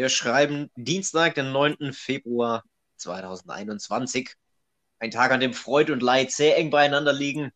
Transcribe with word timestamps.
Wir 0.00 0.08
schreiben 0.08 0.70
Dienstag, 0.76 1.34
den 1.34 1.52
9. 1.52 1.92
Februar 1.92 2.64
2021. 2.96 4.34
Ein 4.98 5.10
Tag, 5.10 5.30
an 5.30 5.40
dem 5.40 5.52
Freude 5.52 5.92
und 5.92 6.02
Leid 6.02 6.32
sehr 6.32 6.56
eng 6.56 6.70
beieinander 6.70 7.12
liegen. 7.12 7.52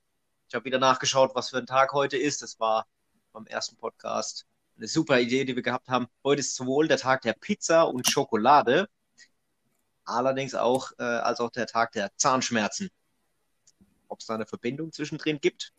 Ich 0.48 0.54
habe 0.54 0.66
wieder 0.66 0.78
nachgeschaut, 0.78 1.34
was 1.34 1.48
für 1.48 1.56
ein 1.56 1.64
Tag 1.64 1.94
heute 1.94 2.18
ist. 2.18 2.42
Das 2.42 2.60
war 2.60 2.86
beim 3.32 3.46
ersten 3.46 3.78
Podcast 3.78 4.44
eine 4.76 4.88
super 4.88 5.20
Idee, 5.20 5.46
die 5.46 5.56
wir 5.56 5.62
gehabt 5.62 5.88
haben. 5.88 6.06
Heute 6.22 6.40
ist 6.40 6.54
sowohl 6.54 6.86
der 6.86 6.98
Tag 6.98 7.22
der 7.22 7.32
Pizza 7.32 7.84
und 7.84 8.10
Schokolade, 8.10 8.90
allerdings 10.04 10.54
auch 10.54 10.92
äh, 10.98 11.02
als 11.02 11.40
auch 11.40 11.50
der 11.50 11.66
Tag 11.66 11.92
der 11.92 12.14
Zahnschmerzen. 12.18 12.90
Ob 14.08 14.20
es 14.20 14.26
da 14.26 14.34
eine 14.34 14.44
Verbindung 14.44 14.92
zwischendrin 14.92 15.40
gibt, 15.40 15.72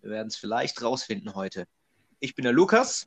wir 0.00 0.10
werden 0.10 0.26
es 0.26 0.36
vielleicht 0.36 0.82
rausfinden 0.82 1.36
heute. 1.36 1.68
Ich 2.18 2.34
bin 2.34 2.42
der 2.42 2.52
Lukas 2.52 3.06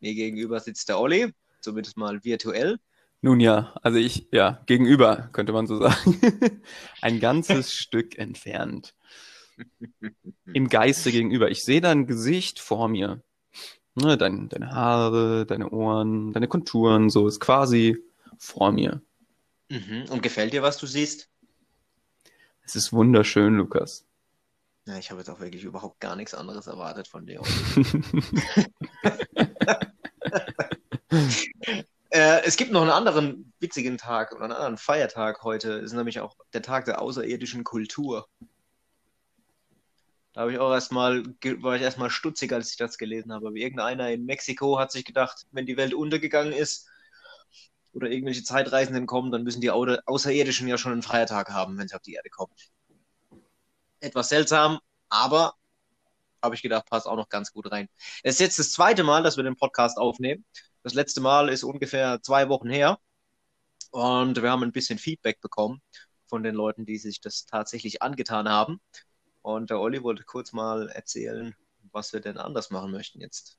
mir 0.00 0.14
gegenüber 0.14 0.60
sitzt 0.60 0.88
der 0.88 0.98
Olli, 0.98 1.32
zumindest 1.60 1.96
mal 1.96 2.24
virtuell. 2.24 2.78
Nun 3.22 3.40
ja, 3.40 3.74
also 3.82 3.98
ich, 3.98 4.28
ja, 4.32 4.62
gegenüber, 4.66 5.28
könnte 5.32 5.52
man 5.52 5.66
so 5.66 5.78
sagen. 5.78 6.18
Ein 7.02 7.20
ganzes 7.20 7.72
Stück 7.74 8.18
entfernt. 8.18 8.94
Im 10.54 10.68
Geiste 10.68 11.12
gegenüber. 11.12 11.50
Ich 11.50 11.62
sehe 11.64 11.82
dein 11.82 12.06
Gesicht 12.06 12.60
vor 12.60 12.88
mir. 12.88 13.22
Ne, 13.94 14.16
dein, 14.16 14.48
deine 14.48 14.70
Haare, 14.70 15.44
deine 15.44 15.70
Ohren, 15.70 16.32
deine 16.32 16.48
Konturen, 16.48 17.10
so 17.10 17.28
ist 17.28 17.40
quasi 17.40 17.98
vor 18.38 18.72
mir. 18.72 19.02
Mhm. 19.68 20.06
Und 20.08 20.22
gefällt 20.22 20.54
dir, 20.54 20.62
was 20.62 20.78
du 20.78 20.86
siehst? 20.86 21.28
Es 22.62 22.76
ist 22.76 22.92
wunderschön, 22.92 23.56
Lukas. 23.56 24.06
Ja, 24.86 24.98
ich 24.98 25.10
habe 25.10 25.20
jetzt 25.20 25.28
auch 25.28 25.40
wirklich 25.40 25.64
überhaupt 25.64 26.00
gar 26.00 26.16
nichts 26.16 26.34
anderes 26.34 26.66
erwartet 26.66 27.06
von 27.06 27.26
dir. 27.26 27.42
äh, 32.10 32.42
es 32.44 32.56
gibt 32.56 32.72
noch 32.72 32.82
einen 32.82 32.90
anderen 32.90 33.52
witzigen 33.60 33.98
Tag 33.98 34.32
oder 34.32 34.44
einen 34.44 34.52
anderen 34.52 34.78
Feiertag 34.78 35.42
heute. 35.42 35.78
Es 35.78 35.86
ist 35.86 35.92
nämlich 35.92 36.20
auch 36.20 36.36
der 36.52 36.62
Tag 36.62 36.86
der 36.86 37.00
außerirdischen 37.00 37.64
Kultur. 37.64 38.28
Da 40.32 40.42
habe 40.42 40.52
ich 40.52 40.58
auch 40.58 40.72
erstmal, 40.72 41.24
war 41.60 41.76
ich 41.76 41.82
erstmal 41.82 42.10
stutzig, 42.10 42.52
als 42.52 42.70
ich 42.70 42.76
das 42.76 42.98
gelesen 42.98 43.32
habe. 43.32 43.48
Aber 43.48 43.56
irgendeiner 43.56 44.10
in 44.10 44.24
Mexiko 44.24 44.78
hat 44.78 44.92
sich 44.92 45.04
gedacht, 45.04 45.46
wenn 45.50 45.66
die 45.66 45.76
Welt 45.76 45.92
untergegangen 45.92 46.52
ist 46.52 46.88
oder 47.92 48.08
irgendwelche 48.08 48.44
Zeitreisenden 48.44 49.06
kommen, 49.06 49.32
dann 49.32 49.42
müssen 49.42 49.60
die 49.60 49.70
Außerirdischen 49.70 50.68
ja 50.68 50.78
schon 50.78 50.92
einen 50.92 51.02
Feiertag 51.02 51.50
haben, 51.50 51.76
wenn 51.78 51.88
sie 51.88 51.96
auf 51.96 52.02
die 52.02 52.14
Erde 52.14 52.30
kommen. 52.30 52.52
Etwas 53.98 54.28
seltsam, 54.28 54.78
aber 55.08 55.54
habe 56.42 56.54
ich 56.54 56.62
gedacht, 56.62 56.86
passt 56.86 57.06
auch 57.06 57.16
noch 57.16 57.28
ganz 57.28 57.52
gut 57.52 57.70
rein. 57.70 57.88
Es 58.22 58.34
ist 58.34 58.40
jetzt 58.40 58.58
das 58.58 58.72
zweite 58.72 59.04
Mal, 59.04 59.22
dass 59.22 59.36
wir 59.36 59.44
den 59.44 59.56
Podcast 59.56 59.98
aufnehmen. 59.98 60.44
Das 60.82 60.94
letzte 60.94 61.20
Mal 61.20 61.48
ist 61.48 61.64
ungefähr 61.64 62.20
zwei 62.22 62.48
Wochen 62.48 62.70
her. 62.70 62.98
Und 63.90 64.40
wir 64.40 64.50
haben 64.50 64.62
ein 64.62 64.72
bisschen 64.72 64.98
Feedback 64.98 65.40
bekommen 65.40 65.82
von 66.26 66.42
den 66.42 66.54
Leuten, 66.54 66.86
die 66.86 66.98
sich 66.98 67.20
das 67.20 67.44
tatsächlich 67.44 68.02
angetan 68.02 68.48
haben. 68.48 68.80
Und 69.42 69.70
der 69.70 69.80
Olli 69.80 70.02
wollte 70.02 70.24
kurz 70.24 70.52
mal 70.52 70.88
erzählen, 70.88 71.54
was 71.92 72.12
wir 72.12 72.20
denn 72.20 72.38
anders 72.38 72.70
machen 72.70 72.92
möchten 72.92 73.20
jetzt. 73.20 73.58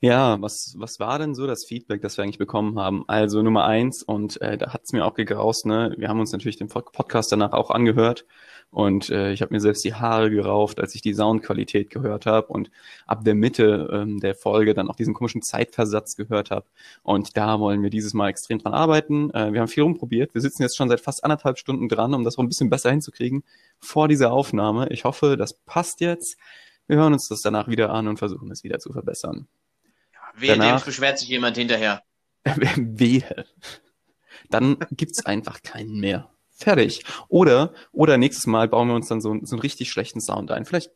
Ja, 0.00 0.40
was, 0.42 0.74
was 0.78 1.00
war 1.00 1.18
denn 1.18 1.34
so 1.34 1.46
das 1.46 1.64
Feedback, 1.64 2.02
das 2.02 2.18
wir 2.18 2.24
eigentlich 2.24 2.38
bekommen 2.38 2.78
haben? 2.78 3.04
Also 3.08 3.42
Nummer 3.42 3.64
eins, 3.64 4.02
und 4.02 4.40
äh, 4.42 4.58
da 4.58 4.74
hat's 4.74 4.92
mir 4.92 5.04
auch 5.06 5.14
gegraust, 5.14 5.64
ne? 5.64 5.94
Wir 5.96 6.08
haben 6.08 6.20
uns 6.20 6.32
natürlich 6.32 6.56
den 6.56 6.68
Podcast 6.68 7.32
danach 7.32 7.52
auch 7.52 7.70
angehört 7.70 8.26
und 8.70 9.08
äh, 9.10 9.32
ich 9.32 9.40
habe 9.40 9.54
mir 9.54 9.60
selbst 9.60 9.84
die 9.84 9.94
Haare 9.94 10.30
gerauft, 10.30 10.80
als 10.80 10.94
ich 10.94 11.00
die 11.00 11.14
Soundqualität 11.14 11.90
gehört 11.90 12.26
habe 12.26 12.48
und 12.48 12.70
ab 13.06 13.24
der 13.24 13.34
Mitte 13.36 13.88
ähm, 13.92 14.20
der 14.20 14.34
Folge 14.34 14.74
dann 14.74 14.90
auch 14.90 14.96
diesen 14.96 15.14
komischen 15.14 15.42
Zeitversatz 15.42 16.16
gehört 16.16 16.50
habe. 16.50 16.66
Und 17.02 17.36
da 17.36 17.60
wollen 17.60 17.82
wir 17.82 17.90
dieses 17.90 18.14
Mal 18.14 18.28
extrem 18.30 18.58
dran 18.58 18.74
arbeiten. 18.74 19.30
Äh, 19.30 19.52
wir 19.52 19.60
haben 19.60 19.68
viel 19.68 19.84
rumprobiert. 19.84 20.34
Wir 20.34 20.40
sitzen 20.40 20.62
jetzt 20.62 20.76
schon 20.76 20.88
seit 20.88 21.00
fast 21.00 21.22
anderthalb 21.24 21.56
Stunden 21.56 21.88
dran, 21.88 22.14
um 22.14 22.24
das 22.24 22.36
auch 22.36 22.42
ein 22.42 22.48
bisschen 22.48 22.68
besser 22.68 22.90
hinzukriegen 22.90 23.44
vor 23.78 24.08
dieser 24.08 24.32
Aufnahme. 24.32 24.88
Ich 24.90 25.04
hoffe, 25.04 25.36
das 25.36 25.54
passt 25.54 26.00
jetzt. 26.00 26.36
Wir 26.88 26.96
hören 26.96 27.12
uns 27.12 27.28
das 27.28 27.42
danach 27.42 27.68
wieder 27.68 27.90
an 27.90 28.08
und 28.08 28.18
versuchen 28.18 28.50
es 28.50 28.64
wieder 28.64 28.80
zu 28.80 28.92
verbessern. 28.92 29.46
Wehe, 30.36 30.56
danach, 30.56 30.84
beschwert 30.84 31.18
sich 31.18 31.28
jemand 31.28 31.56
hinterher. 31.56 32.02
wehe. 32.44 33.46
Dann 34.50 34.78
gibt's 34.90 35.24
einfach 35.24 35.62
keinen 35.62 35.98
mehr. 36.00 36.30
Fertig. 36.50 37.04
Oder, 37.28 37.72
oder 37.92 38.16
nächstes 38.16 38.46
Mal 38.46 38.68
bauen 38.68 38.88
wir 38.88 38.94
uns 38.94 39.08
dann 39.08 39.20
so, 39.20 39.36
so 39.42 39.56
einen 39.56 39.62
richtig 39.62 39.90
schlechten 39.90 40.20
Sound 40.20 40.50
ein. 40.50 40.64
Vielleicht 40.64 40.92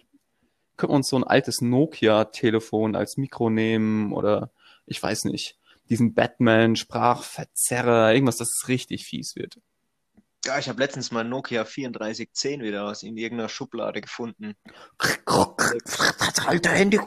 können 0.76 0.92
wir 0.92 0.96
uns 0.96 1.08
so 1.08 1.16
ein 1.16 1.24
altes 1.24 1.60
Nokia-Telefon 1.60 2.94
als 2.94 3.16
Mikro 3.16 3.50
nehmen 3.50 4.12
oder 4.12 4.52
ich 4.86 5.02
weiß 5.02 5.24
nicht, 5.24 5.58
diesen 5.88 6.14
Batman-Sprachverzerrer, 6.14 8.12
irgendwas, 8.12 8.36
das 8.36 8.68
richtig 8.68 9.04
fies 9.04 9.34
wird. 9.36 9.58
Ja, 10.44 10.58
ich 10.58 10.68
habe 10.68 10.80
letztens 10.80 11.10
mal 11.10 11.24
Nokia 11.24 11.64
3410 11.64 12.62
wieder 12.62 12.84
aus 12.84 13.02
in 13.02 13.16
irgendeiner 13.16 13.48
Schublade 13.48 14.00
gefunden. 14.00 14.54
Alter 16.46 16.70
Handy. 16.70 17.00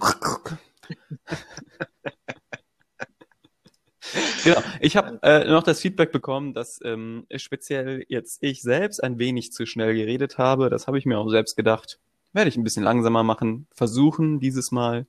genau. 4.43 4.61
Ich 4.79 4.97
habe 4.97 5.19
äh, 5.23 5.45
noch 5.49 5.63
das 5.63 5.79
Feedback 5.79 6.11
bekommen, 6.11 6.53
dass 6.53 6.79
ähm, 6.83 7.25
speziell 7.35 8.05
jetzt 8.07 8.37
ich 8.41 8.61
selbst 8.61 9.03
ein 9.03 9.19
wenig 9.19 9.51
zu 9.51 9.65
schnell 9.65 9.93
geredet 9.93 10.37
habe. 10.37 10.69
Das 10.69 10.87
habe 10.87 10.97
ich 10.97 11.05
mir 11.05 11.19
auch 11.19 11.29
selbst 11.29 11.55
gedacht. 11.55 11.99
Werde 12.33 12.49
ich 12.49 12.57
ein 12.57 12.63
bisschen 12.63 12.83
langsamer 12.83 13.23
machen, 13.23 13.67
versuchen 13.73 14.39
dieses 14.39 14.71
Mal. 14.71 15.05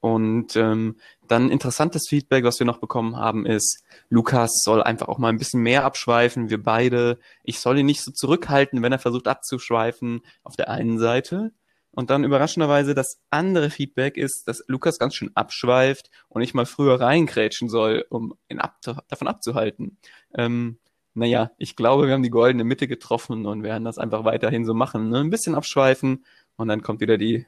Und 0.00 0.54
ähm, 0.56 0.96
dann 1.26 1.50
interessantes 1.50 2.06
Feedback, 2.08 2.44
was 2.44 2.60
wir 2.60 2.66
noch 2.66 2.78
bekommen 2.78 3.16
haben, 3.16 3.46
ist, 3.46 3.82
Lukas 4.08 4.60
soll 4.62 4.82
einfach 4.82 5.08
auch 5.08 5.18
mal 5.18 5.30
ein 5.30 5.38
bisschen 5.38 5.62
mehr 5.62 5.84
abschweifen, 5.84 6.50
wir 6.50 6.62
beide. 6.62 7.18
Ich 7.42 7.58
soll 7.58 7.78
ihn 7.78 7.86
nicht 7.86 8.02
so 8.02 8.12
zurückhalten, 8.12 8.82
wenn 8.82 8.92
er 8.92 8.98
versucht 8.98 9.26
abzuschweifen 9.26 10.20
auf 10.44 10.54
der 10.54 10.70
einen 10.70 10.98
Seite. 10.98 11.52
Und 11.96 12.10
dann 12.10 12.24
überraschenderweise 12.24 12.94
das 12.94 13.22
andere 13.30 13.70
Feedback 13.70 14.18
ist, 14.18 14.46
dass 14.46 14.62
Lukas 14.66 14.98
ganz 14.98 15.14
schön 15.14 15.30
abschweift 15.34 16.10
und 16.28 16.42
ich 16.42 16.52
mal 16.52 16.66
früher 16.66 17.00
reingrätschen 17.00 17.70
soll, 17.70 18.04
um 18.10 18.34
ihn 18.50 18.58
ab 18.58 18.76
davon 19.08 19.28
abzuhalten. 19.28 19.96
Ähm, 20.34 20.78
naja, 21.14 21.52
ich 21.56 21.74
glaube, 21.74 22.06
wir 22.06 22.12
haben 22.12 22.22
die 22.22 22.28
goldene 22.28 22.64
Mitte 22.64 22.86
getroffen 22.86 23.46
und 23.46 23.62
werden 23.62 23.86
das 23.86 23.96
einfach 23.96 24.26
weiterhin 24.26 24.66
so 24.66 24.74
machen. 24.74 25.08
Ne? 25.08 25.20
Ein 25.20 25.30
bisschen 25.30 25.54
abschweifen 25.54 26.26
und 26.56 26.68
dann 26.68 26.82
kommt 26.82 27.00
wieder 27.00 27.16
die 27.16 27.46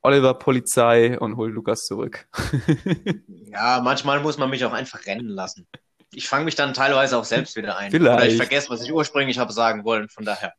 Oliver-Polizei 0.00 1.20
und 1.20 1.36
holt 1.36 1.52
Lukas 1.52 1.84
zurück. 1.84 2.26
ja, 3.52 3.82
manchmal 3.84 4.20
muss 4.20 4.38
man 4.38 4.48
mich 4.48 4.64
auch 4.64 4.72
einfach 4.72 5.04
rennen 5.04 5.28
lassen. 5.28 5.66
Ich 6.14 6.26
fange 6.26 6.46
mich 6.46 6.54
dann 6.54 6.72
teilweise 6.72 7.18
auch 7.18 7.26
selbst 7.26 7.54
wieder 7.54 7.76
ein. 7.76 7.90
Vielleicht. 7.90 8.16
Oder 8.16 8.26
ich 8.28 8.38
vergesse, 8.38 8.70
was 8.70 8.82
ich 8.82 8.94
ursprünglich 8.94 9.38
habe 9.38 9.52
sagen 9.52 9.84
wollen, 9.84 10.08
von 10.08 10.24
daher. 10.24 10.54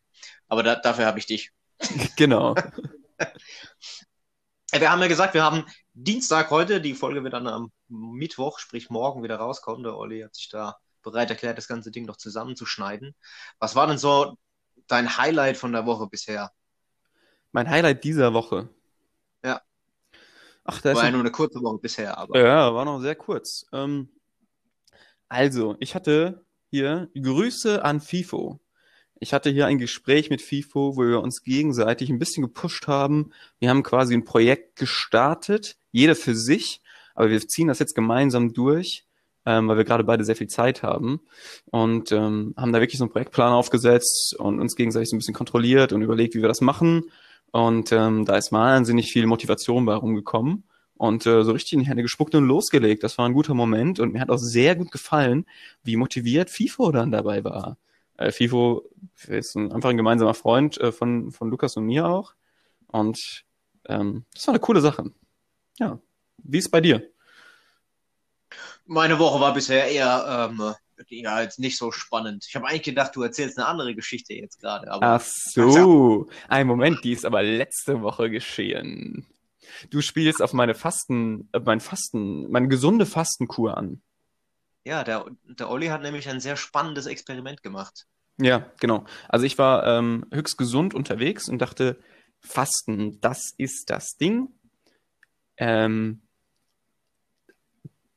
Aber 0.47 0.61
da, 0.61 0.75
dafür 0.75 1.07
habe 1.07 1.17
ich 1.17 1.25
dich. 1.25 1.49
Genau. 2.15 2.53
Wir 4.71 4.91
haben 4.91 5.01
ja 5.01 5.07
gesagt, 5.07 5.33
wir 5.33 5.43
haben 5.43 5.65
Dienstag 5.93 6.51
heute, 6.51 6.79
die 6.79 6.93
Folge 6.93 7.23
wird 7.23 7.33
dann 7.33 7.47
am 7.47 7.71
Mittwoch, 7.87 8.59
sprich 8.59 8.91
morgen 8.91 9.23
wieder 9.23 9.37
rauskommen. 9.37 9.81
Der 9.81 9.97
Olli 9.97 10.21
hat 10.21 10.35
sich 10.35 10.47
da 10.49 10.77
bereit 11.01 11.31
erklärt, 11.31 11.57
das 11.57 11.67
ganze 11.67 11.89
Ding 11.89 12.05
noch 12.05 12.17
zusammenzuschneiden. 12.17 13.15
Was 13.57 13.75
war 13.75 13.87
denn 13.87 13.97
so 13.97 14.37
dein 14.87 15.17
Highlight 15.17 15.57
von 15.57 15.71
der 15.71 15.87
Woche 15.87 16.07
bisher? 16.07 16.51
Mein 17.51 17.67
Highlight 17.67 18.03
dieser 18.03 18.33
Woche. 18.33 18.69
Ja. 19.43 19.61
Ach, 20.65 20.81
das 20.81 20.95
war 20.95 21.05
ja 21.05 21.11
nur 21.11 21.21
eine 21.21 21.31
kurze 21.31 21.61
Woche 21.61 21.79
bisher, 21.79 22.17
aber. 22.17 22.39
Ja, 22.39 22.73
war 22.73 22.85
noch 22.85 22.99
sehr 22.99 23.15
kurz. 23.15 23.65
Ähm, 23.73 24.09
also, 25.27 25.77
ich 25.79 25.95
hatte 25.95 26.45
hier 26.69 27.09
Grüße 27.19 27.83
an 27.83 28.01
FIFO. 28.01 28.59
Ich 29.21 29.33
hatte 29.33 29.49
hier 29.49 29.67
ein 29.67 29.79
Gespräch 29.79 30.29
mit 30.29 30.41
FIFO, 30.41 30.95
wo 30.95 31.01
wir 31.01 31.21
uns 31.21 31.43
gegenseitig 31.43 32.09
ein 32.09 32.19
bisschen 32.19 32.43
gepusht 32.43 32.87
haben. 32.87 33.31
Wir 33.59 33.69
haben 33.69 33.83
quasi 33.83 34.13
ein 34.13 34.23
Projekt 34.23 34.77
gestartet, 34.77 35.75
jeder 35.91 36.15
für 36.15 36.35
sich, 36.35 36.81
aber 37.15 37.29
wir 37.29 37.39
ziehen 37.45 37.67
das 37.67 37.79
jetzt 37.79 37.95
gemeinsam 37.95 38.53
durch, 38.53 39.05
ähm, 39.45 39.67
weil 39.67 39.75
wir 39.75 39.83
gerade 39.83 40.05
beide 40.05 40.23
sehr 40.23 40.37
viel 40.37 40.47
Zeit 40.47 40.83
haben 40.83 41.19
und 41.65 42.13
ähm, 42.13 42.53
haben 42.55 42.71
da 42.71 42.79
wirklich 42.79 42.97
so 42.97 43.03
einen 43.03 43.11
Projektplan 43.11 43.51
aufgesetzt 43.51 44.35
und 44.39 44.61
uns 44.61 44.77
gegenseitig 44.77 45.09
so 45.09 45.17
ein 45.17 45.19
bisschen 45.19 45.33
kontrolliert 45.33 45.91
und 45.91 46.01
überlegt, 46.01 46.33
wie 46.35 46.41
wir 46.41 46.47
das 46.47 46.61
machen. 46.61 47.11
Und 47.51 47.91
ähm, 47.91 48.23
da 48.23 48.37
ist 48.37 48.53
wahnsinnig 48.53 49.11
viel 49.11 49.25
Motivation 49.25 49.85
bei 49.85 49.95
rumgekommen 49.95 50.63
und 50.95 51.25
äh, 51.25 51.43
so 51.43 51.51
richtig 51.51 51.73
in 51.73 51.79
die 51.79 51.87
Hände 51.87 52.03
gespuckt 52.03 52.35
und 52.35 52.45
losgelegt. 52.47 53.03
Das 53.03 53.17
war 53.17 53.25
ein 53.25 53.33
guter 53.33 53.53
Moment 53.53 53.99
und 53.99 54.13
mir 54.13 54.21
hat 54.21 54.29
auch 54.29 54.37
sehr 54.37 54.75
gut 54.77 54.91
gefallen, 54.91 55.45
wie 55.83 55.97
motiviert 55.97 56.49
FIFO 56.49 56.91
dann 56.91 57.11
dabei 57.11 57.43
war. 57.43 57.77
Äh, 58.19 58.33
FIFO 58.33 58.83
ist 59.27 59.55
ein, 59.55 59.71
einfach 59.71 59.89
ein 59.89 59.97
gemeinsamer 59.97 60.33
Freund 60.33 60.77
äh, 60.79 60.91
von, 60.91 61.31
von 61.31 61.49
Lukas 61.49 61.77
und 61.77 61.85
mir 61.85 62.05
auch. 62.05 62.33
Und 62.87 63.45
ähm, 63.87 64.25
das 64.33 64.45
war 64.45 64.53
eine 64.53 64.59
coole 64.59 64.81
Sache. 64.81 65.05
Ja. 65.79 65.99
Wie 66.37 66.57
ist 66.57 66.65
es 66.65 66.71
bei 66.71 66.81
dir? 66.81 67.09
Meine 68.85 69.19
Woche 69.19 69.39
war 69.39 69.53
bisher 69.53 69.89
eher 69.89 70.49
ähm, 70.51 70.73
ja, 71.07 71.41
jetzt 71.41 71.59
nicht 71.59 71.77
so 71.77 71.91
spannend. 71.91 72.45
Ich 72.45 72.55
habe 72.55 72.67
eigentlich 72.67 72.83
gedacht, 72.83 73.15
du 73.15 73.21
erzählst 73.21 73.57
eine 73.57 73.67
andere 73.67 73.95
Geschichte 73.95 74.33
jetzt 74.33 74.59
gerade. 74.59 74.87
Ach 74.89 75.21
so, 75.21 76.27
ein 76.49 76.67
Moment, 76.67 77.05
die 77.05 77.13
ist 77.13 77.25
aber 77.25 77.41
letzte 77.41 78.01
Woche 78.01 78.29
geschehen. 78.29 79.27
du 79.91 80.01
spielst 80.01 80.41
auf 80.41 80.51
meine 80.51 80.75
Fasten, 80.75 81.47
äh, 81.53 81.59
mein 81.59 81.79
Fasten, 81.79 82.51
meine 82.51 82.67
gesunde 82.67 83.05
Fastenkur 83.05 83.77
an. 83.77 84.01
Ja, 84.85 85.03
der, 85.03 85.25
der 85.43 85.69
Olli 85.69 85.87
hat 85.87 86.01
nämlich 86.01 86.29
ein 86.29 86.39
sehr 86.39 86.55
spannendes 86.55 87.05
Experiment 87.05 87.63
gemacht. 87.63 88.07
Ja, 88.41 88.71
genau. 88.79 89.03
Also 89.27 89.45
ich 89.45 89.57
war 89.57 89.85
ähm, 89.85 90.25
höchst 90.31 90.57
gesund 90.57 90.93
unterwegs 90.93 91.49
und 91.49 91.59
dachte, 91.59 91.99
Fasten, 92.39 93.19
das 93.19 93.53
ist 93.57 93.89
das 93.89 94.15
Ding. 94.15 94.47
Ähm, 95.57 96.21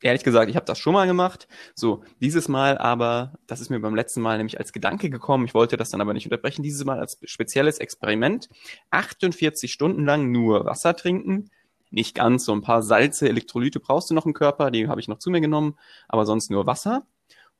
ehrlich 0.00 0.22
gesagt, 0.22 0.48
ich 0.48 0.56
habe 0.56 0.66
das 0.66 0.78
schon 0.78 0.92
mal 0.92 1.06
gemacht. 1.06 1.48
So, 1.74 2.04
dieses 2.20 2.48
Mal 2.48 2.78
aber, 2.78 3.34
das 3.46 3.60
ist 3.60 3.70
mir 3.70 3.80
beim 3.80 3.96
letzten 3.96 4.20
Mal 4.20 4.36
nämlich 4.36 4.58
als 4.58 4.72
Gedanke 4.72 5.10
gekommen. 5.10 5.44
Ich 5.46 5.54
wollte 5.54 5.76
das 5.76 5.90
dann 5.90 6.00
aber 6.00 6.14
nicht 6.14 6.26
unterbrechen. 6.26 6.62
Dieses 6.62 6.84
Mal 6.84 7.00
als 7.00 7.18
spezielles 7.24 7.78
Experiment. 7.78 8.48
48 8.90 9.72
Stunden 9.72 10.04
lang 10.04 10.30
nur 10.30 10.64
Wasser 10.66 10.94
trinken. 10.94 11.50
Nicht 11.92 12.14
ganz, 12.14 12.44
so 12.46 12.52
ein 12.52 12.62
paar 12.62 12.82
Salze, 12.82 13.28
Elektrolyte 13.28 13.78
brauchst 13.78 14.10
du 14.10 14.14
noch 14.14 14.26
im 14.26 14.32
Körper, 14.32 14.70
die 14.70 14.88
habe 14.88 15.00
ich 15.00 15.08
noch 15.08 15.18
zu 15.18 15.30
mir 15.30 15.40
genommen, 15.40 15.78
aber 16.08 16.24
sonst 16.26 16.50
nur 16.50 16.66
Wasser. 16.66 17.06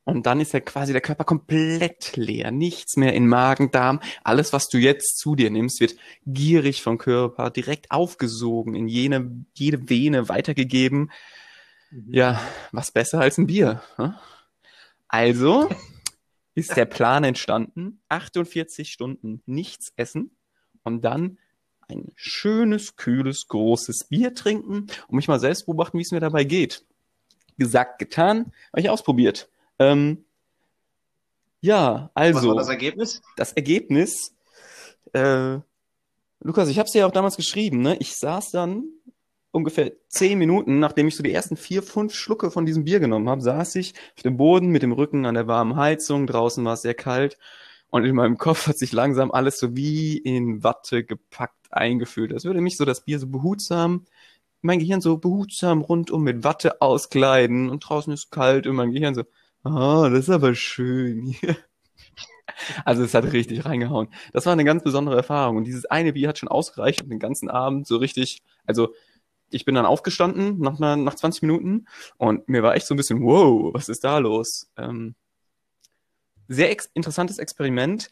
Und 0.05 0.26
dann 0.26 0.40
ist 0.40 0.52
ja 0.52 0.61
quasi 0.61 0.93
der 0.93 1.00
Körper 1.00 1.25
komplett 1.25 2.17
leer. 2.17 2.50
Nichts 2.50 2.96
mehr 2.96 3.12
in 3.12 3.29
Magen, 3.29 3.70
Darm. 3.70 4.00
Alles, 4.25 4.52
was 4.52 4.69
du 4.69 4.79
jetzt 4.79 5.19
zu 5.19 5.37
dir 5.37 5.50
nimmst, 5.50 5.81
wird 5.81 5.94
gierig 6.26 6.82
vom 6.82 6.99
Körper 6.99 7.50
direkt 7.50 7.90
aufgesogen, 7.90 8.75
in 8.75 8.88
jene, 8.88 9.44
jede 9.55 9.88
Vene 9.88 10.29
weitergegeben. 10.29 11.12
Mhm. 11.90 12.06
Ja, 12.08 12.40
was 12.73 12.90
besser 12.90 13.20
als 13.20 13.38
ein 13.38 13.46
Bier. 13.46 13.82
Hm? 13.96 14.14
Also 15.06 15.69
ist 16.55 16.76
der 16.76 16.87
Plan 16.87 17.23
entstanden, 17.23 18.00
48 18.08 18.90
Stunden 18.90 19.43
nichts 19.46 19.93
essen 19.96 20.37
und 20.82 21.05
dann 21.05 21.38
ein 21.88 22.12
schönes, 22.14 22.96
kühles, 22.96 23.46
großes 23.49 24.05
Bier 24.08 24.34
trinken 24.34 24.87
und 25.08 25.17
mich 25.17 25.29
mal 25.29 25.40
selbst 25.40 25.67
beobachten, 25.67 25.99
wie 25.99 26.02
es 26.02 26.12
mir 26.12 26.20
dabei 26.20 26.44
geht. 26.44 26.84
Gesagt, 27.58 27.99
getan, 27.99 28.52
habe 28.73 28.81
ich 28.81 28.90
ausprobiert. 28.90 29.49
Ähm, 29.79 30.25
ja, 31.61 32.11
also. 32.14 32.38
Was 32.38 32.46
war 32.46 32.55
das 32.56 32.69
Ergebnis? 32.69 33.23
Das 33.37 33.52
Ergebnis, 33.52 34.34
äh, 35.12 35.58
Lukas, 36.40 36.69
ich 36.69 36.79
habe 36.79 36.87
es 36.87 36.93
dir 36.93 37.00
ja 37.00 37.06
auch 37.06 37.12
damals 37.12 37.37
geschrieben, 37.37 37.82
ne? 37.82 37.96
Ich 38.00 38.17
saß 38.17 38.50
dann 38.50 38.85
ungefähr 39.52 39.93
zehn 40.08 40.38
Minuten, 40.38 40.81
nachdem 40.81 41.06
ich 41.06 41.14
so 41.14 41.23
die 41.23 41.32
ersten 41.32 41.56
vier, 41.56 41.82
fünf 41.82 42.14
Schlucke 42.14 42.50
von 42.50 42.67
diesem 42.67 42.85
Bier 42.85 42.99
genommen 43.00 43.28
habe, 43.28 43.43
saß 43.43 43.76
ich 43.76 43.94
auf 44.17 44.23
dem 44.23 44.37
Boden 44.37 44.69
mit 44.69 44.82
dem 44.82 44.93
Rücken 44.93 45.25
an 45.26 45.35
der 45.35 45.46
warmen 45.46 45.76
Heizung. 45.76 46.26
Draußen 46.26 46.64
war 46.64 46.75
es 46.75 46.82
sehr 46.82 46.94
kalt. 46.94 47.38
Und 47.93 48.06
in 48.06 48.17
meinem 48.17 48.39
Kopf 48.39 48.69
hat 48.69 48.79
sich 48.79 48.93
langsam 48.93 49.31
alles 49.31 49.59
so 49.59 49.77
wie 49.77 50.17
in 50.17 50.65
Watte 50.65 51.05
gepackt 51.05 51.67
eingefühlt. 51.71 52.33
Das 52.33 52.47
würde 52.47 52.62
mich 52.62 52.79
so 52.79 52.87
das 52.87 53.05
Bier 53.05 53.19
so 53.19 53.27
behutsam, 53.27 54.06
mein 54.62 54.79
Gehirn 54.79 55.03
so 55.03 55.19
behutsam 55.19 55.83
rundum 55.83 56.23
mit 56.23 56.43
Watte 56.43 56.81
auskleiden. 56.81 57.69
Und 57.69 57.81
draußen 57.81 58.11
ist 58.11 58.31
kalt 58.31 58.67
und 58.67 58.77
mein 58.77 58.93
Gehirn 58.93 59.15
so, 59.15 59.25
ah, 59.65 60.06
oh, 60.06 60.09
das 60.09 60.21
ist 60.21 60.31
aber 60.31 60.55
schön 60.55 61.27
hier. 61.27 61.56
Also 62.85 63.03
es 63.03 63.15
hat 63.15 63.33
richtig 63.33 63.65
reingehauen. 63.65 64.09
Das 64.33 64.47
war 64.47 64.53
eine 64.53 64.65
ganz 64.65 64.85
besondere 64.85 65.17
Erfahrung. 65.17 65.56
Und 65.56 65.65
dieses 65.65 65.87
eine 65.87 66.12
Bier 66.12 66.29
hat 66.29 66.38
schon 66.38 66.49
ausgereicht, 66.50 67.03
um 67.03 67.09
den 67.09 67.19
ganzen 67.19 67.49
Abend 67.49 67.87
so 67.87 67.97
richtig, 67.97 68.43
also 68.67 68.95
ich 69.50 69.65
bin 69.65 69.75
dann 69.75 69.87
aufgestanden 69.87 70.59
nach, 70.61 70.77
einer, 70.79 70.97
nach 70.97 71.15
20 71.15 71.43
Minuten 71.43 71.87
und 72.19 72.49
mir 72.49 72.62
war 72.62 72.75
echt 72.75 72.87
so 72.87 72.95
ein 72.95 72.99
bisschen, 72.99 73.23
wow, 73.23 73.73
was 73.73 73.88
ist 73.88 74.05
da 74.05 74.19
los? 74.19 74.71
Ähm, 74.77 75.15
sehr 76.49 76.71
ex 76.71 76.91
interessantes 76.94 77.39
Experiment. 77.39 78.11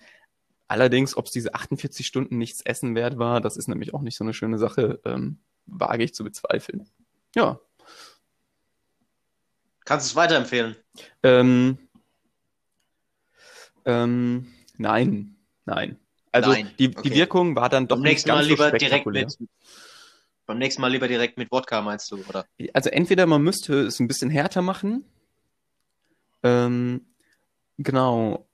Allerdings, 0.69 1.17
ob 1.17 1.27
es 1.27 1.33
diese 1.33 1.55
48 1.55 2.07
Stunden 2.07 2.39
nichts 2.39 2.63
essen 2.63 2.95
wert 2.95 3.19
war, 3.19 3.41
das 3.41 3.57
ist 3.57 3.69
nämlich 3.69 3.93
auch 3.93 4.03
nicht 4.03 4.17
so 4.17 4.25
eine 4.25 4.35
schöne 4.35 4.59
Sache, 4.59 5.01
ähm, 5.05 5.39
wage 5.67 6.05
ich 6.05 6.15
zu 6.15 6.23
bezweifeln. 6.23 6.89
Ja. 7.35 7.59
Kannst 9.85 10.07
du 10.07 10.11
es 10.13 10.17
weiterempfehlen? 10.17 10.77
Ähm, 11.23 11.79
ähm, 13.85 14.53
nein, 14.77 15.35
nein. 15.65 15.99
Also 16.33 16.53
nein. 16.53 16.71
Die, 16.79 16.89
okay. 16.89 17.09
die 17.09 17.15
Wirkung 17.17 17.57
war 17.57 17.69
dann 17.69 17.89
doch 17.89 17.97
Beim 17.97 18.05
nicht 18.05 18.25
ganz 18.25 18.43
Mal 18.43 18.47
lieber 18.47 18.71
so 18.71 18.77
direkt 18.77 19.07
mit, 19.07 19.39
beim 20.47 20.59
nächsten 20.59 20.83
Mal 20.83 20.93
lieber 20.93 21.09
direkt 21.09 21.39
mit 21.39 21.51
Wodka, 21.51 21.81
meinst 21.81 22.11
du, 22.11 22.25
oder? 22.29 22.47
Also 22.73 22.91
entweder 22.91 23.27
man 23.27 23.43
müsste 23.43 23.83
es 23.83 24.01
ein 24.01 24.09
bisschen 24.09 24.31
härter 24.31 24.63
machen. 24.63 25.05
Ähm, 26.43 27.07
genau. 27.83 28.47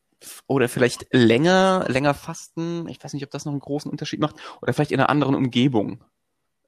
Oder 0.46 0.68
vielleicht 0.68 1.06
länger, 1.12 1.84
länger 1.88 2.14
fasten. 2.14 2.88
Ich 2.88 3.02
weiß 3.02 3.12
nicht, 3.12 3.24
ob 3.24 3.30
das 3.30 3.44
noch 3.44 3.52
einen 3.52 3.60
großen 3.60 3.90
Unterschied 3.90 4.20
macht. 4.20 4.36
Oder 4.62 4.72
vielleicht 4.72 4.92
in 4.92 5.00
einer 5.00 5.10
anderen 5.10 5.34
Umgebung. 5.34 6.02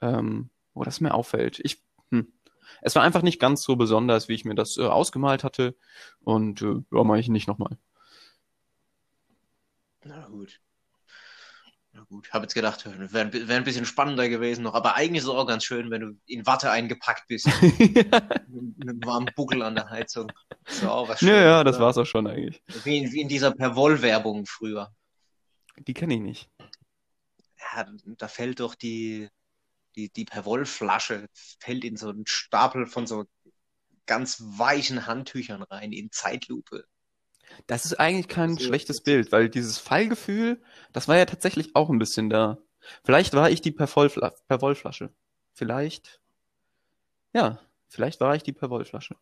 Ähm, 0.00 0.50
wo 0.74 0.84
das 0.84 1.00
mir 1.00 1.14
auffällt. 1.14 1.58
Ich, 1.60 1.82
hm. 2.10 2.32
Es 2.82 2.94
war 2.94 3.02
einfach 3.02 3.22
nicht 3.22 3.40
ganz 3.40 3.62
so 3.62 3.76
besonders, 3.76 4.28
wie 4.28 4.34
ich 4.34 4.44
mir 4.44 4.54
das 4.54 4.76
äh, 4.76 4.86
ausgemalt 4.86 5.42
hatte. 5.44 5.76
Und 6.20 6.62
äh, 6.62 6.82
ja, 6.92 7.04
mache 7.04 7.18
ich 7.18 7.28
nicht 7.28 7.48
nochmal. 7.48 7.76
Na 10.04 10.26
gut. 10.28 10.60
Gut, 12.08 12.32
habe 12.32 12.44
jetzt 12.44 12.54
gedacht, 12.54 12.86
wäre 12.86 13.32
wär 13.32 13.56
ein 13.56 13.64
bisschen 13.64 13.84
spannender 13.84 14.30
gewesen 14.30 14.62
noch, 14.62 14.72
aber 14.72 14.94
eigentlich 14.94 15.18
ist 15.18 15.24
es 15.24 15.30
auch 15.30 15.46
ganz 15.46 15.64
schön, 15.64 15.90
wenn 15.90 16.00
du 16.00 16.18
in 16.26 16.46
Watte 16.46 16.70
eingepackt 16.70 17.28
bist. 17.28 17.46
mit, 17.60 18.14
einem 18.14 19.04
warmen 19.04 19.28
Buckel 19.36 19.62
an 19.62 19.74
der 19.74 19.90
Heizung. 19.90 20.32
Das 20.64 20.82
war 20.82 20.92
auch 20.92 21.08
was 21.08 21.18
Schönes. 21.18 21.34
Ja, 21.34 21.42
ja, 21.42 21.64
das 21.64 21.78
war 21.78 21.90
es 21.90 21.98
auch 21.98 22.06
schon 22.06 22.26
eigentlich. 22.26 22.62
Wie 22.84 22.96
in, 22.96 23.12
wie 23.12 23.20
in 23.20 23.28
dieser 23.28 23.50
Perwoll-Werbung 23.50 24.46
früher. 24.46 24.90
Die 25.76 25.92
kenne 25.92 26.14
ich 26.14 26.20
nicht. 26.20 26.50
Ja, 27.58 27.86
da 28.04 28.28
fällt 28.28 28.60
doch 28.60 28.74
die, 28.74 29.28
die, 29.94 30.10
die 30.10 30.24
Perwoll-Flasche, 30.24 31.28
fällt 31.60 31.84
in 31.84 31.98
so 31.98 32.08
einen 32.08 32.26
Stapel 32.26 32.86
von 32.86 33.06
so 33.06 33.26
ganz 34.06 34.40
weichen 34.40 35.06
Handtüchern 35.06 35.62
rein, 35.62 35.92
in 35.92 36.10
Zeitlupe. 36.10 36.86
Das 37.66 37.84
ist 37.84 37.98
eigentlich 37.98 38.28
kein 38.28 38.56
das 38.56 38.64
schlechtes 38.64 39.02
Bild, 39.02 39.32
weil 39.32 39.48
dieses 39.48 39.78
Fallgefühl, 39.78 40.62
das 40.92 41.08
war 41.08 41.16
ja 41.16 41.24
tatsächlich 41.26 41.74
auch 41.74 41.90
ein 41.90 41.98
bisschen 41.98 42.30
da. 42.30 42.58
Vielleicht 43.04 43.34
war 43.34 43.50
ich 43.50 43.60
die 43.60 43.72
Perwollflasche. 43.72 45.10
Vielleicht, 45.52 46.20
ja, 47.32 47.58
vielleicht 47.88 48.20
war 48.20 48.34
ich 48.34 48.42
die 48.42 48.52
Perwollflasche. 48.52 49.16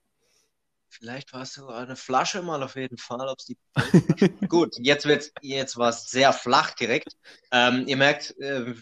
Vielleicht 0.88 1.32
war 1.32 1.42
es 1.42 1.54
sogar 1.54 1.78
eine 1.78 1.96
Flasche 1.96 2.42
mal 2.42 2.62
auf 2.62 2.76
jeden 2.76 2.96
Fall, 2.96 3.28
ob 3.28 3.38
es 3.38 3.46
die 3.46 3.58
Gut, 4.48 4.76
jetzt 4.78 5.06
wird's, 5.06 5.32
jetzt 5.42 5.76
war 5.76 5.90
es 5.90 6.08
sehr 6.08 6.32
flach 6.32 6.74
direkt. 6.74 7.16
Ähm, 7.50 7.84
ihr 7.86 7.96
merkt, 7.96 8.38
äh, 8.38 8.74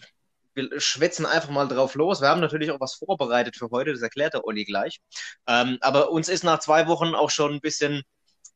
wir 0.53 0.79
schwätzen 0.79 1.25
einfach 1.25 1.49
mal 1.49 1.67
drauf 1.67 1.95
los. 1.95 2.21
Wir 2.21 2.29
haben 2.29 2.41
natürlich 2.41 2.71
auch 2.71 2.79
was 2.79 2.95
vorbereitet 2.95 3.57
für 3.57 3.69
heute, 3.71 3.91
das 3.91 4.01
erklärt 4.01 4.33
der 4.33 4.45
Olli 4.45 4.63
gleich. 4.63 5.01
Ähm, 5.47 5.77
aber 5.81 6.11
uns 6.11 6.29
ist 6.29 6.43
nach 6.43 6.59
zwei 6.59 6.87
Wochen 6.87 7.15
auch 7.15 7.29
schon 7.29 7.53
ein 7.55 7.61
bisschen 7.61 8.03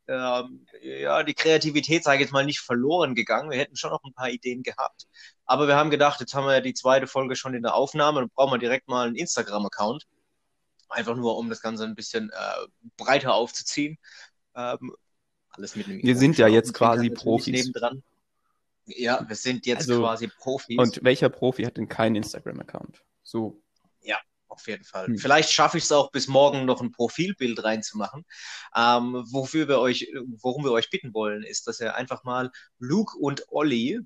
ähm, 0.09 0.65
ja, 0.81 1.21
die 1.23 1.35
Kreativität, 1.35 2.03
sage 2.03 2.17
ich 2.17 2.21
jetzt 2.21 2.31
mal, 2.31 2.43
nicht 2.43 2.61
verloren 2.61 3.13
gegangen. 3.13 3.51
Wir 3.51 3.59
hätten 3.59 3.75
schon 3.75 3.91
noch 3.91 4.03
ein 4.03 4.13
paar 4.13 4.29
Ideen 4.29 4.63
gehabt. 4.63 5.07
Aber 5.45 5.67
wir 5.67 5.75
haben 5.75 5.91
gedacht, 5.91 6.19
jetzt 6.19 6.33
haben 6.33 6.45
wir 6.45 6.53
ja 6.53 6.61
die 6.61 6.73
zweite 6.73 7.05
Folge 7.05 7.35
schon 7.35 7.53
in 7.53 7.61
der 7.61 7.75
Aufnahme, 7.75 8.21
dann 8.21 8.29
brauchen 8.29 8.53
wir 8.53 8.57
direkt 8.57 8.87
mal 8.87 9.07
einen 9.07 9.15
Instagram-Account. 9.15 10.07
Einfach 10.89 11.15
nur, 11.15 11.37
um 11.37 11.49
das 11.49 11.61
Ganze 11.61 11.83
ein 11.83 11.93
bisschen 11.93 12.31
äh, 12.31 12.67
breiter 12.97 13.35
aufzuziehen. 13.35 13.99
Ähm, 14.55 14.95
alles 15.51 15.75
mit 15.75 15.87
einem 15.87 16.01
Wir 16.01 16.17
sind 16.17 16.39
ja 16.39 16.47
jetzt 16.47 16.73
quasi 16.73 17.11
Profis. 17.11 17.53
Nebendran. 17.53 18.01
Ja, 18.85 19.23
wir 19.27 19.35
sind 19.35 19.67
jetzt 19.67 19.87
also, 19.87 20.01
quasi 20.01 20.27
Profis. 20.27 20.79
Und 20.79 21.03
welcher 21.03 21.29
Profi 21.29 21.63
hat 21.63 21.77
denn 21.77 21.87
keinen 21.87 22.15
Instagram-Account? 22.15 23.03
So 23.21 23.61
auf 24.49 24.67
jeden 24.67 24.83
Fall. 24.83 25.07
Hm. 25.07 25.17
Vielleicht 25.17 25.51
schaffe 25.51 25.77
ich 25.77 25.85
es 25.85 25.91
auch 25.91 26.11
bis 26.11 26.27
morgen 26.27 26.65
noch 26.65 26.81
ein 26.81 26.91
Profilbild 26.91 27.63
reinzumachen. 27.63 28.25
Ähm, 28.75 29.23
wofür 29.31 29.67
wir 29.67 29.79
euch, 29.79 30.11
worum 30.41 30.63
wir 30.63 30.71
euch 30.71 30.89
bitten 30.89 31.13
wollen, 31.13 31.43
ist, 31.43 31.67
dass 31.67 31.79
ihr 31.79 31.95
einfach 31.95 32.23
mal 32.23 32.51
Luke 32.79 33.17
und 33.17 33.45
Olli, 33.49 33.99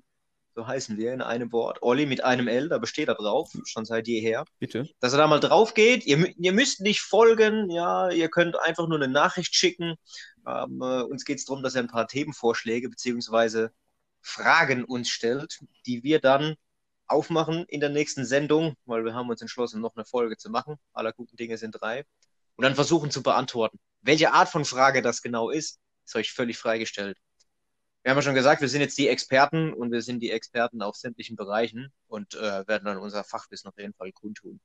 so 0.54 0.66
heißen 0.66 0.96
wir 0.96 1.12
in 1.12 1.20
einem 1.20 1.50
Wort, 1.50 1.82
Olli 1.82 2.06
mit 2.06 2.22
einem 2.22 2.46
L, 2.46 2.68
da 2.68 2.78
besteht 2.78 3.08
er 3.08 3.16
drauf, 3.16 3.50
schon 3.64 3.84
seit 3.84 4.06
jeher. 4.06 4.44
Bitte. 4.60 4.88
Dass 5.00 5.12
er 5.12 5.18
da 5.18 5.26
mal 5.26 5.40
drauf 5.40 5.74
geht. 5.74 6.06
Ihr, 6.06 6.32
ihr 6.38 6.52
müsst 6.52 6.80
nicht 6.80 7.00
folgen, 7.00 7.70
ja, 7.70 8.10
ihr 8.10 8.28
könnt 8.28 8.56
einfach 8.60 8.86
nur 8.86 8.98
eine 9.02 9.08
Nachricht 9.08 9.54
schicken. 9.56 9.96
Ähm, 10.46 10.80
äh, 10.80 11.02
uns 11.02 11.24
geht 11.24 11.38
es 11.38 11.44
darum, 11.44 11.62
dass 11.62 11.74
ihr 11.74 11.80
ein 11.80 11.88
paar 11.88 12.06
Themenvorschläge 12.06 12.88
beziehungsweise 12.88 13.72
Fragen 14.20 14.84
uns 14.84 15.08
stellt, 15.08 15.58
die 15.86 16.02
wir 16.02 16.20
dann 16.20 16.54
aufmachen 17.06 17.64
in 17.68 17.80
der 17.80 17.90
nächsten 17.90 18.24
Sendung, 18.24 18.74
weil 18.86 19.04
wir 19.04 19.14
haben 19.14 19.28
uns 19.28 19.40
entschlossen, 19.40 19.80
noch 19.80 19.94
eine 19.96 20.04
Folge 20.04 20.36
zu 20.36 20.50
machen. 20.50 20.76
Aller 20.92 21.12
guten 21.12 21.36
Dinge 21.36 21.58
sind 21.58 21.72
drei. 21.72 22.04
Und 22.56 22.62
dann 22.62 22.74
versuchen 22.74 23.10
zu 23.10 23.22
beantworten. 23.22 23.78
Welche 24.00 24.32
Art 24.32 24.48
von 24.48 24.64
Frage 24.64 25.02
das 25.02 25.22
genau 25.22 25.50
ist, 25.50 25.80
ist 26.04 26.16
euch 26.16 26.32
völlig 26.32 26.58
freigestellt. 26.58 27.18
Wir 28.02 28.10
haben 28.10 28.18
ja 28.18 28.22
schon 28.22 28.34
gesagt, 28.34 28.60
wir 28.60 28.68
sind 28.68 28.82
jetzt 28.82 28.98
die 28.98 29.08
Experten 29.08 29.72
und 29.72 29.90
wir 29.90 30.02
sind 30.02 30.20
die 30.20 30.30
Experten 30.30 30.82
auf 30.82 30.94
sämtlichen 30.94 31.36
Bereichen 31.36 31.90
und 32.06 32.34
äh, 32.34 32.66
werden 32.68 32.84
dann 32.84 32.98
unser 32.98 33.24
Fachwissen 33.24 33.68
auf 33.68 33.78
jeden 33.78 33.94
Fall 33.94 34.12
kundtun. 34.12 34.60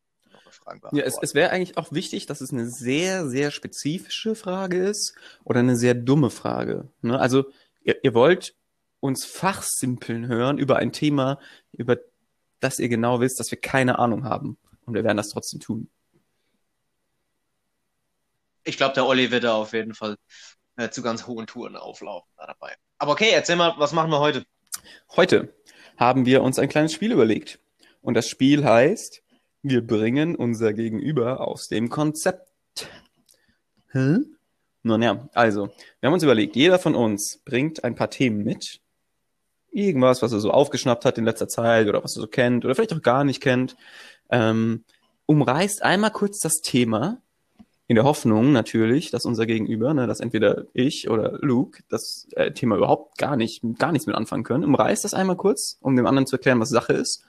Ja, 0.91 1.03
es, 1.03 1.17
es 1.21 1.33
wäre 1.33 1.49
eigentlich 1.49 1.77
auch 1.77 1.91
wichtig, 1.91 2.25
dass 2.25 2.41
es 2.41 2.51
eine 2.51 2.69
sehr, 2.69 3.27
sehr 3.27 3.51
spezifische 3.51 4.35
Frage 4.35 4.85
ist 4.85 5.15
oder 5.43 5.59
eine 5.59 5.75
sehr 5.75 5.93
dumme 5.93 6.29
Frage. 6.29 6.89
Ne? 7.01 7.19
Also 7.19 7.45
ihr, 7.81 8.03
ihr 8.03 8.13
wollt 8.13 8.55
uns 8.99 9.25
fachsimpeln 9.25 10.27
hören 10.27 10.57
über 10.57 10.77
ein 10.77 10.91
Thema, 10.91 11.39
über 11.71 11.97
dass 12.59 12.79
ihr 12.79 12.89
genau 12.89 13.19
wisst, 13.19 13.39
dass 13.39 13.51
wir 13.51 13.59
keine 13.59 13.99
Ahnung 13.99 14.23
haben. 14.23 14.57
Und 14.85 14.93
wir 14.93 15.03
werden 15.03 15.17
das 15.17 15.29
trotzdem 15.29 15.59
tun. 15.59 15.89
Ich 18.63 18.77
glaube, 18.77 18.93
der 18.93 19.05
Olli 19.05 19.31
wird 19.31 19.43
da 19.43 19.55
auf 19.55 19.73
jeden 19.73 19.93
Fall 19.93 20.17
äh, 20.77 20.89
zu 20.89 21.01
ganz 21.01 21.27
hohen 21.27 21.47
Touren 21.47 21.75
auflaufen 21.75 22.31
da 22.37 22.47
dabei. 22.47 22.75
Aber 22.97 23.13
okay, 23.13 23.29
erzähl 23.31 23.55
mal, 23.55 23.73
was 23.77 23.93
machen 23.93 24.11
wir 24.11 24.19
heute? 24.19 24.45
Heute 25.15 25.53
haben 25.97 26.25
wir 26.25 26.43
uns 26.43 26.59
ein 26.59 26.69
kleines 26.69 26.93
Spiel 26.93 27.11
überlegt. 27.11 27.59
Und 28.01 28.13
das 28.13 28.27
Spiel 28.27 28.63
heißt, 28.63 29.21
wir 29.61 29.85
bringen 29.85 30.35
unser 30.35 30.73
Gegenüber 30.73 31.47
aus 31.47 31.67
dem 31.67 31.89
Konzept. 31.89 32.47
Hä? 33.91 34.19
Nun 34.83 35.01
ja, 35.01 35.27
also, 35.33 35.67
wir 35.99 36.07
haben 36.07 36.13
uns 36.13 36.23
überlegt, 36.23 36.55
jeder 36.55 36.79
von 36.79 36.95
uns 36.95 37.39
bringt 37.43 37.83
ein 37.83 37.95
paar 37.95 38.09
Themen 38.09 38.43
mit. 38.43 38.79
Irgendwas, 39.71 40.21
was 40.21 40.31
er 40.31 40.39
so 40.39 40.51
aufgeschnappt 40.51 41.05
hat 41.05 41.17
in 41.17 41.25
letzter 41.25 41.47
Zeit 41.47 41.87
oder 41.87 42.03
was 42.03 42.15
er 42.15 42.21
so 42.21 42.27
kennt 42.27 42.65
oder 42.65 42.75
vielleicht 42.75 42.93
auch 42.93 43.01
gar 43.01 43.23
nicht 43.23 43.41
kennt. 43.41 43.75
Ähm, 44.29 44.83
umreißt 45.25 45.83
einmal 45.83 46.11
kurz 46.11 46.39
das 46.39 46.61
Thema 46.61 47.21
in 47.89 47.95
der 47.95 48.03
Hoffnung 48.03 48.51
natürlich, 48.51 49.09
dass 49.09 49.25
unser 49.25 49.47
Gegenüber, 49.47 49.95
ne, 49.95 50.05
dass 50.05 50.19
entweder 50.19 50.65
ich 50.73 51.09
oder 51.09 51.39
Luke 51.41 51.81
das 51.89 52.27
äh, 52.35 52.51
Thema 52.51 52.77
überhaupt 52.77 53.17
gar 53.17 53.35
nicht, 53.35 53.63
gar 53.79 53.91
nichts 53.91 54.05
mit 54.05 54.15
anfangen 54.15 54.43
können, 54.43 54.63
umreißt 54.63 55.03
das 55.03 55.15
einmal 55.15 55.37
kurz, 55.37 55.77
um 55.81 55.95
dem 55.95 56.05
anderen 56.05 56.27
zu 56.27 56.35
erklären, 56.35 56.59
was 56.59 56.69
Sache 56.69 56.93
ist, 56.93 57.23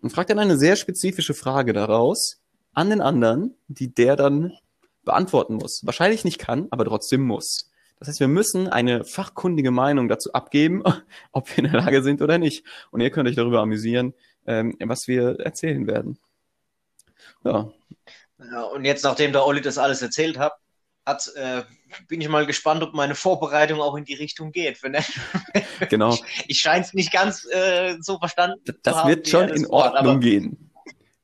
und 0.00 0.10
fragt 0.10 0.30
dann 0.30 0.38
eine 0.38 0.56
sehr 0.56 0.76
spezifische 0.76 1.34
Frage 1.34 1.72
daraus 1.72 2.40
an 2.74 2.90
den 2.90 3.00
anderen, 3.00 3.56
die 3.66 3.92
der 3.92 4.14
dann 4.14 4.52
beantworten 5.04 5.54
muss. 5.54 5.84
Wahrscheinlich 5.84 6.24
nicht 6.24 6.38
kann, 6.38 6.68
aber 6.70 6.84
trotzdem 6.84 7.22
muss. 7.22 7.68
Das 7.98 8.08
heißt, 8.08 8.20
wir 8.20 8.28
müssen 8.28 8.68
eine 8.68 9.04
fachkundige 9.04 9.70
Meinung 9.70 10.08
dazu 10.08 10.32
abgeben, 10.32 10.82
ob 11.32 11.48
wir 11.50 11.64
in 11.64 11.72
der 11.72 11.80
Lage 11.80 12.02
sind 12.02 12.22
oder 12.22 12.38
nicht. 12.38 12.64
Und 12.90 13.00
ihr 13.00 13.10
könnt 13.10 13.28
euch 13.28 13.36
darüber 13.36 13.60
amüsieren, 13.60 14.14
ähm, 14.46 14.76
was 14.80 15.08
wir 15.08 15.40
erzählen 15.40 15.86
werden. 15.86 16.18
Ja, 17.44 17.70
ja, 18.38 18.62
und 18.62 18.84
jetzt, 18.84 19.04
nachdem 19.04 19.32
der 19.32 19.44
Olli 19.44 19.60
das 19.60 19.78
alles 19.78 20.00
erzählt 20.00 20.38
hat, 20.38 20.52
hat 21.04 21.26
äh, 21.34 21.62
bin 22.06 22.20
ich 22.20 22.28
mal 22.28 22.46
gespannt, 22.46 22.82
ob 22.82 22.94
meine 22.94 23.14
Vorbereitung 23.14 23.80
auch 23.80 23.96
in 23.96 24.04
die 24.04 24.14
Richtung 24.14 24.52
geht. 24.52 24.82
Wenn 24.82 24.94
er, 24.94 25.04
genau. 25.88 26.12
Ich, 26.14 26.44
ich 26.48 26.58
scheine 26.58 26.84
es 26.84 26.94
nicht 26.94 27.12
ganz 27.12 27.46
äh, 27.46 27.96
so 28.00 28.18
verstanden 28.18 28.60
das, 28.64 28.76
das 28.82 28.96
haben, 28.96 29.08
wird 29.08 29.28
schon 29.28 29.48
in 29.48 29.66
Ordnung 29.66 30.14
Wort, 30.14 30.20
gehen. 30.20 30.70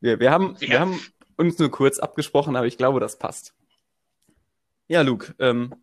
Wir, 0.00 0.18
wir, 0.18 0.30
haben, 0.30 0.56
ja. 0.60 0.68
wir 0.68 0.80
haben 0.80 1.00
uns 1.36 1.58
nur 1.58 1.70
kurz 1.70 1.98
abgesprochen, 1.98 2.56
aber 2.56 2.66
ich 2.66 2.76
glaube, 2.76 3.00
das 3.00 3.18
passt. 3.18 3.54
Ja, 4.88 5.02
Luke, 5.02 5.34
ähm, 5.38 5.74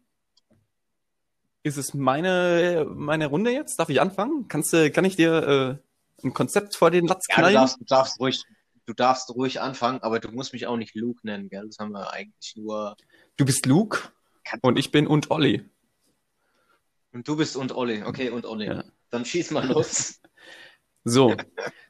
ist 1.64 1.78
es 1.78 1.94
meine, 1.94 2.88
meine 2.90 3.28
Runde 3.28 3.52
jetzt? 3.52 3.78
Darf 3.78 3.90
ich 3.90 4.02
anfangen? 4.02 4.48
Kannst, 4.48 4.74
du, 4.74 4.92
kann 4.92 5.06
ich 5.06 5.16
dir 5.16 5.80
äh, 6.24 6.26
ein 6.26 6.34
Konzept 6.34 6.76
vor 6.76 6.92
den 6.92 7.08
Latz 7.08 7.28
knallen? 7.28 7.54
Ja, 7.54 7.62
du 7.62 7.66
darfst, 7.66 7.80
du 7.80 7.86
darfst 7.86 8.20
ruhig 8.20 8.44
du 8.86 8.94
darfst 8.94 9.30
ruhig 9.34 9.62
anfangen, 9.62 10.00
aber 10.02 10.20
du 10.20 10.30
musst 10.32 10.54
mich 10.54 10.68
auch 10.68 10.78
nicht 10.78 10.96
Luke 10.96 11.22
nennen, 11.24 11.50
gell? 11.50 11.66
Das 11.68 11.80
haben 11.80 11.92
wir 11.92 12.12
eigentlich 12.12 12.56
nur. 12.56 12.98
Du 13.38 13.46
bist 13.46 13.66
Luke 13.66 14.10
und 14.62 14.78
ich 14.78 14.92
bin 14.92 15.08
und 15.08 15.32
Olli. 15.32 15.64
Und 17.14 17.28
du 17.28 17.36
bist 17.36 17.56
und 17.56 17.74
Olli, 17.74 18.04
okay, 18.04 18.30
und 18.30 18.46
Olli. 18.46 18.68
Ja. 18.68 18.84
Dann 19.10 19.26
schieß 19.26 19.52
mal 19.52 19.68
los. 19.68 20.22
so, 21.04 21.36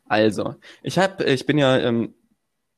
also, 0.06 0.56
ich 0.82 0.98
hab, 0.98 1.22
ich 1.22 1.46
bin 1.46 1.58
ja 1.58 1.78
ähm, 1.78 2.13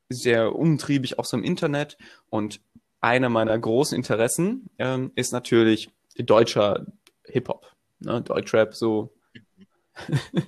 sehr 0.10 0.56
umtriebig 0.56 1.20
auch 1.20 1.26
so 1.26 1.38
im 1.38 1.44
Internet 1.44 1.98
und 2.30 2.62
einer 3.02 3.30
meiner 3.30 3.58
großen 3.58 3.96
Interessen 3.96 4.70
ähm, 4.78 5.12
ist 5.16 5.34
natürlich 5.34 5.90
deutscher 6.18 6.86
Hip-Hop, 7.26 7.66
ne? 8.00 8.22
Deutschrap, 8.22 8.76
so. 8.76 9.14
Mhm. 9.34 10.44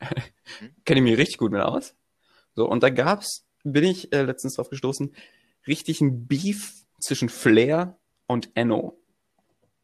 Kenne 0.84 1.00
ich 1.00 1.04
mich 1.04 1.18
richtig 1.18 1.38
gut 1.38 1.52
mit 1.52 1.60
aus. 1.60 1.94
So, 2.54 2.68
und 2.68 2.82
da 2.82 2.90
gab's, 2.90 3.46
bin 3.64 3.84
ich 3.84 4.12
äh, 4.12 4.22
letztens 4.22 4.54
drauf 4.54 4.70
gestoßen, 4.70 5.14
richtig 5.66 6.00
ein 6.00 6.26
Beef 6.26 6.84
zwischen 7.00 7.28
Flair 7.28 7.98
und 8.26 8.50
Enno. 8.54 8.98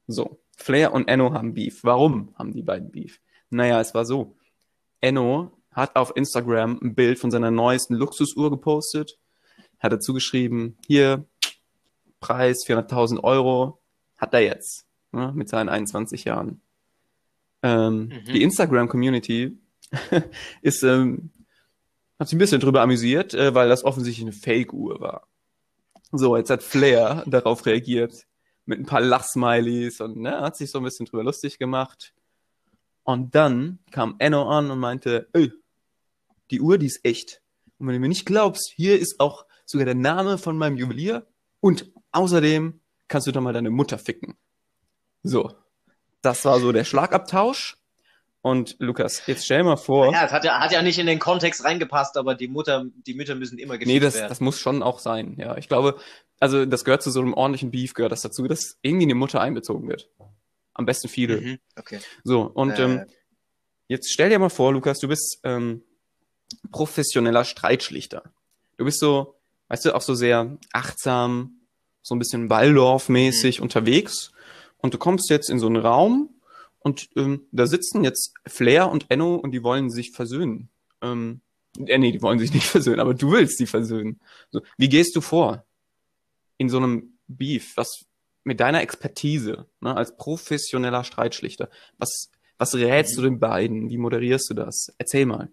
So, 0.06 0.40
Flair 0.56 0.92
und 0.92 1.08
Enno 1.08 1.32
haben 1.32 1.54
Beef. 1.54 1.84
Warum 1.84 2.34
haben 2.37 2.52
die 2.52 2.62
beiden 2.62 2.90
Beef? 2.90 3.20
Naja, 3.50 3.80
es 3.80 3.94
war 3.94 4.04
so. 4.04 4.37
Enno 5.00 5.52
hat 5.70 5.96
auf 5.96 6.12
Instagram 6.16 6.78
ein 6.82 6.94
Bild 6.94 7.18
von 7.18 7.30
seiner 7.30 7.50
neuesten 7.50 7.94
Luxusuhr 7.94 8.50
gepostet, 8.50 9.18
hat 9.78 9.92
dazu 9.92 10.14
geschrieben, 10.14 10.78
hier, 10.87 11.26
Preis 12.20 12.64
400.000 12.66 13.23
Euro, 13.23 13.80
hat 14.16 14.32
er 14.34 14.40
jetzt, 14.40 14.87
ne, 15.14 15.33
mit 15.35 15.49
seinen 15.49 15.68
21 15.68 16.25
Jahren. 16.25 16.61
Ähm, 17.62 18.09
mhm. 18.09 18.33
Die 18.33 18.42
Instagram-Community 18.42 19.59
ist 20.62 20.83
ähm, 20.83 21.30
hat 22.18 22.28
sich 22.28 22.37
ein 22.37 22.38
bisschen 22.38 22.61
drüber 22.61 22.83
amüsiert, 22.83 23.35
äh, 23.35 23.54
weil 23.54 23.68
das 23.68 23.85
offensichtlich 23.85 24.25
eine 24.25 24.33
Fake-Uhr 24.33 25.00
war. 25.00 25.26
So, 26.12 26.37
jetzt 26.37 26.50
hat 26.50 26.62
Flair 26.62 27.25
darauf 27.26 27.66
reagiert 27.66 28.26
mit 28.66 28.78
ein 28.78 28.87
paar 28.87 29.00
Lachsmilies 29.00 30.00
und 30.00 30.16
ne, 30.16 30.40
hat 30.40 30.56
sich 30.56 30.71
so 30.71 30.78
ein 30.78 30.85
bisschen 30.85 31.06
drüber 31.06 31.25
lustig 31.25 31.59
gemacht. 31.59 32.14
Und 33.02 33.35
dann 33.35 33.78
kam 33.90 34.14
Enno 34.18 34.49
an 34.49 34.71
und 34.71 34.78
meinte, 34.78 35.28
ey, 35.35 35.52
die 36.50 36.61
Uhr, 36.61 36.78
die 36.78 36.87
ist 36.87 37.04
echt. 37.04 37.42
Und 37.78 37.87
wenn 37.87 37.94
du 37.94 38.00
mir 38.00 38.09
nicht 38.09 38.25
glaubst, 38.25 38.73
hier 38.75 38.99
ist 38.99 39.21
auch 39.21 39.44
sogar 39.66 39.85
der 39.85 39.94
Name 39.94 40.38
von 40.38 40.56
meinem 40.56 40.76
Juwelier 40.76 41.26
und 41.61 41.90
außerdem 42.12 42.80
kannst 43.09 43.26
du 43.26 43.33
doch 43.33 43.42
mal 43.42 43.52
deine 43.52 43.71
Mutter 43.71 43.99
ficken. 43.99 44.37
So, 45.25 45.52
das 46.23 46.45
war 46.45 46.61
so 46.61 46.71
der 46.71 46.85
Schlagabtausch. 46.85 47.76
Und 48.43 48.76
Lukas, 48.78 49.23
jetzt 49.26 49.47
stell 49.47 49.64
mal 49.64 49.78
vor. 49.78 50.12
Ja, 50.12 50.26
es 50.26 50.31
hat 50.31 50.45
ja, 50.45 50.61
hat 50.61 50.71
ja 50.71 50.83
nicht 50.83 50.99
in 50.99 51.07
den 51.07 51.19
Kontext 51.19 51.64
reingepasst, 51.64 52.19
aber 52.19 52.35
die 52.35 52.47
Mutter, 52.47 52.85
die 53.07 53.14
Mütter 53.14 53.35
müssen 53.35 53.59
immer 53.59 53.78
gefickt 53.78 53.88
nee, 53.88 54.00
das, 54.00 54.16
werden. 54.16 54.28
das 54.28 54.40
muss 54.40 54.59
schon 54.61 54.83
auch 54.83 54.99
sein. 54.99 55.37
Ja, 55.38 55.57
ich 55.57 55.66
glaube, 55.66 55.99
also 56.40 56.66
das 56.66 56.85
gehört 56.85 57.02
zu 57.02 57.11
so 57.11 57.23
einem 57.23 57.33
ordentlichen 57.33 57.71
Beef, 57.71 57.95
gehört 57.95 58.12
das 58.12 58.21
dazu, 58.21 58.47
dass 58.47 58.76
irgendwie 58.83 59.07
eine 59.07 59.14
Mutter 59.14 59.40
einbezogen 59.40 59.88
wird. 59.88 60.11
Am 60.75 60.85
besten 60.85 61.09
viele. 61.09 61.40
Mhm, 61.40 61.59
okay. 61.78 62.00
So, 62.23 62.43
und 62.43 62.78
äh. 62.78 62.83
ähm, 62.83 63.07
jetzt 63.88 64.12
stell 64.12 64.28
dir 64.28 64.38
mal 64.38 64.50
vor, 64.50 64.75
Lukas, 64.75 64.99
du 64.99 65.09
bist 65.09 65.40
ähm, 65.43 65.83
professioneller 66.71 67.45
Streitschlichter. 67.45 68.25
Du 68.76 68.85
bist 68.85 69.00
so, 69.00 69.37
weißt 69.69 69.87
du, 69.87 69.95
auch 69.95 70.02
so 70.02 70.14
sehr 70.14 70.59
achtsam, 70.71 71.61
so 72.02 72.14
ein 72.14 72.19
bisschen 72.19 72.50
Waldorf-mäßig 72.50 73.61
mhm. 73.61 73.62
unterwegs. 73.62 74.34
Und 74.85 74.93
du 74.93 74.99
kommst 74.99 75.31
jetzt 75.31 75.49
in 75.49 75.59
so 75.59 75.67
einen 75.67 75.79
Raum 75.79 76.29
und 76.81 77.09
ähm, 77.17 77.49
da 77.53 77.67
sitzen 77.67 78.05
jetzt 78.05 78.35
Flair 78.47 78.91
und 78.91 79.07
Enno 79.09 79.37
und 79.37 79.53
die 79.53 79.62
wollen 79.62 79.88
sich 79.88 80.11
versöhnen. 80.11 80.69
Ähm, 81.00 81.41
äh, 81.87 81.97
nee, 81.97 82.12
die 82.12 82.21
wollen 82.21 82.38
sich 82.38 82.53
nicht 82.53 82.67
versöhnen, 82.67 83.00
aber 83.00 83.14
du 83.14 83.33
willst 83.33 83.57
sie 83.57 83.64
versöhnen. 83.64 84.21
So, 84.50 84.61
wie 84.76 84.91
gehst 84.91 85.17
du 85.17 85.23
vor 85.23 85.64
in 86.59 86.69
so 86.69 86.76
einem 86.76 87.17
Beef? 87.29 87.79
Was 87.79 88.05
mit 88.43 88.61
deiner 88.61 88.83
Expertise 88.83 89.64
ne, 89.81 89.97
als 89.97 90.19
professioneller 90.19 91.03
Streitschlichter? 91.03 91.71
Was, 91.97 92.31
was 92.59 92.75
rätst 92.75 93.17
du 93.17 93.23
den 93.23 93.41
beiden? 93.41 93.88
Wie 93.88 93.97
moderierst 93.97 94.50
du 94.50 94.55
das? 94.55 94.93
Erzähl 94.99 95.25
mal. 95.25 95.50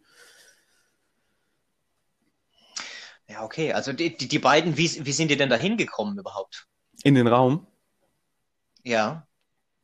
Ja, 3.29 3.45
okay. 3.45 3.71
Also 3.71 3.93
die, 3.93 4.17
die, 4.17 4.27
die 4.27 4.39
beiden, 4.39 4.75
wie, 4.75 5.05
wie 5.05 5.13
sind 5.13 5.31
die 5.31 5.37
denn 5.37 5.49
da 5.49 5.55
hingekommen 5.55 6.19
überhaupt? 6.19 6.67
In 7.05 7.15
den 7.15 7.27
Raum? 7.27 7.65
Ja. 8.83 9.27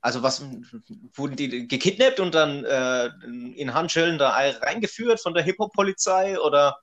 Also 0.01 0.23
was 0.23 0.41
wurden 1.15 1.35
die 1.35 1.67
gekidnappt 1.67 2.19
und 2.19 2.33
dann 2.35 2.63
äh, 2.63 3.07
in 3.55 3.73
Handschellen 3.73 4.17
da 4.17 4.29
reingeführt 4.29 5.19
von 5.19 5.33
der 5.33 5.43
Hip-Hop-Polizei 5.43 6.39
oder 6.39 6.77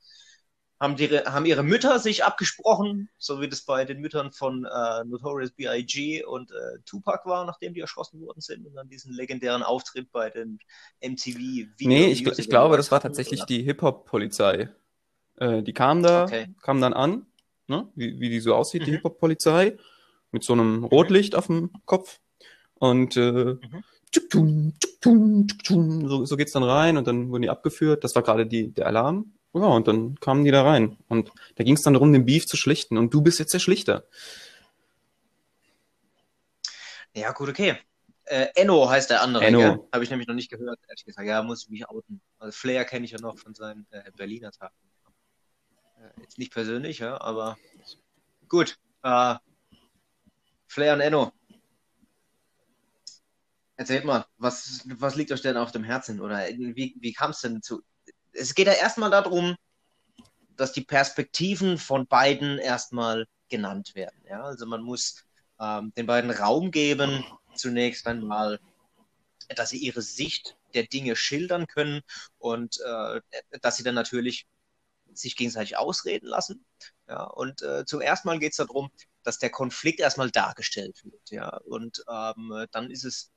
haben, 0.80 0.96
die, 0.96 1.08
haben 1.08 1.46
ihre 1.46 1.62
Mütter 1.62 1.98
sich 1.98 2.24
abgesprochen, 2.24 3.08
so 3.18 3.40
wie 3.40 3.48
das 3.48 3.62
bei 3.62 3.84
den 3.84 4.00
Müttern 4.00 4.32
von 4.32 4.64
äh, 4.64 5.04
Notorious 5.04 5.52
B.I.G. 5.52 6.24
und 6.24 6.50
äh, 6.50 6.80
Tupac 6.84 7.28
war, 7.28 7.44
nachdem 7.46 7.74
die 7.74 7.80
erschossen 7.80 8.20
worden 8.20 8.40
sind 8.40 8.66
und 8.66 8.74
dann 8.74 8.88
diesen 8.88 9.12
legendären 9.12 9.62
Auftritt 9.62 10.10
bei 10.10 10.30
den 10.30 10.58
MTV 11.00 11.38
Video 11.38 11.88
Nee, 11.88 12.06
ich, 12.06 12.26
ich 12.26 12.50
glaube, 12.50 12.76
das 12.76 12.90
war 12.90 13.00
tatsächlich 13.00 13.40
oder? 13.40 13.46
die 13.46 13.62
Hip-Hop-Polizei. 13.62 14.68
Äh, 15.36 15.62
die 15.62 15.72
kam 15.72 16.02
da, 16.02 16.24
okay. 16.24 16.48
kam 16.62 16.80
dann 16.80 16.92
an, 16.92 17.26
ne? 17.68 17.88
wie, 17.94 18.20
wie 18.20 18.28
die 18.28 18.40
so 18.40 18.54
aussieht, 18.54 18.82
mhm. 18.82 18.86
die 18.86 18.90
Hip-Hop-Polizei, 18.92 19.78
mit 20.34 20.42
so 20.44 20.52
einem 20.52 20.84
Rotlicht 20.84 21.36
auf 21.36 21.46
dem 21.46 21.70
Kopf 21.86 22.18
und 22.74 23.16
äh, 23.16 23.54
mhm. 23.54 24.74
so, 26.06 26.24
so 26.24 26.36
geht's 26.36 26.52
dann 26.52 26.64
rein 26.64 26.96
und 26.96 27.06
dann 27.06 27.30
wurden 27.30 27.42
die 27.42 27.50
abgeführt. 27.50 28.02
Das 28.04 28.14
war 28.16 28.22
gerade 28.22 28.46
die, 28.46 28.72
der 28.72 28.86
Alarm. 28.86 29.32
Ja, 29.54 29.66
und 29.68 29.86
dann 29.86 30.16
kamen 30.16 30.44
die 30.44 30.50
da 30.50 30.64
rein. 30.64 30.96
Und 31.08 31.30
da 31.54 31.62
ging 31.62 31.76
es 31.76 31.82
dann 31.82 31.94
darum, 31.94 32.12
den 32.12 32.26
Beef 32.26 32.46
zu 32.46 32.56
schlichten. 32.56 32.98
Und 32.98 33.14
du 33.14 33.22
bist 33.22 33.38
jetzt 33.38 33.54
der 33.54 33.60
Schlichter. 33.60 34.04
Ja, 37.14 37.30
gut, 37.30 37.48
okay. 37.48 37.76
Äh, 38.24 38.48
Enno 38.56 38.90
heißt 38.90 39.10
der 39.10 39.22
andere, 39.22 39.44
Enno. 39.44 39.88
Habe 39.92 40.02
ich 40.02 40.10
nämlich 40.10 40.26
noch 40.26 40.34
nicht 40.34 40.50
gehört, 40.50 40.80
ehrlich 40.88 41.04
gesagt. 41.04 41.28
Ja, 41.28 41.40
muss 41.44 41.62
ich 41.62 41.70
mich 41.70 41.88
outen. 41.88 42.20
Also 42.40 42.50
Flair 42.50 42.84
kenne 42.84 43.04
ich 43.04 43.12
ja 43.12 43.20
noch 43.20 43.38
von 43.38 43.54
seinen 43.54 43.86
äh, 43.92 44.10
Berliner 44.16 44.50
Tagen. 44.50 44.74
Äh, 45.98 46.20
jetzt 46.22 46.38
nicht 46.38 46.52
persönlich, 46.52 46.98
ja, 46.98 47.20
aber 47.20 47.56
gut. 48.48 48.76
Äh, 49.04 49.36
Flair 50.74 50.94
und 50.94 51.00
Enno, 51.00 51.32
Erzählt 53.76 54.04
mal, 54.04 54.24
was, 54.38 54.82
was 54.86 55.16
liegt 55.16 55.32
euch 55.32 55.42
denn 55.42 55.56
auf 55.56 55.72
dem 55.72 55.82
Herzen? 55.82 56.20
Oder 56.20 56.46
wie, 56.48 56.94
wie 56.98 57.12
kam 57.12 57.32
es 57.32 57.40
denn 57.40 57.60
zu? 57.60 57.82
Es 58.32 58.54
geht 58.54 58.68
ja 58.68 58.72
erstmal 58.72 59.10
darum, 59.10 59.56
dass 60.56 60.72
die 60.72 60.84
Perspektiven 60.84 61.78
von 61.78 62.06
beiden 62.06 62.58
erstmal 62.58 63.26
genannt 63.48 63.94
werden. 63.96 64.16
Ja? 64.28 64.44
Also 64.44 64.66
man 64.66 64.82
muss 64.82 65.24
ähm, 65.60 65.92
den 65.96 66.06
beiden 66.06 66.30
Raum 66.30 66.70
geben, 66.70 67.24
zunächst 67.54 68.06
einmal, 68.06 68.60
dass 69.48 69.70
sie 69.70 69.78
ihre 69.78 70.02
Sicht 70.02 70.56
der 70.74 70.84
Dinge 70.84 71.16
schildern 71.16 71.66
können 71.66 72.02
und 72.38 72.80
äh, 72.80 73.20
dass 73.60 73.76
sie 73.76 73.82
dann 73.82 73.94
natürlich 73.96 74.46
sich 75.12 75.36
gegenseitig 75.36 75.76
ausreden 75.76 76.26
lassen. 76.26 76.64
Ja, 77.08 77.24
und 77.24 77.62
äh, 77.62 77.84
zum 77.84 78.00
ersten 78.00 78.28
Mal 78.28 78.38
geht 78.38 78.52
es 78.52 78.56
darum, 78.56 78.90
dass 79.24 79.38
der 79.38 79.50
Konflikt 79.50 80.00
erstmal 80.00 80.30
dargestellt 80.30 81.00
wird. 81.04 81.30
Ja, 81.30 81.56
und 81.64 82.04
ähm, 82.10 82.66
dann 82.70 82.90
ist 82.90 83.04
es, 83.04 83.30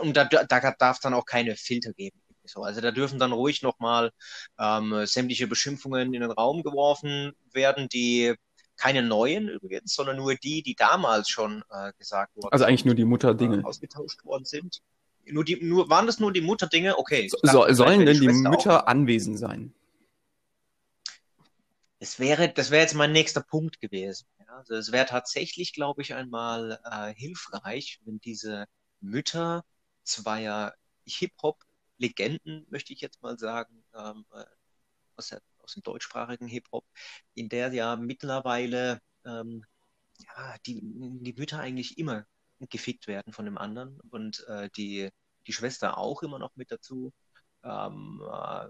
und 0.00 0.16
da, 0.16 0.24
da 0.24 0.44
darf 0.46 0.96
es 0.96 1.00
dann 1.00 1.14
auch 1.14 1.26
keine 1.26 1.56
Filter 1.56 1.92
geben. 1.92 2.20
So, 2.44 2.62
also 2.62 2.80
da 2.80 2.90
dürfen 2.90 3.18
dann 3.18 3.32
ruhig 3.32 3.62
nochmal 3.62 4.10
ähm, 4.58 5.06
sämtliche 5.06 5.46
Beschimpfungen 5.46 6.12
in 6.14 6.20
den 6.20 6.30
Raum 6.30 6.62
geworfen 6.62 7.32
werden, 7.52 7.88
die 7.88 8.34
keine 8.76 9.02
neuen 9.02 9.48
übrigens, 9.48 9.94
sondern 9.94 10.16
nur 10.16 10.34
die, 10.34 10.62
die 10.62 10.74
damals 10.74 11.28
schon 11.28 11.62
äh, 11.70 11.92
gesagt 11.98 12.34
wurden. 12.34 12.48
Also 12.50 12.64
eigentlich 12.64 12.86
nur 12.86 12.94
die 12.94 13.04
Mutterdinge. 13.04 13.58
Äh, 13.58 13.64
ausgetauscht 13.64 14.24
worden 14.24 14.46
sind. 14.46 14.80
Nur 15.26 15.44
die, 15.44 15.62
nur, 15.62 15.90
waren 15.90 16.06
das 16.06 16.18
nur 16.18 16.32
die 16.32 16.40
Mutterdinge? 16.40 16.98
Okay. 16.98 17.28
So, 17.28 17.36
dachte, 17.42 17.74
sollen 17.74 18.06
denn 18.06 18.20
die 18.20 18.28
Mütter 18.28 18.84
auch. 18.84 18.86
anwesend 18.86 19.38
sein? 19.38 19.74
Es 21.98 22.18
wäre, 22.18 22.48
das 22.48 22.70
wäre 22.70 22.82
jetzt 22.82 22.94
mein 22.94 23.12
nächster 23.12 23.42
Punkt 23.42 23.80
gewesen. 23.80 24.26
Also 24.50 24.74
es 24.74 24.92
wäre 24.92 25.06
tatsächlich, 25.06 25.72
glaube 25.72 26.02
ich, 26.02 26.14
einmal 26.14 26.80
äh, 26.84 27.14
hilfreich, 27.14 28.00
wenn 28.04 28.20
diese 28.20 28.66
Mütter 29.00 29.64
zweier 30.04 30.74
Hip-Hop-Legenden, 31.06 32.66
möchte 32.70 32.92
ich 32.92 33.00
jetzt 33.00 33.22
mal 33.22 33.38
sagen, 33.38 33.84
ähm, 33.94 34.24
äh, 34.32 34.44
aus, 35.16 35.28
der, 35.28 35.42
aus 35.58 35.74
dem 35.74 35.82
deutschsprachigen 35.82 36.46
Hip-Hop, 36.48 36.86
in 37.34 37.48
der 37.48 37.72
ja 37.72 37.96
mittlerweile 37.96 39.00
ähm, 39.24 39.64
ja, 40.18 40.56
die, 40.66 40.80
die 40.82 41.32
Mütter 41.34 41.60
eigentlich 41.60 41.98
immer 41.98 42.26
gefickt 42.60 43.06
werden 43.06 43.32
von 43.32 43.44
dem 43.46 43.58
anderen 43.58 44.00
und 44.10 44.46
äh, 44.48 44.68
die, 44.76 45.10
die 45.46 45.52
Schwester 45.52 45.98
auch 45.98 46.22
immer 46.22 46.38
noch 46.38 46.56
mit 46.56 46.70
dazu. 46.70 47.12
Ähm, 47.62 48.22
äh, 48.30 48.68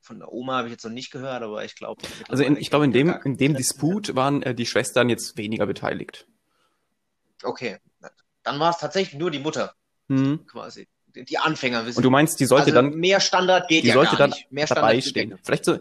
von 0.00 0.18
der 0.18 0.32
Oma 0.32 0.58
habe 0.58 0.68
ich 0.68 0.72
jetzt 0.72 0.84
noch 0.84 0.90
nicht 0.90 1.10
gehört, 1.10 1.42
aber 1.42 1.64
ich 1.64 1.74
glaube. 1.74 2.02
Also 2.28 2.42
in, 2.42 2.56
ich 2.56 2.70
glaube, 2.70 2.84
in 2.84 2.92
dem, 2.92 3.14
in 3.24 3.36
dem 3.36 3.54
Disput 3.54 4.14
waren 4.14 4.42
äh, 4.42 4.54
die 4.54 4.66
Schwestern 4.66 5.08
jetzt 5.08 5.36
weniger 5.36 5.66
beteiligt. 5.66 6.26
Okay. 7.42 7.78
Dann 8.42 8.58
war 8.58 8.70
es 8.70 8.78
tatsächlich 8.78 9.18
nur 9.18 9.30
die 9.30 9.38
Mutter. 9.38 9.74
Mhm. 10.08 10.46
Quasi. 10.46 10.88
Die 11.14 11.38
Anfänger 11.38 11.86
wissen. 11.86 11.98
Und 11.98 12.04
du 12.04 12.10
meinst, 12.10 12.38
die 12.40 12.46
sollte 12.46 12.66
also 12.66 12.76
dann. 12.76 12.94
Mehr 12.94 13.20
Standard 13.20 13.68
geht 13.68 13.84
die 13.84 13.88
ja 13.88 13.94
sollte 13.94 14.12
gar 14.12 14.18
dann 14.18 14.30
nicht. 14.30 14.50
Mehr 14.50 14.66
dabei 14.66 15.00
stehen. 15.00 15.38
Vielleicht 15.42 15.64
so, 15.64 15.78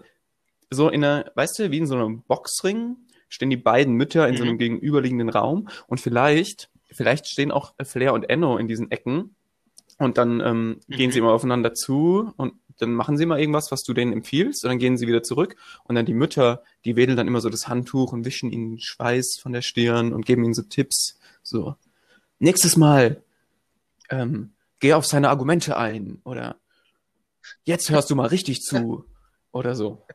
so 0.70 0.90
in 0.90 1.04
einer, 1.04 1.32
weißt 1.36 1.60
du, 1.60 1.72
wie 1.72 1.78
in 1.78 1.88
so 1.88 1.96
einem 1.96 2.24
Boxring 2.24 2.98
stehen 3.30 3.50
die 3.50 3.58
beiden 3.58 3.94
Mütter 3.94 4.28
in 4.28 4.34
mhm. 4.34 4.38
so 4.38 4.44
einem 4.44 4.58
gegenüberliegenden 4.58 5.30
Raum 5.30 5.70
und 5.88 6.00
vielleicht, 6.00 6.70
vielleicht 6.92 7.28
stehen 7.28 7.52
auch 7.52 7.76
Flair 7.84 8.14
und 8.14 8.30
Enno 8.30 8.58
in 8.58 8.68
diesen 8.68 8.92
Ecken 8.92 9.36
und 10.00 10.18
dann 10.18 10.42
ähm, 10.42 10.80
mhm. 10.88 10.96
gehen 10.96 11.12
sie 11.12 11.20
immer 11.20 11.32
aufeinander 11.32 11.74
zu 11.74 12.34
und 12.38 12.54
dann 12.80 12.94
machen 12.94 13.18
sie 13.18 13.26
mal 13.26 13.40
irgendwas, 13.40 13.72
was 13.72 13.84
du 13.84 13.94
denen 13.94 14.14
empfiehlst, 14.14 14.64
und 14.64 14.70
dann 14.70 14.80
gehen 14.80 14.98
sie 14.98 15.08
wieder 15.08 15.24
zurück. 15.24 15.56
Und 15.84 15.96
dann 15.96 16.06
die 16.06 16.14
Mütter, 16.14 16.64
die 16.86 16.96
wedeln 16.96 17.18
dann 17.18 17.28
immer 17.28 17.42
so 17.42 17.50
das 17.50 17.68
Handtuch 17.68 18.12
und 18.14 18.26
wischen 18.26 18.52
ihnen 18.52 18.80
Schweiß 18.80 19.40
von 19.42 19.54
der 19.54 19.62
Stirn 19.62 20.14
und 20.14 20.26
geben 20.26 20.44
ihnen 20.44 20.54
so 20.54 20.64
Tipps. 20.64 21.20
So, 21.44 21.76
nächstes 22.40 22.78
Mal, 22.78 23.24
ähm, 24.10 24.54
geh 24.80 24.94
auf 24.94 25.06
seine 25.06 25.30
Argumente 25.30 25.78
ein. 25.78 26.22
Oder 26.24 26.56
jetzt 27.64 27.90
hörst 27.90 28.10
du 28.10 28.16
mal 28.16 28.28
richtig 28.28 28.62
zu. 28.62 29.06
Oder 29.52 29.76
so. 29.76 30.06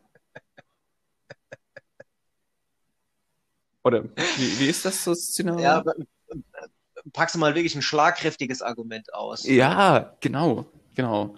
Oder 3.83 4.04
wie, 4.04 4.61
wie 4.61 4.68
ist 4.68 4.85
das 4.85 5.04
so 5.04 5.14
Szenario? 5.14 5.62
Ja, 5.62 5.85
packst 7.12 7.35
du 7.35 7.38
mal 7.38 7.55
wirklich 7.55 7.74
ein 7.74 7.83
schlagkräftiges 7.83 8.62
Argument 8.62 9.12
aus. 9.12 9.44
Ja, 9.44 10.16
genau, 10.20 10.66
genau. 10.94 11.37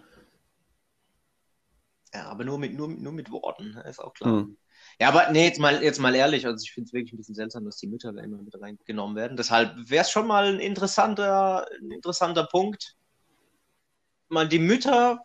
Ja, 2.17 2.31
aber 2.31 2.45
nur 2.45 2.59
mit, 2.59 2.73
nur, 2.73 2.89
nur 2.89 3.13
mit 3.13 3.31
Worten, 3.31 3.73
ne, 3.73 3.83
ist 3.83 3.99
auch 3.99 4.15
klar. 4.15 4.33
Mhm. 4.33 4.57
Ja, 4.99 5.09
aber 5.09 5.31
nee, 5.33 5.45
jetzt 5.45 5.61
mal, 5.61 5.83
jetzt 5.83 6.01
mal 6.01 6.15
ehrlich, 6.15 6.47
also 6.47 6.63
ich 6.65 6.73
finde 6.73 6.89
es 6.89 6.95
wirklich 6.95 7.13
ein 7.13 7.19
bisschen 7.19 7.35
seltsam, 7.35 7.67
dass 7.67 7.77
die 7.77 7.89
Mütter 7.89 8.11
da 8.11 8.23
immer 8.23 8.41
mit 8.41 8.59
reingenommen 8.59 9.17
werden. 9.17 9.37
Deshalb 9.37 9.75
wäre 9.77 10.01
es 10.01 10.11
schon 10.11 10.27
mal 10.27 10.47
ein 10.47 10.59
interessanter, 10.59 11.69
ein 11.79 11.91
interessanter 11.91 12.47
Punkt, 12.47 12.97
mal 14.31 14.49
die 14.49 14.59
Mütter 14.59 15.23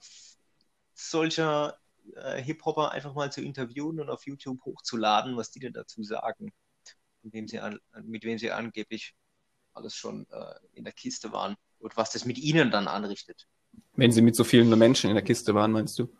solcher 0.93 1.77
äh, 2.15 2.41
Hip-Hopper 2.43 2.91
einfach 2.91 3.13
mal 3.13 3.31
zu 3.31 3.41
interviewen 3.41 4.01
und 4.01 4.09
auf 4.09 4.27
YouTube 4.27 4.59
hochzuladen, 4.65 5.37
was 5.37 5.51
die 5.51 5.59
denn 5.61 5.71
dazu 5.71 6.03
sagen, 6.03 6.51
mit 7.23 7.33
wem 7.33 7.47
sie, 7.47 7.59
an, 7.59 7.79
mit 8.03 8.25
wem 8.25 8.37
sie 8.37 8.51
angeblich 8.51 9.15
alles 9.71 9.95
schon 9.95 10.27
äh, 10.29 10.55
in 10.73 10.83
der 10.83 10.93
Kiste 10.93 11.31
waren 11.31 11.55
und 11.79 11.95
was 11.95 12.11
das 12.11 12.25
mit 12.25 12.37
ihnen 12.37 12.69
dann 12.69 12.89
anrichtet. 12.89 13.47
Wenn 13.95 14.11
sie 14.11 14.21
mit 14.21 14.35
so 14.35 14.43
vielen 14.43 14.77
Menschen 14.77 15.09
in 15.09 15.15
der 15.15 15.23
Kiste 15.23 15.55
waren, 15.55 15.71
meinst 15.71 15.97
du? 15.97 16.13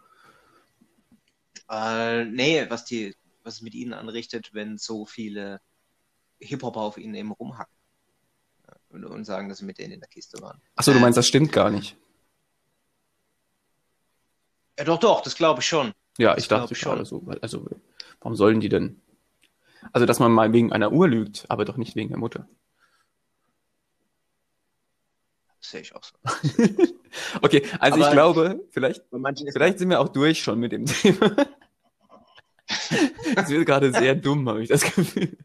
Äh, 1.72 2.26
nee, 2.26 2.70
was 2.70 2.84
die, 2.84 3.16
was 3.44 3.56
es 3.56 3.62
mit 3.62 3.74
ihnen 3.74 3.94
anrichtet, 3.94 4.54
wenn 4.54 4.78
so 4.78 5.06
viele 5.06 5.62
Hip-Hopper 6.40 6.82
auf 6.82 6.98
ihnen 6.98 7.16
eben 7.16 7.32
rumhacken. 7.32 7.74
Und, 8.90 9.06
und, 9.06 9.24
sagen, 9.24 9.48
dass 9.48 9.60
sie 9.60 9.66
mit 9.66 9.78
denen 9.78 9.94
in 9.94 10.00
der 10.02 10.10
Kiste 10.10 10.42
waren. 10.42 10.62
Achso, 10.76 10.92
du 10.92 11.00
meinst, 11.00 11.18
das 11.18 11.28
stimmt 11.28 11.54
gar 11.54 11.70
nicht. 11.70 11.96
Ja, 14.78 14.84
doch, 14.84 15.00
doch, 15.00 15.22
das 15.22 15.36
glaube 15.36 15.62
ich 15.62 15.68
schon. 15.68 15.94
Ja, 16.18 16.34
das 16.36 16.44
ich 16.44 16.50
dachte 16.50 16.76
schon. 16.76 16.98
Also, 16.98 17.26
also, 17.42 17.66
warum 18.20 18.36
sollen 18.36 18.60
die 18.60 18.68
denn? 18.68 19.02
Also, 19.94 20.06
dass 20.06 20.20
man 20.20 20.34
mal 20.34 20.52
wegen 20.52 20.74
einer 20.74 20.92
Uhr 20.92 21.08
lügt, 21.08 21.46
aber 21.48 21.64
doch 21.64 21.78
nicht 21.78 21.96
wegen 21.96 22.10
der 22.10 22.18
Mutter. 22.18 22.50
Das 25.46 25.51
sehe 25.62 25.82
ich 25.82 25.96
auch 25.96 26.04
so. 26.04 26.16
okay, 27.42 27.64
also 27.80 27.96
aber 27.96 28.06
ich 28.06 28.12
glaube, 28.12 28.68
vielleicht, 28.72 29.04
vielleicht 29.54 29.80
sind 29.80 29.90
wir 29.90 30.00
auch 30.00 30.10
durch 30.10 30.42
schon 30.42 30.60
mit 30.60 30.72
dem 30.72 30.86
Thema. 30.86 31.36
Es 33.36 33.50
wird 33.50 33.66
gerade 33.66 33.92
sehr 33.92 34.16
dumm, 34.16 34.48
habe 34.48 34.64
ich 34.64 34.70
das 34.70 34.82
Gefühl. 34.82 35.38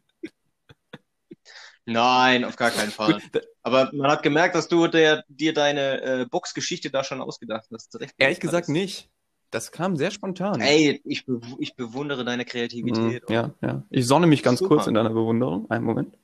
Nein, 1.85 2.45
auf 2.45 2.55
gar 2.55 2.71
keinen 2.71 2.91
Fall. 2.91 3.21
Aber 3.63 3.89
man 3.93 4.11
hat 4.11 4.23
gemerkt, 4.23 4.55
dass 4.55 4.67
du 4.67 4.87
der, 4.87 5.23
dir 5.27 5.53
deine 5.53 6.01
äh, 6.01 6.25
Boxgeschichte 6.25 6.89
da 6.89 7.03
schon 7.03 7.21
ausgedacht 7.21 7.67
hast. 7.71 7.97
Ehrlich 8.17 8.39
gesagt 8.39 8.69
nicht. 8.69 9.09
Das 9.51 9.71
kam 9.71 9.95
sehr 9.95 10.11
spontan. 10.11 10.59
Ey, 10.59 11.01
ich, 11.05 11.25
be 11.25 11.39
ich 11.59 11.75
bewundere 11.75 12.25
deine 12.25 12.43
Kreativität. 12.43 13.29
Mm, 13.29 13.31
ja, 13.31 13.53
ja. 13.61 13.83
Ich 13.89 14.05
sonne 14.05 14.27
mich 14.27 14.43
ganz 14.43 14.59
Super. 14.59 14.75
kurz 14.75 14.87
in 14.87 14.93
deiner 14.93 15.11
Bewunderung. 15.11 15.71
Einen 15.71 15.85
Moment. 15.85 16.17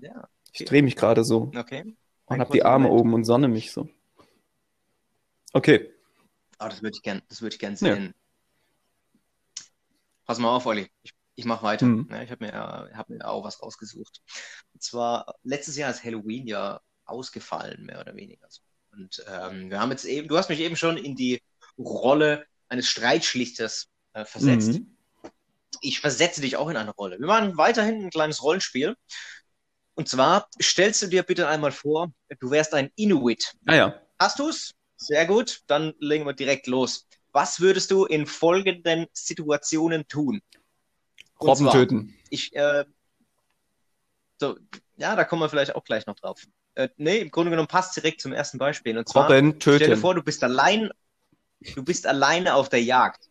Ja, 0.00 0.18
okay. 0.18 0.28
Ich 0.52 0.64
drehe 0.66 0.82
mich 0.82 0.94
gerade 0.94 1.24
so. 1.24 1.50
Okay. 1.56 1.96
Und 2.30 2.40
habe 2.40 2.52
die 2.52 2.62
Arme 2.62 2.88
oben 2.88 3.12
und 3.14 3.24
sonne 3.24 3.48
mich 3.48 3.72
so. 3.72 3.88
Okay. 5.52 5.90
Oh, 6.60 6.66
das 6.66 6.82
würde 6.82 6.96
ich 6.96 7.02
gern, 7.02 7.22
das 7.28 7.42
würde 7.42 7.54
ich 7.54 7.60
gern 7.60 7.76
sehen. 7.76 8.14
Ja. 9.58 9.64
Pass 10.26 10.38
mal 10.38 10.54
auf, 10.54 10.66
Olli. 10.66 10.88
Ich, 11.02 11.12
ich 11.34 11.44
mache 11.44 11.64
weiter. 11.64 11.86
Mhm. 11.86 12.08
Ja, 12.10 12.22
ich 12.22 12.30
habe 12.30 12.44
mir, 12.44 12.52
hab 12.52 13.08
mir 13.08 13.26
auch 13.26 13.44
was 13.44 13.62
rausgesucht. 13.62 14.22
Und 14.72 14.82
zwar, 14.82 15.34
letztes 15.42 15.76
Jahr 15.76 15.90
ist 15.90 16.04
Halloween 16.04 16.46
ja 16.46 16.80
ausgefallen, 17.04 17.84
mehr 17.84 18.00
oder 18.00 18.14
weniger. 18.14 18.46
Und 18.92 19.24
ähm, 19.28 19.70
wir 19.70 19.80
haben 19.80 19.90
jetzt 19.90 20.04
eben, 20.04 20.28
du 20.28 20.36
hast 20.36 20.48
mich 20.48 20.60
eben 20.60 20.76
schon 20.76 20.96
in 20.96 21.16
die 21.16 21.42
Rolle 21.78 22.46
eines 22.68 22.86
Streitschlichters 22.88 23.88
äh, 24.12 24.24
versetzt. 24.24 24.74
Mhm. 24.74 24.96
Ich 25.80 26.00
versetze 26.00 26.40
dich 26.40 26.56
auch 26.56 26.68
in 26.68 26.76
eine 26.76 26.92
Rolle. 26.92 27.18
Wir 27.18 27.26
machen 27.26 27.56
weiterhin 27.56 28.04
ein 28.04 28.10
kleines 28.10 28.42
Rollenspiel. 28.42 28.96
Und 30.00 30.08
zwar 30.08 30.48
stellst 30.62 31.02
du 31.02 31.08
dir 31.08 31.22
bitte 31.22 31.46
einmal 31.46 31.72
vor, 31.72 32.10
du 32.38 32.50
wärst 32.50 32.72
ein 32.72 32.90
Inuit. 32.96 33.52
Ah 33.66 33.74
ja. 33.74 34.00
Hast 34.18 34.38
du 34.38 34.48
es? 34.48 34.72
Sehr 34.96 35.26
gut. 35.26 35.60
Dann 35.66 35.92
legen 35.98 36.24
wir 36.24 36.32
direkt 36.32 36.68
los. 36.68 37.06
Was 37.32 37.60
würdest 37.60 37.90
du 37.90 38.06
in 38.06 38.24
folgenden 38.24 39.08
Situationen 39.12 40.08
tun? 40.08 40.40
Robben 41.38 41.64
zwar, 41.64 41.72
töten. 41.74 42.14
Ich, 42.30 42.56
äh, 42.56 42.86
so, 44.38 44.56
ja, 44.96 45.14
da 45.16 45.24
kommen 45.24 45.42
wir 45.42 45.50
vielleicht 45.50 45.76
auch 45.76 45.84
gleich 45.84 46.06
noch 46.06 46.16
drauf. 46.16 46.46
Äh, 46.76 46.88
nee, 46.96 47.18
im 47.18 47.30
Grunde 47.30 47.50
genommen 47.50 47.68
passt 47.68 47.94
direkt 47.94 48.22
zum 48.22 48.32
ersten 48.32 48.56
Beispiel. 48.56 48.96
Und 48.96 49.06
zwar, 49.06 49.24
Robben 49.24 49.60
töten. 49.60 49.84
stell 49.84 49.96
dir 49.96 50.00
vor, 50.00 50.14
du 50.14 50.22
bist 50.22 50.42
allein, 50.42 50.88
du 51.74 51.84
bist 51.84 52.06
alleine 52.06 52.54
auf 52.54 52.70
der 52.70 52.82
Jagd 52.82 53.28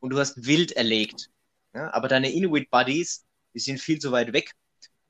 und 0.00 0.10
du 0.10 0.18
hast 0.18 0.44
Wild 0.44 0.72
erlegt. 0.72 1.30
Ja, 1.72 1.90
aber 1.94 2.08
deine 2.08 2.30
Inuit-Buddies, 2.30 3.24
die 3.54 3.60
sind 3.60 3.80
viel 3.80 3.98
zu 3.98 4.12
weit 4.12 4.34
weg 4.34 4.52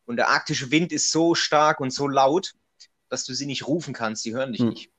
und 0.07 0.17
der 0.17 0.29
arktische 0.29 0.71
Wind 0.71 0.93
ist 0.93 1.11
so 1.11 1.35
stark 1.35 1.81
und 1.81 1.91
so 1.91 2.09
laut, 2.09 2.55
dass 3.09 3.25
du 3.25 3.35
sie 3.35 3.47
nicht 3.47 3.67
rufen 3.67 3.95
kannst, 3.95 4.23
sie 4.23 4.35
hören 4.35 4.53
dich 4.53 4.63
hm. 4.63 4.71
nicht. 4.71 4.91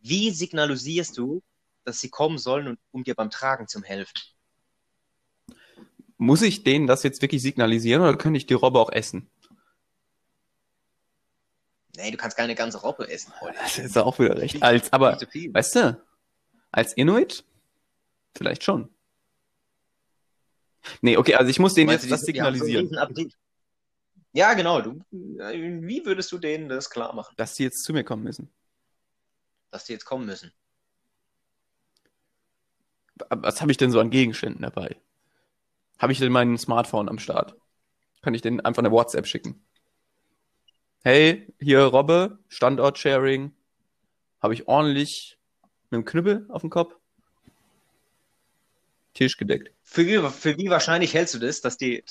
Wie 0.00 0.30
signalisierst 0.30 1.16
du, 1.16 1.42
dass 1.84 2.00
sie 2.00 2.10
kommen 2.10 2.38
sollen, 2.38 2.78
um 2.90 3.04
dir 3.04 3.14
beim 3.14 3.30
Tragen 3.30 3.68
zu 3.68 3.82
helfen. 3.82 4.14
Muss 6.16 6.42
ich 6.42 6.62
denen 6.62 6.86
das 6.86 7.02
jetzt 7.02 7.22
wirklich 7.22 7.42
signalisieren 7.42 8.02
oder 8.02 8.16
könnte 8.16 8.36
ich 8.36 8.46
die 8.46 8.54
Robbe 8.54 8.78
auch 8.78 8.90
essen? 8.90 9.28
Nee, 11.96 12.10
du 12.10 12.16
kannst 12.16 12.36
keine 12.36 12.54
ganze 12.54 12.78
Robbe 12.78 13.10
essen. 13.10 13.32
Heute. 13.40 13.58
Das 13.58 13.78
ist 13.78 13.98
auch 13.98 14.18
wieder 14.18 14.38
recht. 14.38 14.62
Als, 14.62 14.92
aber, 14.92 15.18
weißt 15.20 15.74
du, 15.74 16.02
als 16.70 16.92
Inuit? 16.94 17.44
Vielleicht 18.34 18.64
schon. 18.64 18.88
Nee, 21.00 21.16
okay, 21.16 21.34
also 21.34 21.50
ich 21.50 21.58
muss 21.58 21.74
denen 21.74 21.88
Meinst 21.88 22.04
jetzt 22.04 22.12
das 22.12 22.20
signalisieren? 22.22 22.96
Ja, 24.32 24.54
genau. 24.54 24.80
Du, 24.80 25.00
äh, 25.40 25.82
wie 25.82 26.04
würdest 26.04 26.32
du 26.32 26.38
denen 26.38 26.68
das 26.68 26.90
klar 26.90 27.14
machen, 27.14 27.34
dass 27.36 27.54
die 27.54 27.64
jetzt 27.64 27.84
zu 27.84 27.92
mir 27.92 28.04
kommen 28.04 28.22
müssen. 28.22 28.50
dass 29.70 29.84
die 29.86 29.92
jetzt 29.92 30.04
kommen 30.04 30.26
müssen? 30.26 30.52
Was 33.30 33.60
habe 33.60 33.70
ich 33.72 33.78
denn 33.78 33.90
so 33.90 34.00
an 34.00 34.10
Gegenständen 34.10 34.62
dabei? 34.62 34.96
Habe 35.98 36.12
ich 36.12 36.18
denn 36.18 36.32
mein 36.32 36.58
Smartphone 36.58 37.08
am 37.08 37.18
Start? 37.18 37.56
Kann 38.22 38.34
ich 38.34 38.42
denen 38.42 38.60
einfach 38.60 38.82
eine 38.82 38.92
WhatsApp 38.92 39.26
schicken? 39.26 39.64
Hey, 41.04 41.52
hier 41.60 41.82
Robbe, 41.84 42.38
Standort-Sharing. 42.48 43.52
Habe 44.42 44.54
ich 44.54 44.68
ordentlich 44.68 45.38
mit 45.90 45.98
dem 45.98 46.04
Knüppel 46.04 46.46
auf 46.50 46.62
dem 46.62 46.70
Kopf? 46.70 46.94
Tisch 49.14 49.36
gedeckt. 49.36 49.70
Für 49.82 50.06
wie, 50.06 50.18
für 50.30 50.56
wie 50.58 50.70
wahrscheinlich 50.70 51.14
hältst 51.14 51.34
du 51.34 51.38
das, 51.38 51.60
dass 51.60 51.76
die, 51.76 52.04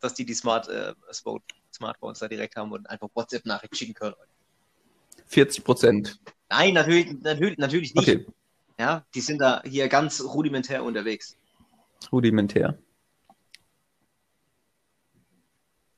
dass 0.00 0.14
die 0.14 0.24
die 0.24 0.34
Smart, 0.34 0.68
äh, 0.68 0.94
Spo- 1.10 1.40
Smartphones 1.76 2.18
da 2.18 2.28
direkt 2.28 2.56
haben 2.56 2.72
und 2.72 2.88
einfach 2.90 3.08
WhatsApp-Nachricht 3.14 3.76
schicken 3.76 3.94
können? 3.94 4.14
40 5.26 5.64
Prozent. 5.64 6.20
Nein, 6.48 6.74
natürlich, 6.74 7.12
natürlich, 7.20 7.58
natürlich 7.58 7.94
nicht. 7.94 8.08
Okay, 8.08 8.26
Ja, 8.78 9.04
die 9.14 9.20
sind 9.20 9.38
da 9.38 9.62
hier 9.64 9.88
ganz 9.88 10.22
rudimentär 10.22 10.84
unterwegs. 10.84 11.36
rudimentär. 12.12 12.78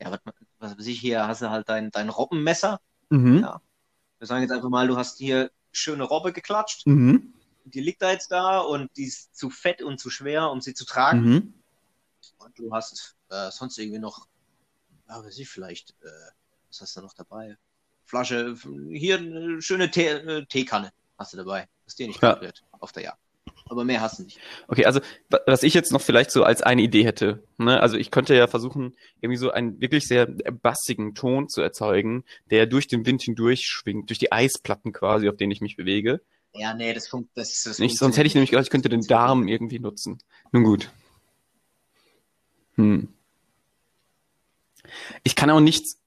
Ja, 0.00 0.10
was, 0.12 0.20
was 0.58 0.78
weiß 0.78 0.86
ich, 0.86 1.00
hier 1.00 1.26
hast 1.26 1.42
du 1.42 1.50
halt 1.50 1.68
dein, 1.68 1.90
dein 1.90 2.08
Robbenmesser. 2.08 2.80
Mhm. 3.10 3.40
Ja. 3.40 3.60
Wir 4.18 4.26
sagen 4.26 4.42
jetzt 4.42 4.52
einfach 4.52 4.68
mal, 4.68 4.86
du 4.88 4.96
hast 4.96 5.18
hier 5.18 5.50
schöne 5.72 6.04
Robbe 6.04 6.32
geklatscht. 6.32 6.86
Mhm. 6.86 7.34
Die 7.64 7.80
liegt 7.80 8.00
da 8.00 8.10
jetzt 8.12 8.30
da 8.32 8.60
und 8.60 8.90
die 8.96 9.04
ist 9.04 9.36
zu 9.36 9.50
fett 9.50 9.82
und 9.82 9.98
zu 9.98 10.08
schwer, 10.10 10.50
um 10.50 10.60
sie 10.60 10.72
zu 10.74 10.84
tragen. 10.86 11.20
Mhm. 11.22 11.54
Und 12.38 12.58
du 12.58 12.72
hast 12.72 13.16
äh, 13.30 13.50
sonst 13.50 13.76
irgendwie 13.78 13.98
noch, 13.98 14.26
ja, 15.08 15.24
weiß 15.24 15.38
ich, 15.38 15.48
vielleicht, 15.48 15.90
äh, 16.02 16.06
was 16.68 16.80
hast 16.80 16.96
du 16.96 17.00
noch 17.00 17.14
dabei? 17.14 17.56
Flasche, 18.04 18.56
hier 18.92 19.18
eine 19.18 19.60
schöne 19.62 19.90
Tee, 19.90 20.06
äh, 20.08 20.46
Teekanne 20.46 20.92
hast 21.18 21.32
du 21.32 21.36
dabei, 21.36 21.68
dass 21.84 21.94
dir 21.96 22.06
nicht 22.06 22.22
Ja. 22.22 22.40
wird 22.40 22.62
auf 22.72 22.92
der 22.92 23.02
Jagd. 23.04 23.18
Aber 23.70 23.84
mehr 23.84 24.00
hast 24.00 24.18
du 24.18 24.22
nicht. 24.24 24.40
Okay, 24.66 24.86
also 24.86 25.00
wa- 25.28 25.40
was 25.46 25.62
ich 25.62 25.74
jetzt 25.74 25.92
noch 25.92 26.00
vielleicht 26.00 26.30
so 26.30 26.42
als 26.42 26.62
eine 26.62 26.80
Idee 26.80 27.04
hätte, 27.04 27.42
ne? 27.58 27.80
also 27.80 27.98
ich 27.98 28.10
könnte 28.10 28.34
ja 28.34 28.46
versuchen, 28.46 28.96
irgendwie 29.20 29.36
so 29.36 29.50
einen 29.50 29.78
wirklich 29.80 30.06
sehr 30.06 30.24
bassigen 30.26 31.14
Ton 31.14 31.48
zu 31.50 31.60
erzeugen, 31.60 32.24
der 32.50 32.64
durch 32.66 32.86
den 32.88 33.04
Wind 33.04 33.22
hindurch 33.22 33.66
schwingt, 33.66 34.08
durch 34.08 34.18
die 34.18 34.32
Eisplatten 34.32 34.92
quasi, 34.94 35.28
auf 35.28 35.36
denen 35.36 35.52
ich 35.52 35.60
mich 35.60 35.76
bewege. 35.76 36.22
Ja, 36.54 36.72
nee, 36.72 36.94
das, 36.94 37.08
funkt, 37.08 37.30
das, 37.36 37.62
das 37.62 37.78
Nicht, 37.78 37.98
sonst 37.98 38.16
hätte 38.16 38.26
ich 38.26 38.34
nämlich 38.34 38.50
gedacht, 38.50 38.64
ich 38.64 38.70
könnte 38.70 38.88
den 38.88 39.02
Darm 39.02 39.48
irgendwie 39.48 39.80
nutzen. 39.80 40.18
Nun 40.50 40.64
gut. 40.64 40.90
Hm. 42.76 43.08
Ich 45.24 45.36
kann 45.36 45.50
auch 45.50 45.60
nichts 45.60 46.00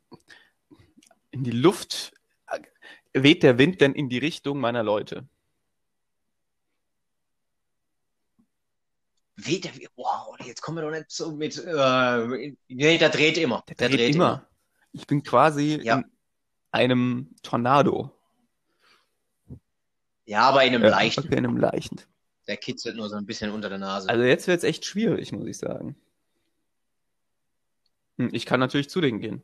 in 1.31 1.43
die 1.43 1.51
Luft. 1.51 2.13
Weht 3.13 3.43
der 3.43 3.57
Wind 3.57 3.81
denn 3.81 3.93
in 3.93 4.09
die 4.09 4.17
Richtung 4.19 4.59
meiner 4.59 4.83
Leute? 4.83 5.27
Wie, 9.35 9.59
der, 9.59 9.71
wow, 9.95 10.35
jetzt 10.45 10.61
kommen 10.61 10.77
wir 10.77 10.83
doch 10.83 10.91
nicht 10.91 11.09
so 11.09 11.31
mit, 11.31 11.57
äh, 11.57 12.53
nee, 12.67 12.97
der 12.97 13.09
dreht 13.09 13.37
immer. 13.37 13.63
Der 13.79 13.89
dreht, 13.89 14.15
immer. 14.15 14.47
Ich 14.91 15.07
bin 15.07 15.23
quasi 15.23 15.79
Ja. 15.83 15.97
in 15.97 16.05
einem 16.71 17.35
Tornado. 17.41 18.11
Ja, 20.25 20.41
aber 20.41 20.63
in 20.63 20.75
einem 20.75 20.83
Ja, 20.83 20.89
leichten. 20.89 21.25
Okay, 21.25 21.37
in 21.37 21.45
einem 21.45 21.57
leichten. 21.57 22.01
Der 22.47 22.57
kitzelt 22.57 22.95
nur 22.95 23.09
so 23.09 23.15
ein 23.15 23.25
bisschen 23.25 23.51
unter 23.51 23.69
der 23.69 23.77
Nase. 23.79 24.09
Also 24.09 24.23
jetzt 24.23 24.47
wird 24.47 24.59
es 24.59 24.63
echt 24.63 24.85
schwierig, 24.85 25.31
muss 25.31 25.47
ich 25.47 25.57
sagen. 25.57 25.95
Hm, 28.21 28.29
Ich 28.33 28.45
kann 28.45 28.59
natürlich 28.59 28.89
zu 28.89 29.01
denen 29.01 29.19
gehen. 29.19 29.41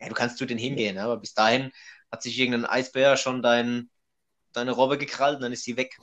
Ja, 0.00 0.08
du 0.08 0.14
kannst 0.14 0.38
zu 0.38 0.46
den 0.46 0.58
hingehen, 0.58 0.98
aber 0.98 1.16
bis 1.16 1.34
dahin 1.34 1.72
hat 2.10 2.22
sich 2.22 2.38
irgendein 2.38 2.66
Eisbär 2.66 3.16
schon 3.16 3.42
dein, 3.42 3.90
deine 4.52 4.72
Robbe 4.72 4.98
gekrallt 4.98 5.36
und 5.36 5.42
dann 5.42 5.52
ist 5.52 5.64
sie 5.64 5.76
weg. 5.76 5.98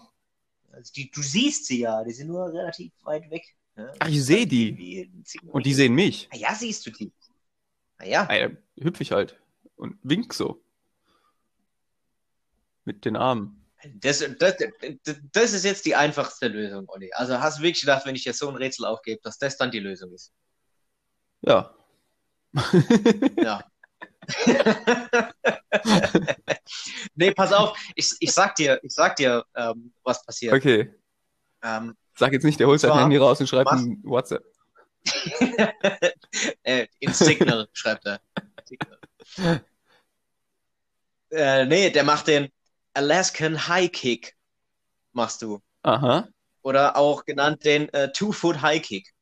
Also 0.72 0.92
die, 0.94 1.12
du 1.12 1.22
siehst 1.22 1.66
sie 1.66 1.80
ja, 1.82 2.04
die 2.04 2.14
sind 2.14 2.28
nur 2.28 2.48
relativ 2.52 2.92
weit 3.04 3.30
weg. 3.30 3.44
Ja, 3.76 3.92
Ach, 4.00 4.08
ich 4.08 4.24
sehe 4.24 4.48
die. 4.48 5.12
Und 5.52 5.66
die 5.66 5.74
sehen 5.74 5.94
mich. 5.94 6.28
Ah, 6.32 6.38
ja, 6.38 6.56
siehst 6.56 6.86
du 6.86 6.92
die. 6.92 7.12
Ah, 7.98 8.06
ja. 8.06 8.28
Ah, 8.30 8.36
ja, 8.36 8.50
hüpf 8.80 9.02
ich 9.02 9.12
halt 9.12 9.40
und 9.76 9.98
wink 10.04 10.34
so. 10.34 10.62
Mit 12.86 13.06
den 13.06 13.16
Armen. 13.16 13.63
Das, 13.96 14.24
das, 14.40 14.56
das, 15.32 15.54
ist 15.54 15.66
jetzt 15.66 15.86
die 15.86 15.96
einfachste 15.96 16.48
Lösung, 16.48 16.86
Olli. 16.88 17.12
Also 17.14 17.40
hast 17.40 17.60
du 17.60 17.64
wirklich 17.64 17.82
gedacht, 17.82 18.06
wenn 18.06 18.16
ich 18.16 18.26
jetzt 18.26 18.40
so 18.40 18.50
ein 18.50 18.56
Rätsel 18.56 18.86
aufgebe, 18.86 19.20
dass 19.24 19.38
das 19.38 19.58
dann 19.58 19.72
die 19.72 19.80
Lösung 19.80 20.14
ist? 20.14 20.32
Ja. 21.42 21.76
Ja. 23.38 23.64
nee, 27.16 27.32
pass 27.32 27.52
auf, 27.52 27.78
ich, 27.96 28.14
ich 28.20 28.32
sag 28.32 28.56
dir, 28.56 28.80
ich 28.84 28.94
sag 28.94 29.16
dir, 29.18 29.44
ähm, 29.56 29.94
was 30.04 30.26
passiert. 30.26 30.54
Okay. 30.54 30.94
Ähm, 31.62 31.98
Sag 32.16 32.32
jetzt 32.32 32.44
nicht, 32.44 32.60
der 32.60 32.68
holt 32.68 32.80
sein 32.80 32.94
Handy 32.94 33.18
raus 33.18 33.40
und 33.40 33.48
schreibt 33.48 33.72
was- 33.72 33.82
ein 33.82 34.00
WhatsApp. 34.04 34.46
äh, 36.64 36.88
in 37.00 37.14
Signal 37.14 37.68
schreibt 37.74 38.06
er. 38.06 38.22
Signal. 38.66 39.00
Äh, 41.36 41.66
nee, 41.66 41.90
der 41.90 42.04
macht 42.04 42.28
den 42.28 42.48
Alaskan 42.94 43.68
High 43.68 43.92
Kick. 43.92 44.36
Machst 45.12 45.42
du. 45.42 45.62
Aha. 45.84 46.28
Oder 46.62 46.96
auch 46.96 47.26
genannt 47.26 47.66
den 47.66 47.90
äh, 47.90 48.12
Two-Foot 48.12 48.62
High 48.62 48.82
Kick. 48.82 49.14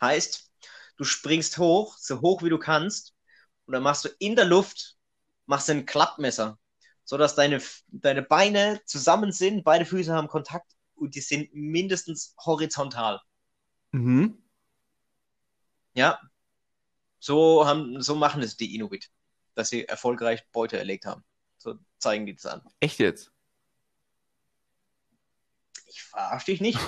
Heißt, 0.00 0.50
du 0.96 1.04
springst 1.04 1.58
hoch, 1.58 1.96
so 1.98 2.20
hoch 2.20 2.42
wie 2.42 2.50
du 2.50 2.58
kannst, 2.58 3.14
und 3.66 3.72
dann 3.72 3.82
machst 3.82 4.04
du 4.04 4.08
in 4.18 4.36
der 4.36 4.44
Luft, 4.44 4.96
machst 5.46 5.68
ein 5.70 5.86
Klappmesser, 5.86 6.58
sodass 7.04 7.34
deine, 7.34 7.60
deine 7.88 8.22
Beine 8.22 8.80
zusammen 8.84 9.32
sind, 9.32 9.64
beide 9.64 9.84
Füße 9.84 10.12
haben 10.12 10.28
Kontakt 10.28 10.72
und 10.94 11.14
die 11.14 11.20
sind 11.20 11.52
mindestens 11.54 12.34
horizontal. 12.44 13.20
Mhm. 13.92 14.42
Ja. 15.94 16.20
So 17.18 17.66
haben, 17.66 18.02
so 18.02 18.14
machen 18.14 18.42
es 18.42 18.56
die 18.56 18.74
Inuit, 18.74 19.10
dass 19.54 19.70
sie 19.70 19.86
erfolgreich 19.86 20.48
Beute 20.52 20.78
erlegt 20.78 21.06
haben. 21.06 21.24
So 21.58 21.74
zeigen 21.98 22.26
die 22.26 22.34
das 22.34 22.46
an. 22.46 22.62
Echt 22.80 22.98
jetzt? 22.98 23.32
Ich 25.86 26.02
verarsche 26.02 26.46
dich 26.46 26.60
nicht. 26.60 26.78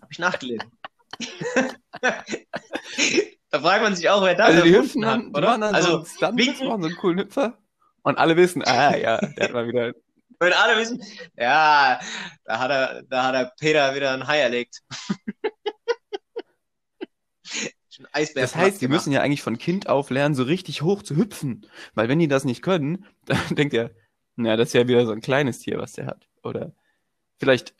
Hab 0.00 0.10
ich 0.10 0.18
nachgelesen. 0.18 0.70
da 2.00 3.60
fragt 3.60 3.82
man 3.82 3.94
sich 3.96 4.08
auch, 4.08 4.22
wer 4.22 4.34
das 4.34 4.48
Also 4.48 4.62
die 4.62 4.74
hüpfen 4.74 5.06
hat, 5.06 5.20
dann, 5.20 5.28
oder? 5.30 5.58
dann 5.58 5.60
so 5.60 5.66
Also, 5.74 5.96
einen 5.96 6.06
Stunt, 6.06 6.38
winken. 6.38 6.68
machen 6.68 6.82
so 6.82 6.88
einen 6.88 6.96
coolen 6.96 7.18
Hüpfer. 7.20 7.58
Und 8.02 8.18
alle 8.18 8.36
wissen, 8.36 8.62
ah 8.64 8.96
ja, 8.96 9.18
der 9.18 9.44
hat 9.44 9.52
mal 9.52 9.66
wieder. 9.66 9.92
wenn 10.38 10.52
alle 10.52 10.76
wissen, 10.78 11.02
ja, 11.36 11.98
da 12.44 12.58
hat 12.58 12.70
er, 12.70 13.02
da 13.04 13.24
hat 13.24 13.34
er 13.34 13.52
Peter 13.58 13.94
wieder 13.94 14.12
ein 14.12 14.26
Hai 14.26 14.40
erlegt. 14.40 14.82
Schon 17.96 18.06
Eisbär 18.12 18.42
Das 18.42 18.54
heißt, 18.54 18.82
die 18.82 18.88
müssen 18.88 19.10
ja 19.10 19.22
eigentlich 19.22 19.40
von 19.40 19.56
Kind 19.56 19.88
auf 19.88 20.10
lernen, 20.10 20.34
so 20.34 20.42
richtig 20.42 20.82
hoch 20.82 21.02
zu 21.02 21.16
hüpfen. 21.16 21.66
Weil 21.94 22.08
wenn 22.08 22.18
die 22.18 22.28
das 22.28 22.44
nicht 22.44 22.60
können, 22.60 23.06
dann 23.24 23.38
denkt 23.56 23.72
er, 23.72 23.90
na, 24.36 24.56
das 24.56 24.68
ist 24.68 24.74
ja 24.74 24.86
wieder 24.86 25.06
so 25.06 25.12
ein 25.12 25.22
kleines 25.22 25.60
Tier, 25.60 25.78
was 25.78 25.94
der 25.94 26.06
hat. 26.06 26.28
Oder 26.42 26.72
vielleicht 27.38 27.74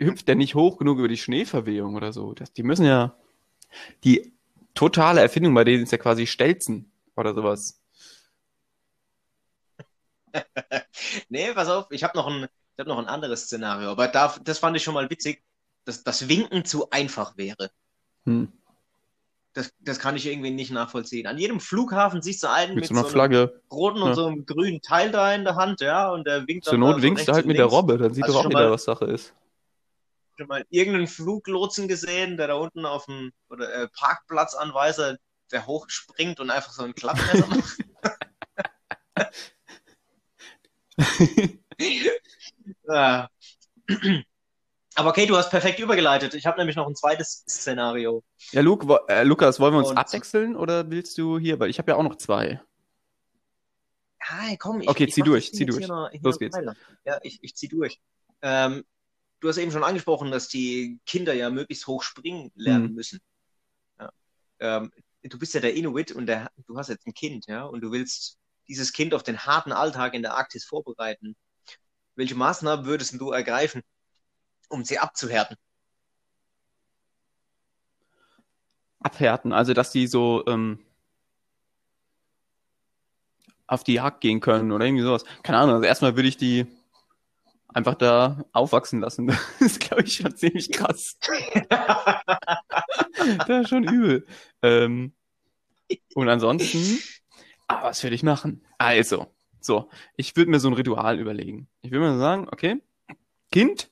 hüpft 0.00 0.28
der 0.28 0.34
nicht 0.34 0.54
hoch 0.54 0.78
genug 0.78 0.98
über 0.98 1.08
die 1.08 1.18
Schneeverwehung 1.18 1.94
oder 1.94 2.14
so. 2.14 2.32
Das, 2.32 2.54
die 2.54 2.62
müssen 2.62 2.86
ja, 2.86 3.18
die 4.02 4.32
totale 4.72 5.20
Erfindung 5.20 5.52
bei 5.52 5.64
denen 5.64 5.82
ist 5.82 5.92
ja 5.92 5.98
quasi 5.98 6.26
Stelzen 6.26 6.90
oder 7.14 7.34
sowas. 7.34 7.82
Nee, 11.28 11.52
pass 11.52 11.68
auf, 11.68 11.86
ich 11.90 12.02
habe 12.02 12.16
noch 12.16 12.26
ein, 12.26 12.44
ich 12.44 12.78
hab 12.78 12.86
noch 12.86 12.98
ein 12.98 13.06
anderes 13.06 13.44
Szenario, 13.44 13.90
aber 13.90 14.08
da, 14.08 14.34
das 14.42 14.58
fand 14.58 14.76
ich 14.76 14.82
schon 14.82 14.94
mal 14.94 15.08
witzig, 15.10 15.42
dass 15.84 16.02
das 16.02 16.28
Winken 16.28 16.64
zu 16.64 16.90
einfach 16.90 17.36
wäre. 17.36 17.70
Hm. 18.24 18.52
Das, 19.54 19.72
das 19.80 19.98
kann 19.98 20.14
ich 20.14 20.26
irgendwie 20.26 20.50
nicht 20.50 20.70
nachvollziehen. 20.70 21.26
An 21.26 21.38
jedem 21.38 21.58
Flughafen 21.58 22.22
siehst 22.22 22.42
du 22.42 22.48
einen 22.50 22.74
Mit, 22.74 22.82
mit, 22.82 22.88
so 22.88 22.94
einer 22.94 23.00
einem 23.04 23.10
Flagge. 23.10 23.60
roten 23.72 24.02
und 24.02 24.10
Ja. 24.10 24.14
so 24.14 24.26
einem 24.26 24.46
grünen 24.46 24.80
Teil 24.82 25.10
da 25.10 25.34
in 25.34 25.44
der 25.44 25.56
Hand, 25.56 25.80
ja, 25.80 26.10
und 26.10 26.26
der 26.26 26.46
winkt 26.46 26.64
Zur 26.64 26.72
dann 26.74 26.82
da 26.82 26.86
Not 26.88 26.96
so 26.96 27.02
winkst 27.02 27.28
du 27.28 27.32
halt 27.32 27.46
mit 27.46 27.56
der 27.56 27.64
links. 27.64 27.74
Robbe, 27.76 27.98
dann 27.98 28.14
sieht 28.14 28.24
Hast 28.24 28.34
doch 28.34 28.44
auch 28.44 28.50
mal- 28.52 28.70
was 28.70 28.84
Sache 28.84 29.06
ist. 29.06 29.34
Schon 30.36 30.46
mal 30.46 30.64
irgendeinen 30.70 31.08
Fluglotsen 31.08 31.88
gesehen, 31.88 32.36
der 32.36 32.46
da 32.48 32.54
unten 32.54 32.86
auf 32.86 33.06
dem 33.06 33.32
oder, 33.50 33.72
äh, 33.74 33.88
Parkplatzanweiser, 33.88 35.16
der 35.50 35.66
hochspringt 35.66 36.38
und 36.38 36.50
einfach 36.50 36.70
so 36.72 36.84
ein 36.84 36.94
Klappmesser 36.94 37.46
macht? 37.48 37.78
Ja. 42.86 43.28
Aber 44.98 45.10
okay, 45.10 45.26
du 45.26 45.36
hast 45.36 45.50
perfekt 45.50 45.78
übergeleitet. 45.78 46.34
Ich 46.34 46.44
habe 46.44 46.58
nämlich 46.58 46.74
noch 46.74 46.88
ein 46.88 46.96
zweites 46.96 47.44
Szenario. 47.48 48.24
Ja, 48.50 48.62
Luke, 48.62 48.88
wo, 48.88 48.96
äh, 49.06 49.22
Lukas, 49.22 49.60
wollen 49.60 49.72
wir 49.74 49.78
uns 49.78 49.90
Und- 49.90 49.96
abwechseln 49.96 50.56
oder 50.56 50.90
willst 50.90 51.16
du 51.18 51.38
hier? 51.38 51.60
Weil 51.60 51.70
ich 51.70 51.78
habe 51.78 51.92
ja 51.92 51.96
auch 51.96 52.02
noch 52.02 52.16
zwei. 52.16 52.60
Ja, 54.28 54.56
komm, 54.58 54.80
ich, 54.80 54.88
Okay, 54.88 55.04
ich 55.04 55.14
zieh 55.14 55.22
durch, 55.22 55.52
zieh 55.54 55.66
durch. 55.66 55.86
noch- 55.86 56.10
Los 56.20 56.38
geht's. 56.40 56.56
weiter. 56.56 56.74
Ja, 57.04 57.20
ich, 57.22 57.38
ich 57.42 57.54
zieh 57.54 57.68
durch. 57.68 58.00
Ähm, 58.42 58.84
du 59.38 59.48
hast 59.48 59.58
eben 59.58 59.70
schon 59.70 59.84
angesprochen, 59.84 60.32
dass 60.32 60.48
die 60.48 60.98
Kinder 61.06 61.32
ja 61.32 61.48
möglichst 61.48 61.86
hoch 61.86 62.02
springen 62.02 62.50
lernen 62.56 62.88
Mhm. 62.88 62.94
müssen. 62.94 63.20
Ja. 64.00 64.10
Ähm, 64.58 64.92
du 65.22 65.38
bist 65.38 65.54
ja 65.54 65.60
der 65.60 65.74
Inuit 65.74 66.10
und 66.10 66.26
der, 66.26 66.50
du 66.66 66.76
hast 66.76 66.88
jetzt 66.88 67.06
ein 67.06 67.14
Kind, 67.14 67.46
ja, 67.46 67.64
und 67.64 67.82
du 67.82 67.92
willst 67.92 68.36
dieses 68.66 68.92
Kind 68.92 69.14
auf 69.14 69.22
den 69.22 69.46
harten 69.46 69.70
Alltag 69.70 70.14
in 70.14 70.22
der 70.22 70.34
Arktis 70.34 70.64
vorbereiten. 70.64 71.36
Welche 72.16 72.34
Maßnahmen 72.34 72.84
würdest 72.84 73.14
du 73.20 73.30
ergreifen, 73.30 73.82
um 74.68 74.84
sie 74.84 74.98
abzuhärten? 74.98 75.56
Abhärten, 79.00 79.52
also 79.52 79.74
dass 79.74 79.90
die 79.90 80.06
so 80.06 80.44
ähm, 80.46 80.80
auf 83.66 83.84
die 83.84 83.94
Jagd 83.94 84.20
gehen 84.20 84.40
können 84.40 84.72
oder 84.72 84.84
irgendwie 84.86 85.04
sowas. 85.04 85.24
Keine 85.42 85.58
Ahnung, 85.58 85.76
also 85.76 85.86
erstmal 85.86 86.16
würde 86.16 86.28
ich 86.28 86.36
die 86.36 86.66
einfach 87.68 87.94
da 87.94 88.44
aufwachsen 88.52 89.00
lassen. 89.00 89.26
Das 89.60 89.60
ist, 89.60 89.80
glaube 89.80 90.02
ich, 90.04 90.14
schon 90.14 90.34
ziemlich 90.36 90.72
krass. 90.72 91.18
Das 93.46 93.48
ist 93.48 93.68
schon 93.68 93.84
übel. 93.84 94.26
Ähm, 94.62 95.12
und 96.14 96.28
ansonsten, 96.28 96.98
ah, 97.66 97.82
was 97.84 98.02
würde 98.02 98.14
ich 98.14 98.22
machen? 98.22 98.64
Also, 98.78 99.26
so, 99.60 99.90
ich 100.16 100.36
würde 100.36 100.50
mir 100.50 100.60
so 100.60 100.68
ein 100.68 100.74
Ritual 100.74 101.18
überlegen. 101.18 101.68
Ich 101.82 101.90
würde 101.90 102.06
mir 102.06 102.18
sagen, 102.18 102.48
okay, 102.50 102.80
Kind, 103.50 103.90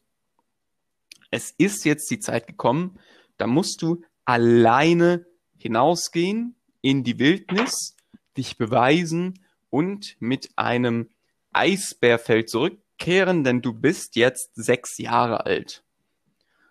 es 1.31 1.51
ist 1.51 1.85
jetzt 1.85 2.11
die 2.11 2.21
Zeit 2.21 2.47
gekommen, 2.47 2.99
da 3.37 3.47
musst 3.47 3.83
du 3.83 4.03
alleine 4.25 5.27
hinausgehen 5.59 6.57
in 6.81 7.05
die 7.05 7.19
Wildnis, 7.19 7.97
dich 8.37 8.59
beweisen 8.59 9.45
und 9.71 10.17
mit 10.21 10.51
einem 10.57 11.11
Eisbärfell 11.53 12.45
zurückkehren, 12.45 13.45
denn 13.45 13.63
du 13.63 13.73
bist 13.73 14.17
jetzt 14.17 14.55
sechs 14.55 14.99
Jahre 14.99 15.47
alt. 15.47 15.83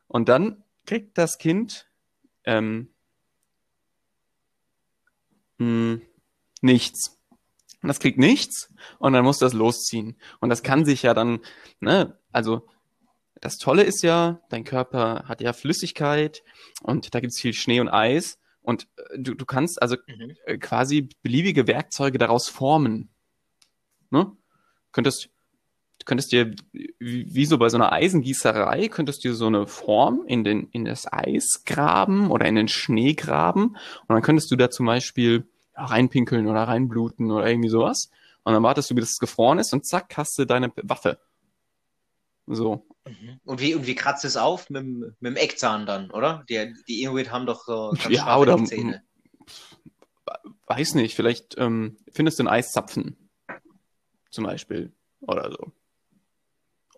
Und 0.08 0.30
dann 0.30 0.63
kriegt 0.86 1.18
das 1.18 1.38
Kind 1.38 1.88
ähm, 2.44 2.89
mh, 5.58 6.00
nichts. 6.62 7.18
Und 7.82 7.88
das 7.88 8.00
kriegt 8.00 8.18
nichts 8.18 8.74
und 9.00 9.13
dann 9.13 9.24
muss 9.24 9.38
das 9.38 9.54
losziehen. 9.54 10.18
Und 10.39 10.50
das 10.50 10.63
kann 10.63 10.86
sich 10.86 11.04
ja 11.04 11.13
dann, 11.13 11.39
ne, 11.80 12.18
also 12.32 12.68
das 13.41 13.58
Tolle 13.58 13.84
ist 13.84 14.02
ja, 14.04 14.39
dein 14.50 14.63
Körper 14.63 15.26
hat 15.28 15.41
ja 15.41 15.54
Flüssigkeit 15.54 16.43
und 16.82 17.13
da 17.13 17.19
gibt's 17.19 17.39
viel 17.39 17.54
Schnee 17.54 17.80
und 17.80 17.89
Eis 17.89 18.39
und 18.62 18.88
äh, 18.98 19.19
du, 19.19 19.34
du 19.36 19.45
kannst 19.45 19.82
also 19.82 19.95
Mhm. 20.08 20.36
äh, 20.45 20.58
quasi 20.58 21.10
beliebige 21.21 21.67
Werkzeuge 21.67 22.17
daraus 22.17 22.48
formen. 22.50 23.10
Ne? 24.10 24.32
Könntest, 24.91 25.30
du 26.00 26.06
könntest 26.06 26.32
dir, 26.32 26.56
wie, 26.71 27.34
wie 27.34 27.45
so 27.45 27.58
bei 27.58 27.69
so 27.69 27.78
einer 27.78 27.91
Eisengießerei, 27.91 28.88
könntest 28.88 29.24
dir 29.24 29.34
so 29.34 29.48
eine 29.48 29.67
Form 29.67 30.24
in, 30.28 30.43
den, 30.43 30.69
in 30.71 30.86
das 30.86 31.12
Eis 31.12 31.63
graben 31.65 32.32
oder 32.32 32.45
in 32.48 32.56
den 32.56 32.67
Schnee 32.67 33.13
graben 33.13 33.76
und 34.08 34.10
dann 34.10 34.21
könntest 34.21 34.50
du 34.52 34.56
da 34.56 34.69
zum 34.69 34.86
Beispiel 34.86 35.48
ja, 35.76 35.86
reinpinkeln 35.86 36.48
oder 36.48 36.63
reinbluten 36.63 37.32
oder 37.32 37.48
irgendwie 37.48 37.69
sowas. 37.69 38.10
Und 38.43 38.54
dann 38.54 38.63
wartest 38.63 38.91
du, 38.91 38.95
bis 38.95 39.12
es 39.12 39.17
gefroren 39.17 39.58
ist 39.58 39.74
und 39.74 39.86
zack, 39.88 40.15
hast 40.17 40.38
du 40.38 40.45
deine 40.45 40.71
Waffe. 40.84 41.17
So. 42.48 42.86
Mhm. 43.08 43.40
Und 43.44 43.60
wie, 43.62 43.74
und 43.76 43.88
wie 43.88 43.96
kratzt 43.96 44.24
es 44.26 44.38
auf? 44.38 44.70
Mit, 44.70 44.82
dem- 44.84 45.00
mit 45.00 45.16
dem 45.22 45.36
Eckzahn 45.36 45.86
dann, 45.86 46.12
oder? 46.12 46.44
Die, 46.50 46.74
die 46.88 47.02
Inuit 47.04 47.32
haben 47.32 47.46
doch 47.46 47.64
so 47.66 47.92
ganz 47.92 48.10
Ja, 48.16 48.38
oder- 48.38 48.56
Eckzähne. 48.56 49.04
Weiß 50.68 50.96
nicht, 50.96 51.16
vielleicht 51.16 51.56
ähm, 51.60 51.98
findest 52.12 52.40
du 52.40 52.42
einen 52.44 52.50
Eiszapfen. 52.50 53.30
Zum 54.32 54.44
Beispiel. 54.46 54.92
Oder 55.22 55.52
so. 55.52 55.72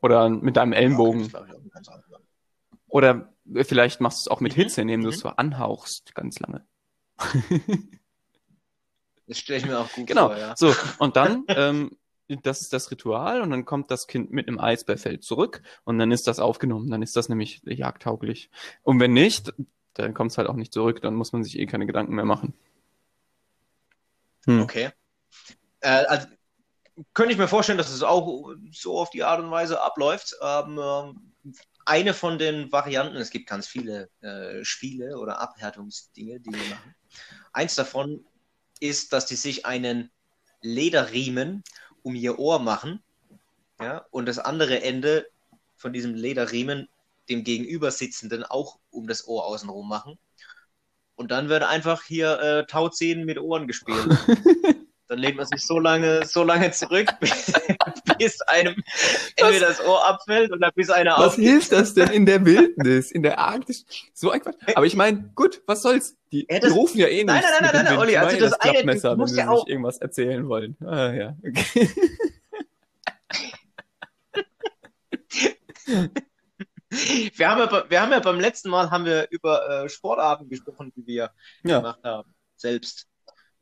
Oder 0.01 0.29
mit 0.29 0.55
deinem 0.57 0.73
Ellenbogen. 0.73 1.29
Ja. 1.29 1.45
Oder 2.87 3.33
vielleicht 3.63 3.99
machst 3.99 4.19
du 4.19 4.21
es 4.21 4.31
auch 4.31 4.39
mit 4.39 4.53
Mhm, 4.55 4.61
Hitze, 4.61 4.81
indem 4.81 5.01
du 5.03 5.09
es 5.09 5.17
mhm. 5.17 5.21
so 5.21 5.29
anhauchst, 5.29 6.15
ganz 6.15 6.39
lange. 6.39 6.65
Das 9.27 9.37
stelle 9.39 9.59
ich 9.59 9.65
mir 9.65 9.77
auch 9.79 9.91
gut 9.91 10.07
Genau. 10.07 10.27
vor, 10.27 10.37
ja. 10.37 10.55
So, 10.55 10.73
und 10.99 11.15
dann, 11.17 11.43
ähm, 11.49 11.97
das 12.27 12.61
ist 12.61 12.73
das 12.73 12.91
Ritual 12.91 13.41
und 13.41 13.51
dann 13.51 13.65
kommt 13.65 13.89
das 13.89 14.07
Kind 14.07 14.31
mit 14.31 14.47
einem 14.47 14.59
Eisbärfell 14.59 15.19
zurück 15.19 15.61
und 15.83 15.97
dann 15.97 16.11
ist 16.11 16.27
das 16.27 16.39
aufgenommen. 16.39 16.89
Dann 16.89 17.01
ist 17.01 17.15
das 17.15 17.29
nämlich 17.29 17.61
jagdtauglich. 17.63 18.49
Und 18.83 18.99
wenn 18.99 19.13
nicht, 19.13 19.53
dann 19.93 20.13
kommt 20.13 20.31
es 20.31 20.37
halt 20.37 20.49
auch 20.49 20.55
nicht 20.55 20.73
zurück. 20.73 21.01
Dann 21.01 21.15
muss 21.15 21.31
man 21.31 21.43
sich 21.43 21.57
eh 21.57 21.65
keine 21.65 21.85
Gedanken 21.85 22.15
mehr 22.15 22.25
machen. 22.25 22.53
Hm. 24.45 24.61
Okay. 24.61 24.91
Äh, 25.79 26.05
also, 26.05 26.27
könnte 27.13 27.31
ich 27.31 27.37
mir 27.37 27.47
vorstellen, 27.47 27.77
dass 27.77 27.91
es 27.91 28.03
auch 28.03 28.51
so 28.71 28.99
auf 28.99 29.09
die 29.09 29.23
Art 29.23 29.39
und 29.39 29.51
Weise 29.51 29.81
abläuft. 29.81 30.35
Ähm, 30.41 30.79
ähm, 30.81 31.33
eine 31.85 32.13
von 32.13 32.37
den 32.37 32.71
Varianten, 32.71 33.15
es 33.15 33.29
gibt 33.29 33.47
ganz 33.47 33.67
viele 33.67 34.09
äh, 34.21 34.63
Spiele 34.65 35.17
oder 35.17 35.39
Abhärtungsdinge, 35.39 36.39
die 36.39 36.51
wir 36.51 36.69
machen. 36.69 36.95
Eins 37.53 37.75
davon 37.75 38.25
ist, 38.79 39.13
dass 39.13 39.25
die 39.25 39.35
sich 39.35 39.65
einen 39.65 40.11
Lederriemen 40.61 41.63
um 42.03 42.15
ihr 42.15 42.39
Ohr 42.39 42.59
machen. 42.59 43.03
Ja, 43.79 44.05
und 44.09 44.25
das 44.25 44.39
andere 44.39 44.81
Ende 44.81 45.27
von 45.75 45.93
diesem 45.93 46.15
Lederriemen 46.15 46.89
dem 47.29 47.43
Gegenübersitzenden 47.43 48.43
auch 48.43 48.79
um 48.89 49.07
das 49.07 49.27
Ohr 49.27 49.45
außenrum 49.45 49.87
machen. 49.87 50.17
Und 51.15 51.31
dann 51.31 51.49
wird 51.49 51.63
einfach 51.63 52.03
hier 52.03 52.39
äh, 52.39 52.65
Tauziehen 52.65 53.25
mit 53.25 53.39
Ohren 53.39 53.67
gespielt. 53.67 54.07
Dann 55.07 55.19
lehnt 55.19 55.37
man 55.37 55.45
sich 55.45 55.65
so 55.65 55.79
lange, 55.79 56.25
so 56.25 56.43
lange 56.43 56.71
zurück, 56.71 57.09
bis, 57.19 57.53
bis 58.17 58.41
einem 58.41 58.75
entweder 59.35 59.67
das 59.67 59.83
Ohr 59.85 60.07
abfällt 60.07 60.51
oder 60.51 60.71
bis 60.71 60.89
einer 60.89 61.11
Was 61.17 61.33
aufgeht. 61.33 61.45
hilft 61.45 61.71
das 61.71 61.93
denn 61.93 62.09
in 62.09 62.25
der 62.25 62.45
Wildnis, 62.45 63.11
in 63.11 63.23
der 63.23 63.39
Arktis? 63.39 63.85
So 64.13 64.31
ein 64.31 64.41
Quatsch. 64.41 64.55
Aber 64.75 64.85
ich 64.85 64.95
meine, 64.95 65.31
gut, 65.35 65.61
was 65.67 65.81
soll's? 65.81 66.15
Die, 66.31 66.45
Ja, 66.49 66.59
das- 66.59 66.71
die 66.73 66.77
rufen 66.77 66.99
ja 66.99 67.07
eh 67.07 67.23
nicht. 67.23 67.25
Nein, 67.27 67.41
nein, 67.41 67.53
nein, 67.61 67.69
nein, 67.73 67.85
nein. 67.85 67.97
Olli, 67.97 68.17
also 68.17 68.37
das 68.37 68.51
das 68.51 68.59
eine, 68.59 68.71
du 68.71 68.75
Klappmesser, 68.79 69.11
wenn 69.11 69.17
musst 69.17 69.33
sie 69.35 69.39
ja 69.39 69.49
auch- 69.49 69.67
irgendwas 69.67 69.97
erzählen 69.99 70.47
wollen. 70.47 70.75
Ah, 70.85 71.13
ja, 71.13 71.35
okay. 71.47 71.89
Wir 76.89 77.49
haben, 77.49 77.59
ja, 77.59 77.89
wir 77.89 78.01
haben 78.01 78.11
ja 78.11 78.19
beim 78.19 78.39
letzten 78.39 78.69
Mal 78.69 78.89
haben 78.89 79.05
wir 79.05 79.27
über 79.29 79.83
äh, 79.85 79.89
Sportarten 79.89 80.47
gesprochen, 80.49 80.93
die 80.95 81.05
wir 81.05 81.31
Ja. 81.63 81.77
gemacht 81.79 81.99
haben, 82.03 82.33
selbst. 82.55 83.07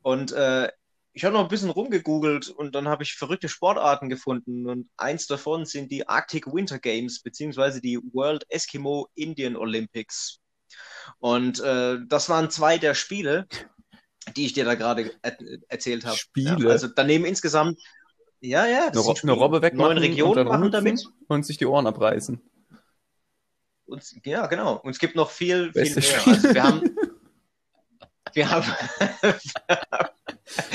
Und 0.03 0.31
äh, 0.31 0.69
ich 1.15 1.23
habe 1.23 1.33
noch 1.33 1.43
ein 1.43 1.47
bisschen 1.47 1.69
rumgegoogelt 1.69 2.49
und 2.49 2.75
dann 2.75 2.89
habe 2.89 3.03
ich 3.03 3.15
verrückte 3.15 3.47
Sportarten 3.47 4.09
gefunden. 4.09 4.67
Und 4.67 4.89
eins 4.97 5.27
davon 5.27 5.65
sind 5.65 5.89
die 5.89 6.09
Arctic 6.09 6.45
Winter 6.45 6.77
Games, 6.77 7.21
beziehungsweise 7.21 7.79
die 7.79 7.97
World 8.11 8.45
Eskimo 8.49 9.07
Indian 9.15 9.55
Olympics. 9.55 10.41
Und 11.19 11.61
äh, 11.61 11.99
das 12.05 12.27
waren 12.27 12.49
zwei 12.51 12.77
der 12.77 12.95
Spiele, 12.95 13.47
die 14.35 14.45
ich 14.45 14.51
dir 14.51 14.65
da 14.65 14.75
gerade 14.75 15.09
er 15.21 15.37
erzählt 15.69 16.05
habe. 16.05 16.17
Spiele? 16.17 16.57
Ja, 16.59 16.69
also 16.71 16.89
daneben 16.89 17.23
insgesamt, 17.23 17.81
ja, 18.41 18.65
ja, 18.65 18.87
Eine, 18.87 18.91
das 18.91 19.07
eine 19.07 19.15
Spiele. 19.15 19.33
Robbe 19.33 19.61
wegmachen 19.61 19.95
Neun 19.95 19.97
Regionen 19.99 20.47
machen 20.49 20.71
damit. 20.71 21.01
und 21.29 21.45
sich 21.45 21.57
die 21.57 21.65
Ohren 21.65 21.87
abreißen. 21.87 22.41
Und, 23.85 24.03
ja, 24.25 24.47
genau. 24.47 24.81
Und 24.81 24.91
es 24.91 24.99
gibt 24.99 25.15
noch 25.15 25.29
viel, 25.29 25.71
viel 25.71 25.95
Beste 25.95 26.01
mehr. 26.01 26.19
Spiel. 26.19 26.33
Also 26.33 26.53
wir 26.53 26.63
haben, 26.63 26.97
wir 28.33 28.49
haben, 28.49 28.65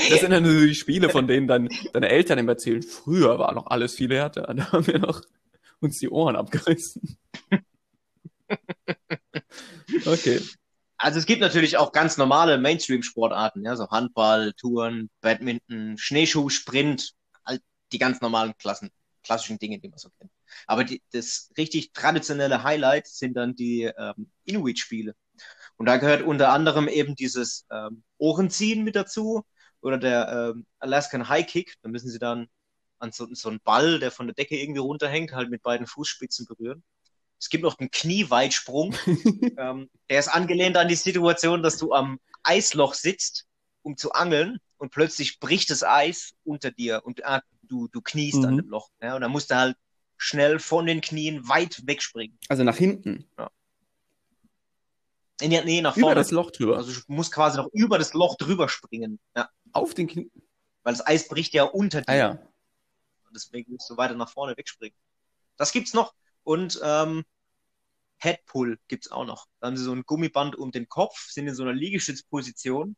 Das 0.09 0.19
sind 0.19 0.31
dann 0.31 0.45
so 0.45 0.51
die 0.51 0.75
Spiele, 0.75 1.09
von 1.09 1.27
denen 1.27 1.47
dann 1.47 1.69
deine 1.93 2.09
Eltern 2.09 2.37
immer 2.37 2.53
erzählen, 2.53 2.83
früher 2.83 3.39
war 3.39 3.53
noch 3.53 3.67
alles 3.67 3.95
viel 3.95 4.13
härter. 4.13 4.53
Da 4.53 4.71
haben 4.71 4.87
wir 4.87 4.99
noch 4.99 5.21
uns 5.79 5.99
die 5.99 6.09
Ohren 6.09 6.35
abgerissen. 6.35 7.17
Okay. 10.05 10.41
also 10.97 11.19
es 11.19 11.25
gibt 11.25 11.41
natürlich 11.41 11.77
auch 11.77 11.91
ganz 11.91 12.17
normale 12.17 12.57
Mainstream-Sportarten, 12.57 13.63
ja, 13.63 13.75
so 13.75 13.89
Handball, 13.89 14.53
Touren, 14.53 15.09
Badminton, 15.21 15.97
Schneeschuh, 15.97 16.49
Sprint, 16.49 17.13
all 17.43 17.59
die 17.91 17.97
ganz 17.97 18.21
normalen 18.21 18.53
Klassen, 18.57 18.89
klassischen 19.23 19.57
Dinge, 19.57 19.79
die 19.79 19.89
man 19.89 19.99
so 19.99 20.09
kennt. 20.17 20.31
Aber 20.67 20.83
die, 20.83 21.01
das 21.11 21.49
richtig 21.57 21.93
traditionelle 21.93 22.63
Highlight 22.63 23.07
sind 23.07 23.35
dann 23.35 23.55
die 23.55 23.83
ähm, 23.83 24.31
Inuit-Spiele. 24.45 25.15
Und 25.77 25.85
da 25.85 25.97
gehört 25.97 26.21
unter 26.21 26.51
anderem 26.51 26.87
eben 26.87 27.15
dieses 27.15 27.65
ähm, 27.71 28.03
Ohrenziehen 28.17 28.83
mit 28.83 28.95
dazu 28.95 29.43
oder 29.81 29.97
der 29.97 30.53
ähm, 30.55 30.65
Alaskan 30.79 31.27
High 31.29 31.45
Kick. 31.47 31.75
Da 31.81 31.89
müssen 31.89 32.09
sie 32.09 32.19
dann 32.19 32.47
an 32.99 33.11
so, 33.11 33.27
so 33.33 33.49
einen 33.49 33.59
Ball, 33.61 33.99
der 33.99 34.11
von 34.11 34.27
der 34.27 34.35
Decke 34.35 34.55
irgendwie 34.57 34.79
runterhängt, 34.79 35.31
halt 35.33 35.49
mit 35.49 35.63
beiden 35.63 35.87
Fußspitzen 35.87 36.45
berühren. 36.45 36.83
Es 37.39 37.49
gibt 37.49 37.63
noch 37.63 37.75
den 37.75 37.89
Knieweitsprung. 37.89 38.95
ähm, 39.57 39.89
der 40.09 40.19
ist 40.19 40.27
angelehnt 40.27 40.77
an 40.77 40.87
die 40.87 40.95
Situation, 40.95 41.63
dass 41.63 41.77
du 41.77 41.93
am 41.93 42.19
Eisloch 42.43 42.93
sitzt, 42.93 43.45
um 43.81 43.97
zu 43.97 44.11
angeln 44.11 44.59
und 44.77 44.91
plötzlich 44.91 45.39
bricht 45.39 45.71
das 45.71 45.83
Eis 45.83 46.33
unter 46.43 46.69
dir 46.71 47.01
und 47.03 47.25
ah, 47.25 47.41
du, 47.63 47.87
du 47.87 48.01
kniest 48.01 48.39
Mhm. 48.39 48.45
an 48.45 48.57
dem 48.57 48.69
Loch. 48.69 48.89
Ja, 49.01 49.15
und 49.15 49.21
dann 49.21 49.31
musst 49.31 49.49
du 49.49 49.55
halt 49.55 49.75
schnell 50.17 50.59
von 50.59 50.85
den 50.85 51.01
Knien 51.01 51.47
weit 51.49 51.81
wegspringen. 51.87 52.37
Also 52.47 52.63
nach 52.63 52.77
hinten. 52.77 53.25
In 55.41 55.49
der 55.49 55.63
Nähe 55.65 55.81
nach 55.81 55.97
Über 55.97 56.07
vorne. 56.07 56.15
das 56.21 56.29
Loch 56.29 56.51
drüber. 56.51 56.77
Also 56.77 56.91
du 56.93 56.99
musst 57.07 57.31
quasi 57.33 57.57
noch 57.57 57.69
über 57.73 57.97
das 57.97 58.13
Loch 58.13 58.37
drüber 58.37 58.69
springen. 58.69 59.19
Ja, 59.35 59.49
Auf 59.73 59.93
den 59.93 60.07
Knie. 60.07 60.31
weil 60.83 60.93
das 60.93 61.05
Eis 61.05 61.27
bricht 61.27 61.53
ja 61.53 61.63
unter 61.63 62.01
dir. 62.01 62.09
Ah 62.09 62.15
ja. 62.15 62.39
Deswegen 63.33 63.71
musst 63.73 63.89
du 63.89 63.95
weiter 63.97 64.15
nach 64.15 64.29
vorne 64.29 64.57
wegspringen. 64.57 64.97
Das 65.57 65.71
gibt's 65.71 65.93
noch. 65.93 66.13
Und 66.43 66.79
ähm, 66.83 67.23
Headpull 68.17 68.77
gibt 68.87 69.05
es 69.05 69.11
auch 69.11 69.25
noch. 69.25 69.47
Da 69.59 69.67
haben 69.67 69.77
sie 69.77 69.83
so 69.83 69.93
ein 69.93 70.03
Gummiband 70.03 70.55
um 70.55 70.71
den 70.71 70.89
Kopf, 70.89 71.29
sind 71.29 71.47
in 71.47 71.55
so 71.55 71.63
einer 71.63 71.73
Liegestützposition 71.73 72.95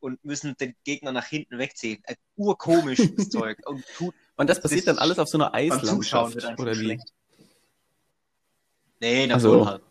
und 0.00 0.24
müssen 0.24 0.56
den 0.56 0.74
Gegner 0.84 1.12
nach 1.12 1.26
hinten 1.26 1.58
wegziehen. 1.58 2.02
Äh, 2.04 2.16
urkomisch 2.36 3.00
das 3.16 3.28
Zeug. 3.30 3.58
Und, 3.66 3.84
tut, 3.96 4.14
Und 4.36 4.48
das 4.48 4.60
passiert 4.60 4.86
dann 4.86 4.98
alles 4.98 5.18
auf 5.18 5.28
so 5.28 5.36
einer 5.38 5.52
Eislandschaft, 5.52 6.36
oder 6.58 6.78
wie? 6.78 6.98
Nee, 9.00 9.30
Also, 9.30 9.50
Natur 9.50 9.66
halt. 9.70 9.82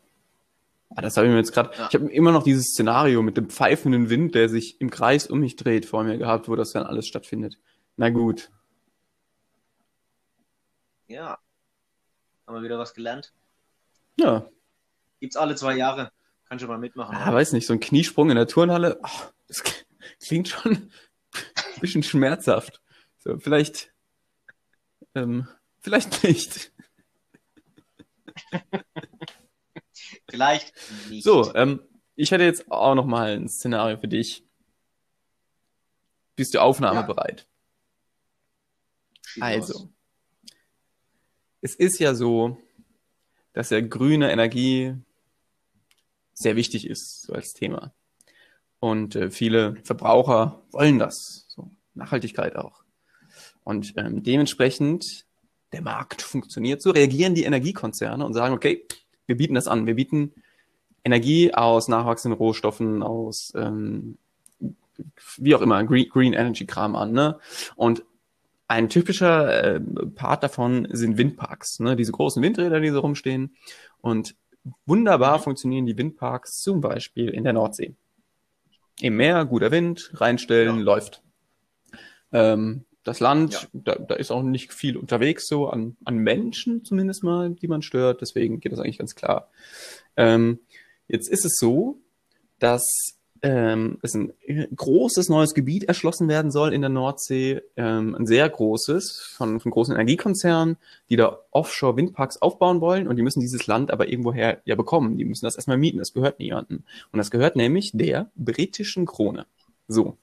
Ah, 0.95 1.01
das 1.01 1.17
habe 1.17 1.27
ich 1.27 1.31
mir 1.31 1.37
jetzt 1.37 1.53
gerade. 1.53 1.71
Ja. 1.77 1.87
Ich 1.89 1.95
habe 1.95 2.11
immer 2.11 2.31
noch 2.31 2.43
dieses 2.43 2.67
Szenario 2.67 3.21
mit 3.21 3.37
dem 3.37 3.49
pfeifenden 3.49 4.09
Wind, 4.09 4.33
der 4.33 4.49
sich 4.49 4.79
im 4.79 4.89
Kreis 4.89 5.27
um 5.27 5.39
mich 5.39 5.55
dreht, 5.55 5.85
vor 5.85 6.03
mir 6.03 6.17
gehabt, 6.17 6.47
wo 6.47 6.55
das 6.55 6.71
dann 6.71 6.85
alles 6.85 7.07
stattfindet. 7.07 7.57
Na 7.97 8.09
gut. 8.09 8.49
Ja. 11.07 11.37
Haben 12.47 12.55
wir 12.55 12.63
wieder 12.63 12.79
was 12.79 12.93
gelernt. 12.93 13.33
Ja, 14.17 14.47
Gibt's 15.19 15.37
alle 15.37 15.55
zwei 15.55 15.75
Jahre. 15.75 16.11
Kann 16.47 16.59
schon 16.59 16.67
mal 16.67 16.77
mitmachen. 16.77 17.15
ah, 17.15 17.33
weiß 17.33 17.53
nicht, 17.53 17.65
so 17.65 17.73
ein 17.73 17.79
Kniesprung 17.79 18.29
in 18.29 18.35
der 18.35 18.47
Turnhalle, 18.47 18.99
ach, 19.01 19.31
das 19.47 19.63
klingt 20.23 20.49
schon 20.49 20.73
ein 20.73 20.91
bisschen 21.81 22.03
schmerzhaft. 22.03 22.81
So, 23.17 23.39
vielleicht, 23.39 23.91
ähm, 25.15 25.47
vielleicht 25.79 26.23
nicht. 26.23 26.71
Vielleicht 30.35 30.73
nicht. 31.09 31.23
So, 31.23 31.53
ähm, 31.55 31.81
ich 32.15 32.31
hätte 32.31 32.43
jetzt 32.43 32.71
auch 32.71 32.95
noch 32.95 33.05
mal 33.05 33.35
ein 33.35 33.47
Szenario 33.49 33.97
für 33.97 34.07
dich. 34.07 34.43
Bist 36.35 36.53
du 36.53 36.59
aufnahmebereit? 36.59 37.47
Los. 39.35 39.43
Also, 39.43 39.89
es 41.61 41.75
ist 41.75 41.99
ja 41.99 42.13
so, 42.13 42.57
dass 43.53 43.69
ja 43.69 43.81
grüne 43.81 44.31
Energie 44.31 44.95
sehr 46.33 46.55
wichtig 46.55 46.87
ist, 46.87 47.23
so 47.23 47.33
als 47.33 47.53
Thema. 47.53 47.93
Und 48.79 49.15
äh, 49.15 49.31
viele 49.31 49.77
Verbraucher 49.83 50.63
wollen 50.71 50.99
das, 50.99 51.45
so 51.47 51.71
Nachhaltigkeit 51.93 52.55
auch. 52.55 52.83
Und 53.63 53.93
ähm, 53.97 54.21
dementsprechend, 54.21 55.25
der 55.71 55.81
Markt 55.81 56.21
funktioniert 56.21 56.81
so, 56.81 56.91
reagieren 56.91 57.33
die 57.33 57.45
Energiekonzerne 57.45 58.25
und 58.25 58.33
sagen, 58.33 58.53
okay, 58.53 58.85
wir 59.27 59.37
bieten 59.37 59.55
das 59.55 59.67
an. 59.67 59.85
Wir 59.87 59.95
bieten 59.95 60.33
Energie 61.03 61.53
aus 61.53 61.87
nachwachsenden 61.87 62.37
Rohstoffen, 62.37 63.03
aus 63.03 63.53
ähm, 63.55 64.17
wie 65.37 65.55
auch 65.55 65.61
immer, 65.61 65.83
Green, 65.83 66.09
Green 66.09 66.33
Energy 66.33 66.65
Kram 66.65 66.95
an. 66.95 67.11
Ne? 67.11 67.37
Und 67.75 68.03
ein 68.67 68.89
typischer 68.89 69.75
äh, 69.75 69.79
Part 70.15 70.43
davon 70.43 70.87
sind 70.91 71.17
Windparks, 71.17 71.79
ne? 71.79 71.95
diese 71.95 72.11
großen 72.11 72.41
Windräder, 72.41 72.79
die 72.79 72.89
so 72.89 73.01
rumstehen. 73.01 73.55
Und 74.01 74.35
wunderbar 74.85 75.37
Mhm. 75.37 75.43
funktionieren 75.43 75.85
die 75.85 75.97
Windparks 75.97 76.61
zum 76.61 76.81
Beispiel 76.81 77.29
in 77.29 77.43
der 77.43 77.53
Nordsee. 77.53 77.93
Im 79.01 79.17
Meer, 79.17 79.45
guter 79.45 79.71
Wind, 79.71 80.11
reinstellen, 80.15 80.77
Ja. 80.77 80.83
läuft. 80.83 81.21
Ähm, 82.31 82.85
das 83.05 83.21
Land, 83.21 83.53
Ja. 83.53 83.59
da, 83.71 83.95
da 83.95 84.15
ist 84.15 84.31
auch 84.31 84.43
nicht 84.43 84.73
viel 84.73 84.97
unterwegs, 84.97 85.47
so 85.47 85.69
an, 85.69 85.95
an 86.03 86.17
Menschen 86.17 86.83
zumindest 86.83 87.23
mal, 87.23 87.51
die 87.51 87.67
man 87.67 87.81
stört. 87.81 88.19
Deswegen 88.19 88.59
geht 88.59 88.73
das 88.73 88.79
eigentlich 88.79 88.97
ganz 88.97 89.15
klar. 89.15 89.49
Ähm, 90.17 90.59
jetzt 91.07 91.29
ist 91.29 91.45
es 91.45 91.57
so, 91.57 91.99
dass 92.59 92.83
ähm, 93.41 93.99
es 94.01 94.15
ein 94.15 94.33
großes 94.75 95.29
neues 95.29 95.53
Gebiet 95.53 95.83
erschlossen 95.83 96.27
werden 96.27 96.49
soll 96.49 96.73
in 96.73 96.81
der 96.81 96.89
Nordsee, 96.89 97.61
ähm, 97.77 98.15
ein 98.15 98.25
sehr 98.25 98.49
großes 98.49 99.33
von, 99.37 99.59
von 99.59 99.71
großen 99.71 99.93
Energiekonzernen, 99.93 100.77
die 101.09 101.15
da 101.15 101.39
Offshore-Windparks 101.51 102.41
aufbauen 102.41 102.81
wollen 102.81 103.07
und 103.07 103.17
die 103.17 103.21
müssen 103.21 103.41
dieses 103.41 103.67
Land 103.67 103.91
aber 103.91 104.07
irgendwoher 104.07 104.61
ja 104.65 104.73
bekommen. 104.73 105.17
Die 105.17 105.25
müssen 105.25 105.45
das 105.45 105.55
erstmal 105.57 105.77
mieten, 105.77 105.99
das 105.99 106.13
gehört 106.13 106.39
niemandem. 106.39 106.83
Und 107.11 107.17
das 107.19 107.29
gehört 107.29 107.55
nämlich 107.55 107.91
der 107.93 108.31
britischen 108.35 109.05
Krone. 109.05 109.45
So. 109.87 110.17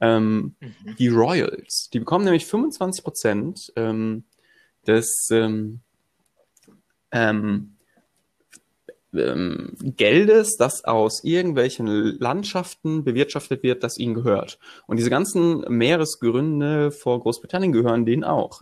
Ähm, 0.00 0.56
Mhm. 0.60 0.96
die 0.98 1.08
Royals, 1.08 1.88
die 1.92 2.00
bekommen 2.00 2.24
nämlich 2.24 2.46
25 2.46 3.04
Prozent 3.04 3.72
ähm, 3.76 4.24
des 4.86 5.28
ähm, 5.30 5.80
ähm, 7.12 7.76
ähm, 9.14 9.76
Geldes, 9.96 10.56
das 10.56 10.84
aus 10.84 11.22
irgendwelchen 11.22 11.86
Landschaften 12.18 13.04
bewirtschaftet 13.04 13.62
wird, 13.62 13.84
das 13.84 13.98
ihnen 13.98 14.14
gehört. 14.14 14.58
Und 14.86 14.96
diese 14.98 15.10
ganzen 15.10 15.60
Meeresgründe 15.68 16.90
vor 16.90 17.20
Großbritannien 17.20 17.72
gehören 17.72 18.04
denen 18.06 18.24
auch. 18.24 18.60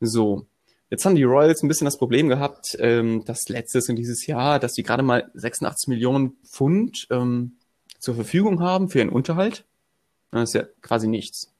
So. 0.00 0.46
Jetzt 0.88 1.04
haben 1.04 1.16
die 1.16 1.24
Royals 1.24 1.62
ein 1.62 1.68
bisschen 1.68 1.84
das 1.86 1.98
Problem 1.98 2.28
gehabt, 2.28 2.76
ähm, 2.78 3.24
das 3.26 3.48
letztes 3.48 3.88
und 3.88 3.96
dieses 3.96 4.24
Jahr, 4.26 4.60
dass 4.60 4.72
die 4.72 4.84
gerade 4.84 5.02
mal 5.02 5.30
86 5.34 5.88
Millionen 5.88 6.36
Pfund 6.44 7.08
ähm, 7.10 7.56
zur 7.98 8.14
Verfügung 8.14 8.60
haben 8.60 8.88
für 8.88 8.98
ihren 8.98 9.08
Unterhalt. 9.08 9.64
Das 10.30 10.50
ist 10.50 10.54
ja 10.54 10.64
quasi 10.82 11.08
nichts. 11.08 11.52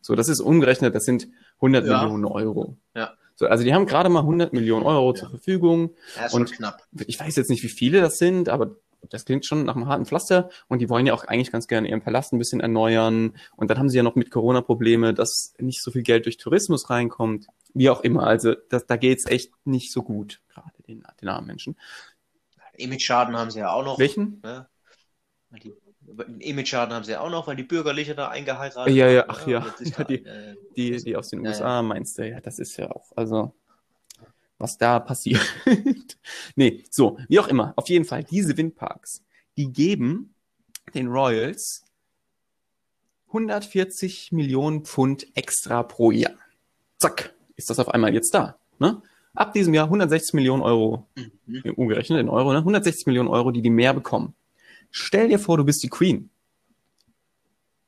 So, 0.00 0.14
das 0.14 0.28
ist 0.28 0.40
umgerechnet, 0.40 0.94
das 0.94 1.04
sind 1.04 1.28
100 1.60 1.86
Ja. 1.86 2.02
Millionen 2.02 2.24
Euro. 2.24 2.76
Ja. 2.94 3.12
So, 3.34 3.46
also 3.46 3.64
die 3.64 3.72
haben 3.74 3.86
gerade 3.86 4.08
mal 4.08 4.20
100 4.22 4.52
Millionen 4.52 4.84
Euro 4.84 5.10
Ja. 5.12 5.20
zur 5.20 5.30
Verfügung. 5.30 5.94
Ja, 6.16 6.26
ist 6.26 6.34
Und- 6.34 6.48
schon 6.48 6.56
knapp. 6.58 6.82
Ich 7.06 7.18
weiß 7.18 7.36
jetzt 7.36 7.50
nicht, 7.50 7.62
wie 7.62 7.68
viele 7.68 8.00
das 8.00 8.18
sind, 8.18 8.48
aber 8.48 8.76
das 9.10 9.24
klingt 9.24 9.44
schon 9.46 9.64
nach 9.64 9.74
einem 9.74 9.86
harten 9.88 10.06
Pflaster. 10.06 10.48
Und 10.68 10.78
die 10.80 10.88
wollen 10.88 11.06
ja 11.06 11.14
auch 11.14 11.24
eigentlich 11.24 11.50
ganz 11.50 11.66
gerne 11.66 11.88
ihren 11.88 12.02
Palast 12.02 12.32
ein 12.32 12.38
bisschen 12.38 12.60
erneuern. 12.60 13.36
Und 13.56 13.68
dann 13.70 13.78
haben 13.78 13.88
sie 13.88 13.96
ja 13.96 14.02
noch 14.02 14.14
mit 14.14 14.30
Corona 14.30 14.60
Probleme, 14.60 15.12
dass 15.14 15.54
nicht 15.58 15.82
so 15.82 15.90
viel 15.90 16.02
Geld 16.02 16.26
durch 16.26 16.36
Tourismus 16.36 16.88
reinkommt. 16.90 17.46
Wie 17.74 17.90
auch 17.90 18.02
immer. 18.02 18.24
Also 18.26 18.54
das, 18.68 18.86
da 18.86 18.96
geht's 18.96 19.26
echt 19.26 19.50
nicht 19.64 19.92
so 19.92 20.02
gut, 20.02 20.40
gerade 20.52 20.70
den, 20.86 21.04
den 21.20 21.28
armen 21.28 21.46
Menschen. 21.46 21.76
Image-Schaden 22.76 23.36
haben 23.36 23.50
sie 23.50 23.60
ja 23.60 23.72
auch 23.72 23.84
noch. 23.84 23.98
Welchen? 23.98 24.40
Ne? 24.42 24.68
Die, 25.62 25.74
einen 26.18 26.40
Image-Schaden 26.40 26.94
haben 26.94 27.04
sie 27.04 27.12
ja 27.12 27.20
auch 27.20 27.30
noch, 27.30 27.46
weil 27.46 27.56
die 27.56 27.62
Bürgerliche 27.62 28.14
da 28.14 28.28
eingeheiratet 28.28 28.94
Ja, 28.94 29.08
ja, 29.08 29.24
ach 29.28 29.46
ne? 29.46 29.52
ja. 29.52 29.66
Ja, 29.80 29.90
da, 29.98 30.04
die- 30.04 30.24
äh, 30.24 30.56
Die, 30.76 30.96
die 31.04 31.16
aus 31.16 31.28
den 31.28 31.42
Ja, 31.44 31.50
USA 31.50 31.82
meinst 31.82 32.18
du? 32.18 32.28
Ja, 32.28 32.40
das 32.40 32.58
ist 32.58 32.76
ja 32.78 32.90
auch, 32.90 33.12
also, 33.16 33.54
was 34.58 34.78
da 34.78 35.00
passiert. 35.00 35.40
nee, 36.56 36.84
so, 36.90 37.18
wie 37.28 37.38
auch 37.40 37.48
immer. 37.48 37.72
Auf 37.76 37.88
jeden 37.88 38.04
Fall, 38.04 38.24
diese 38.24 38.56
Windparks, 38.56 39.22
die 39.56 39.70
geben 39.72 40.34
den 40.94 41.08
Royals 41.08 41.84
140 43.28 44.32
Millionen 44.32 44.84
Pfund 44.84 45.26
extra 45.36 45.82
pro 45.82 46.10
Jahr. 46.10 46.34
Zack, 46.98 47.34
ist 47.56 47.70
das 47.70 47.78
auf 47.78 47.88
einmal 47.88 48.12
jetzt 48.14 48.34
da. 48.34 48.58
Ne? 48.78 49.02
Ab 49.34 49.52
diesem 49.54 49.72
Jahr 49.74 49.86
160 49.86 50.34
Millionen 50.34 50.62
Euro, 50.62 51.06
Mhm. 51.46 51.72
umgerechnet 51.76 52.20
in 52.20 52.28
Euro, 52.28 52.52
ne? 52.52 52.58
160 52.58 53.06
Millionen 53.06 53.28
Euro, 53.28 53.50
die 53.50 53.62
die 53.62 53.70
mehr 53.70 53.94
bekommen. 53.94 54.34
Stell 54.92 55.28
dir 55.28 55.38
vor, 55.38 55.56
du 55.56 55.64
bist 55.64 55.82
die 55.82 55.88
Queen. 55.88 56.30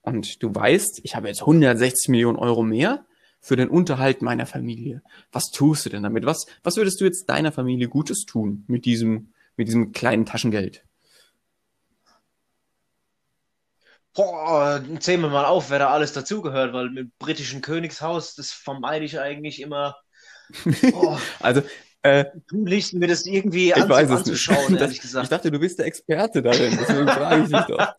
Und 0.01 0.43
du 0.43 0.55
weißt, 0.55 1.01
ich 1.05 1.15
habe 1.15 1.29
jetzt 1.29 1.43
160 1.43 2.09
Millionen 2.09 2.39
Euro 2.39 2.63
mehr 2.63 3.07
für 3.41 3.57
den 3.57 3.69
Unterhalt 3.69 4.23
meiner 4.23 4.47
Familie. 4.47 5.03
Was 5.31 5.51
tust 5.51 5.85
du 5.85 5.91
denn 5.91 6.03
damit? 6.03 6.25
Was, 6.25 6.47
was 6.63 6.77
würdest 6.77 7.01
du 7.01 7.05
jetzt 7.05 7.27
deiner 7.27 7.53
Familie 7.53 7.89
Gutes 7.89 8.25
tun 8.25 8.65
mit 8.67 8.87
diesem, 8.87 9.33
mit 9.57 9.69
diesem 9.69 9.93
kleinen 9.93 10.25
Taschengeld? 10.25 10.83
Boah, 14.15 14.83
zählen 15.01 15.21
wir 15.21 15.29
mal 15.29 15.45
auf, 15.45 15.71
wer 15.71 15.81
da 15.81 15.89
alles 15.89 16.13
dazugehört, 16.13 16.73
weil 16.73 16.89
mit 16.89 16.99
dem 16.99 17.13
britischen 17.19 17.61
Königshaus, 17.61 18.35
das 18.35 18.51
vermeide 18.51 19.05
ich 19.05 19.21
eigentlich 19.21 19.61
immer. 19.61 19.97
Also, 21.41 21.63
äh, 22.05 22.27
du 22.49 22.65
liegst 22.65 22.93
mir 22.95 23.07
das 23.09 23.27
irgendwie 23.27 23.69
ich 23.69 23.77
anzu 23.77 23.89
weiß 23.89 24.05
es 24.05 24.11
nicht. 24.11 24.19
anzuschauen, 24.19 24.73
Das, 24.75 24.81
ehrlich 24.83 24.97
ich 24.97 25.03
gesagt. 25.03 25.33
dachte, 25.33 25.51
du 25.51 25.59
bist 25.59 25.79
der 25.79 25.87
Experte 25.87 26.43
darin, 26.43 26.77
deswegen 26.79 27.09
frage 27.09 27.43
ich 27.43 27.49
dich 27.49 27.61
doch. 27.67 27.95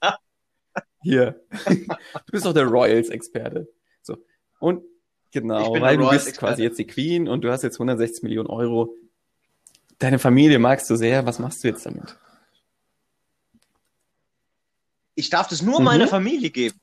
Hier. 1.02 1.42
Du 1.68 2.32
bist 2.32 2.46
doch 2.46 2.54
der 2.54 2.66
Royals-Experte. 2.66 3.68
So. 4.02 4.18
Und 4.60 4.84
Ich 5.26 5.32
genau, 5.32 5.80
weil 5.82 5.98
du 5.98 6.10
bist 6.10 6.38
quasi 6.38 6.64
jetzt 6.64 6.80
die 6.80 6.88
Queen 6.88 7.28
und 7.28 7.42
du 7.42 7.52
hast 7.52 7.64
jetzt 7.64 7.76
160 7.76 8.24
Millionen 8.24 8.48
Euro. 8.50 8.96
Deine 10.00 10.20
Familie 10.20 10.60
magst 10.60 10.90
du 10.90 10.96
sehr, 10.96 11.26
was 11.26 11.40
machst 11.40 11.64
du 11.64 11.68
jetzt 11.68 11.86
damit? 11.86 12.18
Ich 15.16 15.30
darf 15.30 15.48
das 15.48 15.62
nur 15.62 15.80
Mhm. 15.80 15.86
meiner 15.86 16.08
Familie 16.08 16.50
geben. 16.50 16.80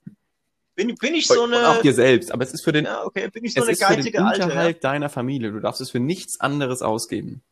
Bin, 0.74 0.94
bin 0.96 1.14
ich 1.14 1.26
so 1.26 1.42
Und 1.44 1.54
auch 1.54 1.74
eine. 1.74 1.82
dir 1.82 1.92
selbst, 1.94 2.32
aber 2.32 2.44
es 2.44 2.52
ist 2.54 2.62
für 2.64 2.72
den, 2.72 2.86
Ja, 2.86 3.04
okay, 3.04 3.28
bin 3.30 3.44
ich 3.44 3.54
so 3.54 3.60
es 3.60 3.64
eine 3.64 3.72
ist 3.72 3.84
für 3.84 3.96
den 3.96 4.10
geizige 4.12 4.24
Alte. 4.24 4.44
Unterhalt 4.44 4.84
deiner 4.84 5.08
Familie. 5.10 5.52
Du 5.52 5.60
darfst 5.60 5.80
es 5.80 5.90
für 5.90 6.00
nichts 6.00 6.40
anderes 6.40 6.82
ausgeben. 6.82 7.42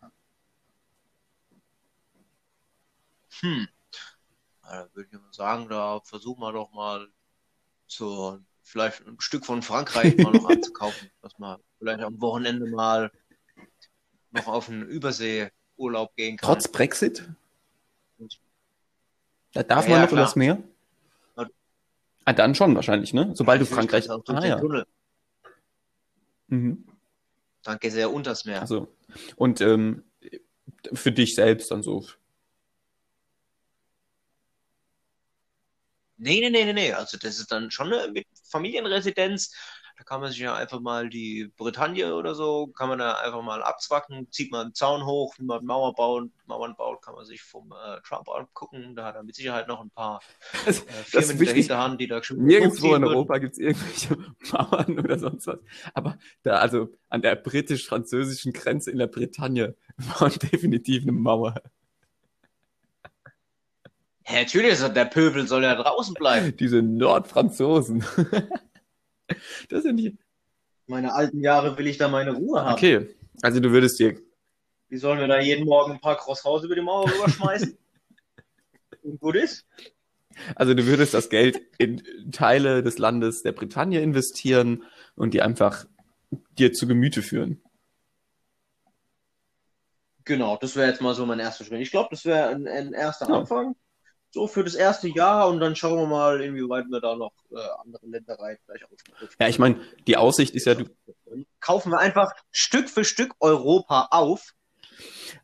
Ja? 0.00 0.10
Hm. 3.40 3.68
Ja, 4.64 4.84
da 4.84 4.94
würde 4.94 5.08
ich 5.12 5.18
mal 5.20 5.32
sagen, 5.32 5.68
da 5.68 6.00
versuchen 6.00 6.40
wir 6.40 6.52
doch 6.52 6.72
mal 6.72 7.08
so 7.86 8.38
vielleicht 8.62 9.06
ein 9.06 9.20
Stück 9.20 9.44
von 9.46 9.62
Frankreich 9.62 10.16
mal 10.16 10.32
noch 10.32 10.44
anzukaufen, 10.48 11.10
dass 11.22 11.38
man 11.38 11.60
vielleicht 11.78 12.00
am 12.00 12.20
Wochenende 12.20 12.66
mal 12.66 13.10
noch 14.30 14.46
auf 14.48 14.68
einen 14.68 14.82
Überseeurlaub 14.88 16.14
gehen 16.16 16.36
kann. 16.36 16.48
Trotz 16.48 16.68
Brexit? 16.68 17.28
Da 19.52 19.62
darf 19.62 19.84
Ja, 19.84 19.90
man 19.90 20.00
ja, 20.00 20.02
noch 20.02 20.08
klar. 20.08 20.22
übers 20.22 20.36
Meer? 20.36 20.62
Ja. 22.26 22.32
Ah, 22.32 22.32
dann 22.32 22.54
schon 22.54 22.74
wahrscheinlich, 22.74 23.12
ne? 23.12 23.32
Sobald 23.34 23.60
du 23.60 23.66
Frankreich. 23.66 24.06
du 24.06 24.12
auch 24.12 24.24
Ah 24.26 24.40
den 24.40 24.50
ja. 24.50 24.58
Tunnel. 24.58 24.86
Mhm. 26.48 26.86
Dann 27.62 27.78
geht 27.78 27.94
er 27.94 28.12
unters 28.12 28.44
Meer. 28.44 28.60
Also, 28.60 28.94
und 29.36 29.60
ähm, 29.60 30.04
für 30.92 31.12
dich 31.12 31.34
selbst 31.34 31.70
dann 31.70 31.82
so. 31.82 32.06
Nee, 36.16 36.40
nee, 36.40 36.50
nee, 36.50 36.64
nee, 36.64 36.72
nee. 36.72 36.92
Also 36.92 37.18
das 37.18 37.38
ist 37.38 37.52
dann 37.52 37.70
schon 37.70 37.92
eine 37.92 38.22
Familienresidenz. 38.44 39.54
Da 39.96 40.02
kann 40.02 40.20
man 40.20 40.30
sich 40.30 40.40
ja 40.40 40.54
einfach 40.54 40.80
mal 40.80 41.08
die 41.08 41.52
Bretagne 41.56 42.14
oder 42.14 42.34
so, 42.34 42.66
kann 42.66 42.88
man 42.88 42.98
da 42.98 43.12
einfach 43.12 43.42
mal 43.42 43.62
abzwacken, 43.62 44.30
zieht 44.32 44.50
man 44.50 44.66
einen 44.66 44.74
Zaun 44.74 45.06
hoch, 45.06 45.34
wie 45.38 45.44
man 45.44 45.64
Mauer 45.64 45.94
baut, 45.94 46.30
Mauern 46.46 46.74
baut, 46.76 47.00
kann 47.00 47.14
man 47.14 47.24
sich 47.24 47.42
vom 47.42 47.72
äh, 47.72 48.00
Trump 48.02 48.28
angucken. 48.28 48.96
Da 48.96 49.04
hat 49.04 49.14
er 49.14 49.22
mit 49.22 49.36
Sicherheit 49.36 49.68
noch 49.68 49.80
ein 49.80 49.90
paar 49.90 50.20
äh, 50.66 50.72
Firmen 50.72 51.30
in 51.38 51.44
der 51.44 51.54
Hinterhand, 51.54 52.00
die 52.00 52.08
da 52.08 52.22
schon 52.22 52.44
Nirgendwo 52.44 52.94
in 52.94 53.02
würden. 53.02 53.04
Europa 53.04 53.38
gibt 53.38 53.52
es 53.52 53.58
irgendwelche 53.58 54.16
Mauern 54.52 54.98
oder 54.98 55.18
sonst 55.18 55.46
was. 55.46 55.58
Aber 55.94 56.18
da, 56.42 56.56
also 56.56 56.88
an 57.08 57.22
der 57.22 57.36
britisch-französischen 57.36 58.52
Grenze 58.52 58.90
in 58.90 58.98
der 58.98 59.06
Bretagne 59.06 59.76
war 60.18 60.28
definitiv 60.30 61.02
eine 61.02 61.12
Mauer. 61.12 61.54
Ja, 64.26 64.40
natürlich, 64.40 64.80
der 64.80 65.04
Pöbel 65.04 65.46
soll 65.46 65.62
ja 65.64 65.74
draußen 65.74 66.14
bleiben. 66.14 66.56
Diese 66.58 66.82
Nordfranzosen. 66.82 68.04
Das 69.68 69.80
ist 69.80 69.86
ja 69.86 69.92
nicht. 69.92 70.16
Meine 70.86 71.14
alten 71.14 71.40
Jahre 71.40 71.78
will 71.78 71.86
ich 71.86 71.96
da 71.98 72.08
meine 72.08 72.32
Ruhe 72.32 72.62
haben. 72.62 72.74
Okay, 72.74 73.08
also 73.42 73.60
du 73.60 73.70
würdest 73.70 73.98
dir 73.98 74.20
Wie 74.88 74.98
sollen 74.98 75.18
wir 75.18 75.26
da 75.28 75.40
jeden 75.40 75.64
Morgen 75.64 75.92
ein 75.92 76.00
paar 76.00 76.16
Crosshaus 76.16 76.64
über 76.64 76.74
die 76.74 76.82
Mauer 76.82 77.10
rüberschmeißen? 77.10 77.76
Und 79.02 79.20
gut 79.20 79.36
ist? 79.36 79.66
Also 80.56 80.74
du 80.74 80.84
würdest 80.86 81.14
das 81.14 81.30
Geld 81.30 81.60
in 81.78 82.02
Teile 82.32 82.82
des 82.82 82.98
Landes 82.98 83.42
der 83.42 83.52
Bretagne 83.52 84.00
investieren 84.00 84.82
und 85.14 85.32
die 85.32 85.42
einfach 85.42 85.86
dir 86.58 86.72
zu 86.72 86.88
Gemüte 86.88 87.22
führen. 87.22 87.62
Genau, 90.24 90.56
das 90.56 90.74
wäre 90.74 90.88
jetzt 90.88 91.00
mal 91.02 91.14
so 91.14 91.26
mein 91.26 91.38
erster 91.38 91.64
Schritt. 91.64 91.80
Ich 91.80 91.90
glaube, 91.90 92.08
das 92.10 92.24
wäre 92.24 92.48
ein, 92.48 92.66
ein 92.66 92.92
erster 92.94 93.28
Ja. 93.28 93.38
Anfang. 93.40 93.76
So 94.34 94.48
für 94.48 94.64
das 94.64 94.74
erste 94.74 95.06
Jahr 95.06 95.48
und 95.48 95.60
dann 95.60 95.76
schauen 95.76 95.96
wir 95.96 96.08
mal, 96.08 96.40
inwieweit 96.40 96.86
wir 96.88 97.00
da 97.00 97.14
noch 97.14 97.32
äh, 97.52 97.54
andere 97.84 98.04
Ländereien 98.04 98.58
gleich 98.66 98.82
aufrufen. 98.82 99.28
Ja, 99.38 99.46
ich 99.46 99.60
meine, 99.60 99.80
die 100.08 100.16
Aussicht 100.16 100.56
ist 100.56 100.66
ja, 100.66 100.74
du, 100.74 100.86
Kaufen 101.60 101.92
wir 101.92 102.00
einfach 102.00 102.32
Stück 102.50 102.90
für 102.90 103.04
Stück 103.04 103.36
Europa 103.38 104.08
auf, 104.10 104.52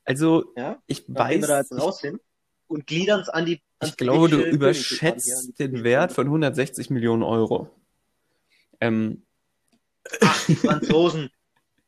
also 0.05 0.53
ja, 0.57 0.83
ich 0.89 1.07
nachdem 1.07 1.43
wir 1.43 1.47
da 1.47 1.59
weiß, 1.59 1.71
jetzt 1.71 1.81
raus 1.81 2.01
sind, 2.01 2.21
und 2.67 2.89
gliedern 2.89 3.21
es 3.21 3.29
an 3.29 3.47
die. 3.47 3.63
ich 3.81 3.97
glaube, 3.97 4.29
du 4.29 4.43
überschätzt 4.43 5.57
den 5.61 5.85
Wert 5.85 6.11
von 6.11 6.27
160 6.27 6.91
Millionen 6.91 7.23
Euro. 7.23 7.71
Ähm, 8.81 9.25
Ach, 10.21 10.47
die 10.47 10.57
Franzosen. 10.57 11.31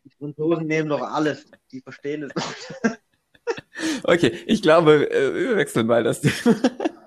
Die 0.04 0.10
Franzosen 0.10 0.68
nehmen 0.68 0.88
doch 0.88 1.02
alles. 1.02 1.46
Die 1.72 1.80
verstehen 1.80 2.30
es. 2.30 3.00
okay, 4.04 4.38
ich 4.46 4.62
glaube, 4.62 5.10
äh, 5.10 5.34
wir 5.34 5.56
wechseln 5.56 5.86
mal 5.86 6.02
das 6.04 6.20
Thema. 6.20 6.56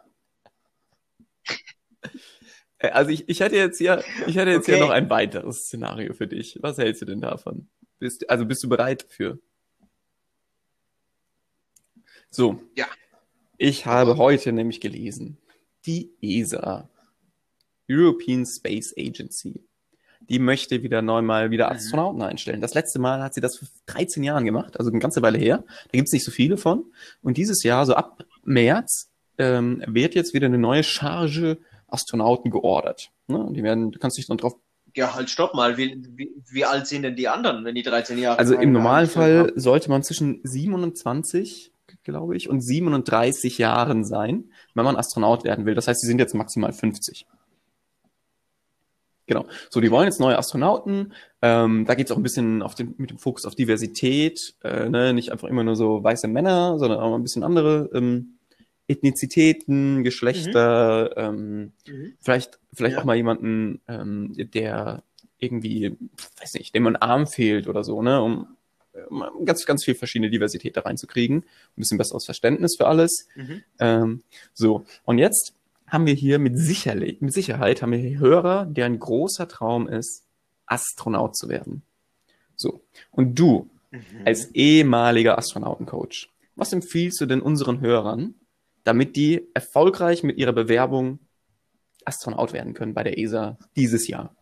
Äh, 2.77 2.89
Also 2.89 3.11
ich, 3.11 3.29
ich 3.29 3.39
hätte 3.39 3.55
jetzt 3.55 3.77
hier, 3.77 4.03
ich 4.27 4.35
hätte 4.35 4.51
jetzt 4.51 4.65
hier 4.65 4.75
Okay. 4.75 4.83
noch 4.83 4.89
ein 4.89 5.09
weiteres 5.09 5.65
Szenario 5.67 6.13
für 6.13 6.27
dich. 6.27 6.57
Was 6.61 6.77
hältst 6.77 7.01
du 7.01 7.05
denn 7.05 7.21
davon? 7.21 7.69
Bist, 7.99 8.29
also 8.29 8.45
bist 8.45 8.61
du 8.63 8.69
bereit 8.69 9.05
dafür? 9.05 9.39
So. 12.29 12.61
Ja. 12.75 12.85
Ich 13.57 13.85
habe 13.85 14.17
heute 14.17 14.51
nämlich 14.51 14.81
gelesen, 14.81 15.37
die 15.85 16.11
ESA, 16.21 16.89
European 17.89 18.45
Space 18.45 18.93
Agency, 18.97 19.63
die 20.29 20.39
möchte 20.39 20.83
wieder 20.83 21.01
neu 21.01 21.21
mal 21.21 21.51
wieder 21.51 21.67
Mhm. 21.69 21.75
Astronauten 21.75 22.21
einstellen. 22.21 22.61
Das 22.61 22.73
letzte 22.73 22.99
Mal 22.99 23.21
hat 23.21 23.33
sie 23.33 23.41
das 23.41 23.57
vor 23.57 23.67
13 23.87 24.23
Jahren 24.23 24.45
gemacht, 24.45 24.77
also 24.79 24.89
eine 24.91 24.99
ganze 24.99 25.21
Weile 25.21 25.37
her. 25.37 25.63
Da 25.67 25.91
gibt 25.91 26.07
es 26.07 26.13
nicht 26.13 26.25
so 26.25 26.31
viele 26.31 26.57
von. 26.57 26.85
Und 27.21 27.37
dieses 27.37 27.63
Jahr, 27.63 27.85
so 27.85 27.93
ab 27.95 28.23
März, 28.43 29.09
ähm, 29.37 29.83
wird 29.87 30.15
jetzt 30.15 30.33
wieder 30.33 30.45
eine 30.47 30.57
neue 30.57 30.83
Charge 30.83 31.57
Astronauten 31.87 32.51
geordert. 32.51 33.09
Ne? 33.27 33.47
Die 33.51 33.63
werden, 33.63 33.91
du 33.91 33.99
kannst 33.99 34.17
dich 34.17 34.27
dann 34.27 34.37
drauf. 34.37 34.55
Ja, 34.95 35.13
halt, 35.13 35.29
stopp 35.29 35.53
mal. 35.53 35.77
Wie, 35.77 36.01
wie, 36.15 36.31
wie 36.49 36.63
alt 36.65 36.87
sind 36.87 37.03
denn 37.03 37.15
die 37.17 37.27
anderen, 37.27 37.65
wenn 37.65 37.75
die 37.75 37.83
13 37.83 38.17
Jahre 38.17 38.39
Also 38.39 38.53
im 38.53 38.59
alt 38.61 38.69
Normalfall 38.69 39.45
sind? 39.49 39.61
sollte 39.61 39.89
man 39.89 40.03
zwischen 40.03 40.39
27, 40.43 41.71
glaube 42.03 42.35
ich, 42.37 42.49
und 42.49 42.61
37 42.61 43.57
Jahren 43.57 44.05
sein, 44.05 44.45
wenn 44.73 44.85
man 44.85 44.95
Astronaut 44.95 45.43
werden 45.43 45.65
will. 45.65 45.75
Das 45.75 45.87
heißt, 45.87 45.99
sie 46.01 46.07
sind 46.07 46.19
jetzt 46.19 46.33
maximal 46.33 46.71
50. 46.71 47.25
Genau. 49.27 49.45
So, 49.71 49.81
die 49.81 49.89
wollen 49.91 50.05
jetzt 50.05 50.19
neue 50.19 50.37
Astronauten. 50.37 51.13
Ähm, 51.41 51.85
da 51.85 51.95
geht 51.95 52.07
es 52.07 52.11
auch 52.11 52.17
ein 52.17 52.23
bisschen 52.23 52.61
auf 52.61 52.75
den, 52.75 52.93
mit 52.97 53.09
dem 53.09 53.17
Fokus 53.17 53.45
auf 53.45 53.55
Diversität. 53.55 54.55
Äh, 54.63 54.89
ne? 54.89 55.13
Nicht 55.13 55.31
einfach 55.31 55.47
immer 55.47 55.63
nur 55.63 55.75
so 55.75 56.03
weiße 56.03 56.27
Männer, 56.27 56.77
sondern 56.77 56.99
auch 56.99 57.09
mal 57.09 57.15
ein 57.17 57.23
bisschen 57.23 57.43
andere 57.43 57.89
ähm, 57.93 58.37
Ethnizitäten, 58.87 60.03
Geschlechter, 60.03 61.17
ähm, 61.17 61.71
Mhm. 61.87 62.13
vielleicht, 62.19 62.59
vielleicht 62.73 62.93
Ja. 62.95 63.01
auch 63.01 63.05
mal 63.05 63.15
jemanden, 63.15 63.81
ähm, 63.87 64.31
der 64.35 65.03
irgendwie, 65.39 65.97
weiß 66.39 66.53
nicht, 66.53 66.73
dem 66.75 66.85
ein 66.87 66.95
Arm 66.95 67.25
fehlt 67.27 67.67
oder 67.67 67.83
so, 67.83 68.01
ne, 68.01 68.21
um, 68.21 68.47
um 69.09 69.43
ganz, 69.45 69.65
ganz 69.65 69.83
viel 69.83 69.95
verschiedene 69.95 70.29
Diversität 70.29 70.77
da 70.77 70.81
reinzukriegen, 70.81 71.37
ein 71.39 71.45
bisschen 71.75 71.97
besseres 71.97 72.25
Verständnis 72.25 72.75
für 72.77 72.87
alles. 72.87 73.27
Mhm. 73.35 73.63
Ähm, 73.79 74.23
so, 74.53 74.85
und 75.03 75.17
jetzt 75.17 75.54
haben 75.87 76.05
wir 76.05 76.13
hier 76.13 76.39
mit, 76.39 76.57
Sicherle 76.57 77.15
mit 77.19 77.33
Sicherheit 77.33 77.81
haben 77.81 77.91
wir 77.91 77.99
hier 77.99 78.19
Hörer, 78.19 78.65
deren 78.65 78.99
großer 78.99 79.47
Traum 79.47 79.87
ist, 79.87 80.25
Astronaut 80.65 81.35
zu 81.35 81.47
werden. 81.49 81.83
So, 82.55 82.81
und 83.11 83.37
du 83.37 83.69
Mhm. 83.95 84.25
als 84.25 84.51
ehemaliger 84.51 85.37
Astronautencoach, 85.37 86.29
was 86.55 86.73
empfiehlst 86.73 87.19
du 87.21 87.25
denn 87.25 87.41
unseren 87.41 87.79
Hörern, 87.79 88.35
damit 88.83 89.15
die 89.15 89.47
erfolgreich 89.53 90.23
mit 90.23 90.37
ihrer 90.37 90.53
Bewerbung 90.53 91.19
Astronaut 92.03 92.53
werden 92.53 92.73
können 92.73 92.93
bei 92.93 93.03
der 93.03 93.17
ESA 93.17 93.57
dieses 93.75 94.07
Jahr? 94.07 94.35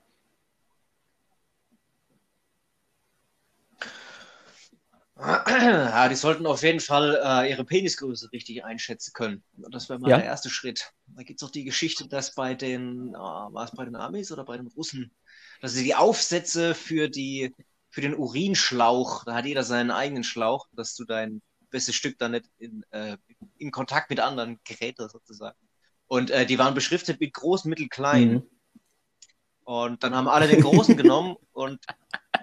Ja, 5.15 6.09
die 6.09 6.15
sollten 6.15 6.45
auf 6.47 6.63
jeden 6.63 6.79
Fall 6.79 7.19
äh, 7.23 7.49
ihre 7.49 7.63
Penisgröße 7.65 8.31
richtig 8.31 8.63
einschätzen 8.65 9.13
können. 9.13 9.43
Das 9.53 9.87
wäre 9.87 9.99
mal 9.99 10.09
Ja. 10.09 10.17
der 10.17 10.25
erste 10.25 10.49
Schritt. 10.49 10.91
Da 11.07 11.23
gibt 11.23 11.41
es 11.41 11.47
auch 11.47 11.51
die 11.51 11.63
Geschichte, 11.63 12.07
dass 12.07 12.33
bei 12.33 12.55
den, 12.55 13.09
äh, 13.09 13.17
war 13.17 13.63
es 13.63 13.71
bei 13.71 13.85
den 13.85 13.95
Amis 13.95 14.31
oder 14.31 14.43
bei 14.43 14.57
den 14.57 14.67
Russen, 14.67 15.13
dass 15.61 15.73
sie 15.73 15.83
die 15.83 15.95
Aufsätze 15.95 16.73
für 16.73 17.09
die, 17.09 17.53
für 17.89 18.01
den 18.01 18.15
Urinschlauch, 18.15 19.23
da 19.23 19.35
hat 19.35 19.45
jeder 19.45 19.63
seinen 19.63 19.91
eigenen 19.91 20.23
Schlauch, 20.23 20.67
dass 20.73 20.95
du 20.95 21.05
dein 21.05 21.41
bestes 21.69 21.95
Stück 21.95 22.17
dann 22.17 22.31
nicht 22.31 22.49
in, 22.57 22.83
äh, 22.89 23.17
in 23.57 23.71
Kontakt 23.71 24.09
mit 24.09 24.19
anderen 24.19 24.59
geräte 24.63 25.07
sozusagen. 25.09 25.57
Und 26.07 26.31
äh, 26.31 26.45
die 26.45 26.57
waren 26.57 26.73
beschriftet 26.73 27.19
mit 27.19 27.33
groß, 27.33 27.65
mittel, 27.65 27.87
klein. 27.87 28.31
Mhm. 28.33 28.49
Und 29.63 30.03
dann 30.03 30.15
haben 30.15 30.27
alle 30.27 30.47
den 30.47 30.61
Großen 30.61 30.97
genommen 30.97 31.37
und 31.53 31.79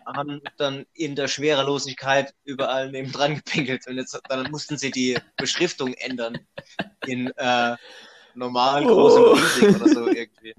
haben 0.06 0.40
dann 0.58 0.84
in 0.94 1.14
der 1.16 1.28
Schwerelosigkeit 1.28 2.34
überall 2.44 2.90
neben 2.90 3.12
dran 3.12 3.36
gepinkelt. 3.36 3.86
Und 3.86 3.96
jetzt, 3.96 4.18
dann 4.28 4.50
mussten 4.50 4.76
sie 4.78 4.90
die 4.90 5.18
Beschriftung 5.36 5.92
ändern 5.94 6.38
in 7.06 7.28
äh, 7.36 7.76
normal, 8.34 8.84
groß 8.84 9.12
Oh. 9.14 9.32
riesig 9.32 9.76
oder 9.76 9.88
so 9.88 10.06
irgendwie. 10.08 10.54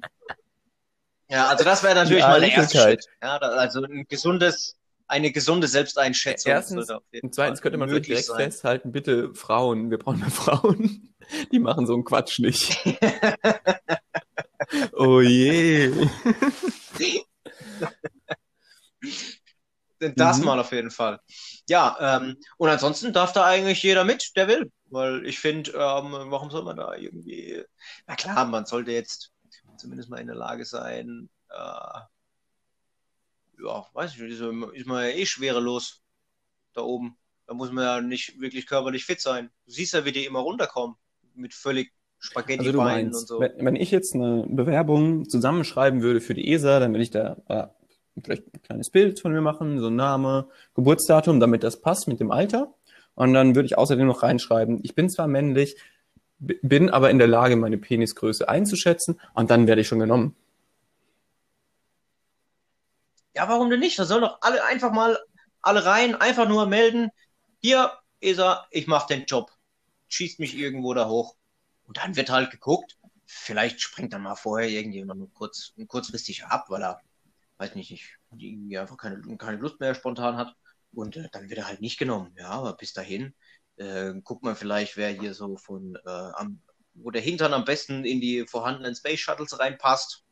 Ja, 1.29 1.47
also 1.47 1.63
das 1.63 1.81
wäre 1.83 1.95
natürlich 1.95 2.23
Die 2.23 2.29
mal 2.29 2.39
der 2.41 2.51
erste. 2.51 2.77
Schritt. 2.77 3.05
Ja, 3.23 3.39
da, 3.39 3.47
also 3.49 3.81
ein 3.83 4.05
gesundes, 4.09 4.75
eine 5.07 5.31
gesunde 5.31 5.67
Selbsteinschätzung. 5.67 6.51
Erstens 6.51 6.89
Und 6.89 7.33
zweitens 7.33 7.61
könnte 7.61 7.77
man 7.77 7.87
direkt 7.89 8.25
sein. 8.25 8.37
festhalten, 8.37 8.91
bitte 8.91 9.33
Frauen, 9.33 9.89
wir 9.91 9.97
brauchen 9.97 10.19
mehr 10.19 10.29
Frauen. 10.29 11.13
Die 11.53 11.59
machen 11.59 11.87
so 11.87 11.93
einen 11.93 12.03
Quatsch 12.03 12.39
nicht. 12.39 12.77
oh 14.93 15.21
je. 15.21 15.91
Das 20.15 20.39
Mhm. 20.39 20.45
mal 20.45 20.59
auf 20.59 20.71
jeden 20.71 20.91
Fall. 20.91 21.19
Ja, 21.69 21.95
ähm, 21.99 22.37
und 22.57 22.69
ansonsten 22.69 23.13
darf 23.13 23.33
da 23.33 23.45
eigentlich 23.45 23.83
jeder 23.83 24.03
mit, 24.03 24.31
der 24.35 24.47
will. 24.47 24.71
Weil 24.89 25.25
ich 25.25 25.39
finde, 25.39 25.71
ähm, 25.71 26.11
warum 26.31 26.49
soll 26.49 26.63
man 26.63 26.75
da 26.75 26.95
irgendwie. 26.95 27.63
Na 28.07 28.15
klar, 28.15 28.45
man 28.45 28.65
sollte 28.65 28.91
jetzt 28.91 29.31
zumindest 29.77 30.09
mal 30.09 30.19
in 30.19 30.27
der 30.27 30.35
Lage 30.35 30.65
sein, 30.65 31.29
äh, 31.49 31.99
ja, 33.63 33.85
weiß 33.93 34.13
ich 34.15 34.19
nicht, 34.21 34.31
ist, 34.39 34.87
man- 34.87 35.03
ja 35.03 35.09
eh 35.09 35.25
schwerelos 35.25 36.01
da 36.73 36.81
oben. 36.81 37.17
Da 37.47 37.53
muss 37.53 37.71
man 37.71 37.83
ja 37.83 38.01
nicht 38.01 38.39
wirklich 38.39 38.65
körperlich 38.67 39.05
fit 39.05 39.21
sein. 39.21 39.51
Du 39.65 39.71
siehst 39.71 39.93
ja, 39.93 40.05
wie 40.05 40.11
die 40.11 40.25
immer 40.25 40.39
runterkommen. 40.39 40.95
Mit 41.35 41.53
völlig 41.53 41.91
Also 42.57 42.71
du 42.71 42.77
meinst, 42.79 43.27
so. 43.27 43.39
wenn, 43.39 43.65
wenn 43.65 43.75
ich 43.75 43.91
jetzt 43.91 44.15
eine 44.15 44.45
Bewerbung 44.47 45.27
zusammenschreiben 45.27 46.01
würde 46.01 46.21
für 46.21 46.33
die 46.33 46.49
ESA, 46.51 46.79
dann 46.79 46.91
würde 46.93 47.03
ich 47.03 47.11
da 47.11 47.37
äh, 47.47 47.67
vielleicht 48.23 48.43
ein 48.53 48.61
kleines 48.61 48.89
Bild 48.89 49.19
von 49.19 49.31
mir 49.31 49.41
machen, 49.41 49.79
so 49.79 49.89
Name, 49.89 50.49
Geburtsdatum, 50.75 51.39
damit 51.39 51.63
das 51.63 51.81
passt 51.81 52.07
mit 52.07 52.19
dem 52.19 52.31
Alter. 52.31 52.73
Und 53.15 53.33
dann 53.33 53.55
würde 53.55 53.65
ich 53.65 53.77
außerdem 53.77 54.07
noch 54.07 54.23
reinschreiben, 54.23 54.79
ich 54.83 54.95
bin 54.95 55.09
zwar 55.09 55.27
männlich, 55.27 55.77
bin 56.39 56.89
aber 56.89 57.11
in 57.11 57.19
der 57.19 57.27
Lage, 57.27 57.55
meine 57.55 57.77
Penisgröße 57.77 58.49
einzuschätzen 58.49 59.19
und 59.33 59.51
dann 59.51 59.67
werde 59.67 59.81
ich 59.81 59.87
schon 59.87 59.99
genommen. 59.99 60.35
Ja, 63.35 63.47
warum 63.47 63.69
denn 63.69 63.79
nicht? 63.79 63.97
Da 63.97 64.05
sollen 64.05 64.21
doch 64.21 64.39
alle 64.41 64.63
einfach 64.65 64.91
mal 64.91 65.17
alle 65.61 65.85
rein, 65.85 66.15
einfach 66.15 66.47
nur 66.47 66.65
melden. 66.65 67.11
Hier 67.61 67.91
ist 68.19 68.39
er, 68.39 68.67
ich 68.71 68.87
mache 68.87 69.13
den 69.13 69.25
Job. 69.25 69.51
Schießt 70.07 70.39
mich 70.39 70.57
irgendwo 70.57 70.93
da 70.93 71.07
hoch. 71.07 71.35
Und 71.85 71.97
dann 71.97 72.15
wird 72.15 72.29
halt 72.29 72.51
geguckt. 72.51 72.97
Vielleicht 73.25 73.81
springt 73.81 74.13
dann 74.13 74.23
mal 74.23 74.35
vorher 74.35 74.69
irgendjemand 74.69 75.19
nur 75.19 75.31
kurz, 75.31 75.73
kurzfristig 75.87 76.45
ab, 76.45 76.65
weil 76.69 76.83
er, 76.83 77.01
weiß 77.61 77.75
nicht, 77.75 77.91
nicht 77.91 78.17
irgendwie 78.31 78.77
einfach 78.77 78.97
keine, 78.97 79.21
keine 79.37 79.57
Lust 79.57 79.79
mehr 79.79 79.93
spontan 79.95 80.35
hat. 80.37 80.53
Und 80.93 81.15
äh, 81.15 81.27
dann 81.31 81.47
wird 81.49 81.59
er 81.59 81.67
halt 81.67 81.81
nicht 81.81 81.97
genommen. 81.99 82.33
Ja, 82.37 82.49
aber 82.49 82.73
bis 82.73 82.91
dahin 82.93 83.33
äh, 83.77 84.13
guckt 84.23 84.43
man 84.43 84.55
vielleicht, 84.55 84.97
wer 84.97 85.09
hier 85.09 85.33
so 85.33 85.55
von 85.57 85.95
äh, 86.05 86.09
am, 86.09 86.59
wo 86.95 87.11
der 87.11 87.21
Hintern 87.21 87.53
am 87.53 87.63
besten 87.63 88.03
in 88.03 88.19
die 88.19 88.45
vorhandenen 88.47 88.95
Space 88.95 89.19
Shuttles 89.19 89.57
reinpasst. 89.57 90.25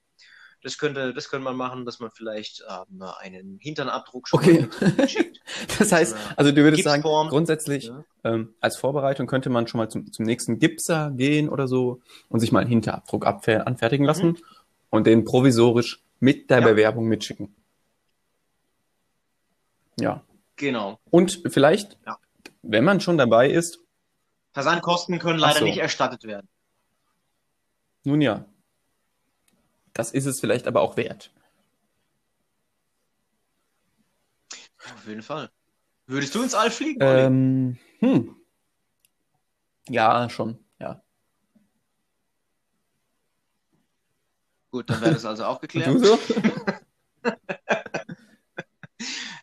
Das 0.62 0.78
könnte, 0.78 1.14
das 1.14 1.30
könnte 1.30 1.46
man 1.46 1.56
machen, 1.56 1.86
dass 1.86 2.00
man 2.00 2.12
vielleicht 2.12 2.66
ähm, 2.70 3.02
einen 3.20 3.60
Hinternabdruck 3.62 4.28
schon 4.28 4.40
Okay. 4.40 4.68
schickt. 5.08 5.40
Das 5.80 5.92
heißt, 5.92 6.16
also 6.36 6.52
du 6.52 6.64
würdest 6.64 6.84
sagen, 6.84 7.02
Gipsform. 7.02 7.30
grundsätzlich 7.30 7.86
Ja. 7.86 8.04
ähm, 8.24 8.54
als 8.60 8.76
Vorbereitung 8.76 9.26
könnte 9.26 9.50
man 9.50 9.68
schon 9.68 9.78
mal 9.80 9.90
zum, 9.90 10.12
zum 10.12 10.26
nächsten 10.26 10.60
Gipser 10.60 11.12
gehen 11.12 11.48
oder 11.50 11.68
so 11.68 12.02
und 12.28 12.40
sich 12.40 12.52
mal 12.52 12.60
einen 12.60 12.70
Hinterabdruck 12.70 13.26
anfertigen 13.26 14.06
lassen 14.06 14.38
und 14.90 15.08
den 15.08 15.24
provisorisch 15.24 16.04
mit 16.20 16.50
der. 16.50 16.60
Ja. 16.60 16.68
Bewerbung 16.68 17.08
mitschicken. 17.08 17.56
Ja. 20.00 20.24
Genau. 20.56 21.00
Und 21.10 21.42
vielleicht, 21.48 21.98
Ja. 22.06 22.18
wenn 22.62 22.84
man 22.84 23.00
schon 23.02 23.18
dabei 23.18 23.50
ist, 23.50 23.80
Versandkosten 24.54 25.20
können 25.20 25.40
leider 25.40 25.60
so. 25.60 25.66
nicht 25.66 25.78
erstattet 25.78 26.24
werden. 26.24 26.48
nun 28.04 28.22
ja, 28.22 28.46
das 29.94 30.12
ist 30.12 30.26
es 30.26 30.40
vielleicht 30.40 30.68
aber 30.68 30.82
auch 30.82 30.98
wert. 30.98 31.32
Auf 34.96 35.08
jeden 35.08 35.22
Fall. 35.22 35.52
Würdest 36.08 36.34
du 36.34 36.42
ins 36.42 36.56
All 36.56 36.72
fliegen? 36.72 37.00
Ähm, 37.02 37.78
hm. 38.00 38.36
Ja, 39.90 40.30
schon, 40.30 40.58
ja. 40.80 41.02
Gut, 44.72 44.90
dann 44.90 45.02
wäre 45.02 45.14
das 45.14 45.26
also 45.26 45.46
auch 45.46 45.62
Und 45.62 45.62
geklärt. 45.62 45.88
du 45.88 46.00
so? 46.00 46.20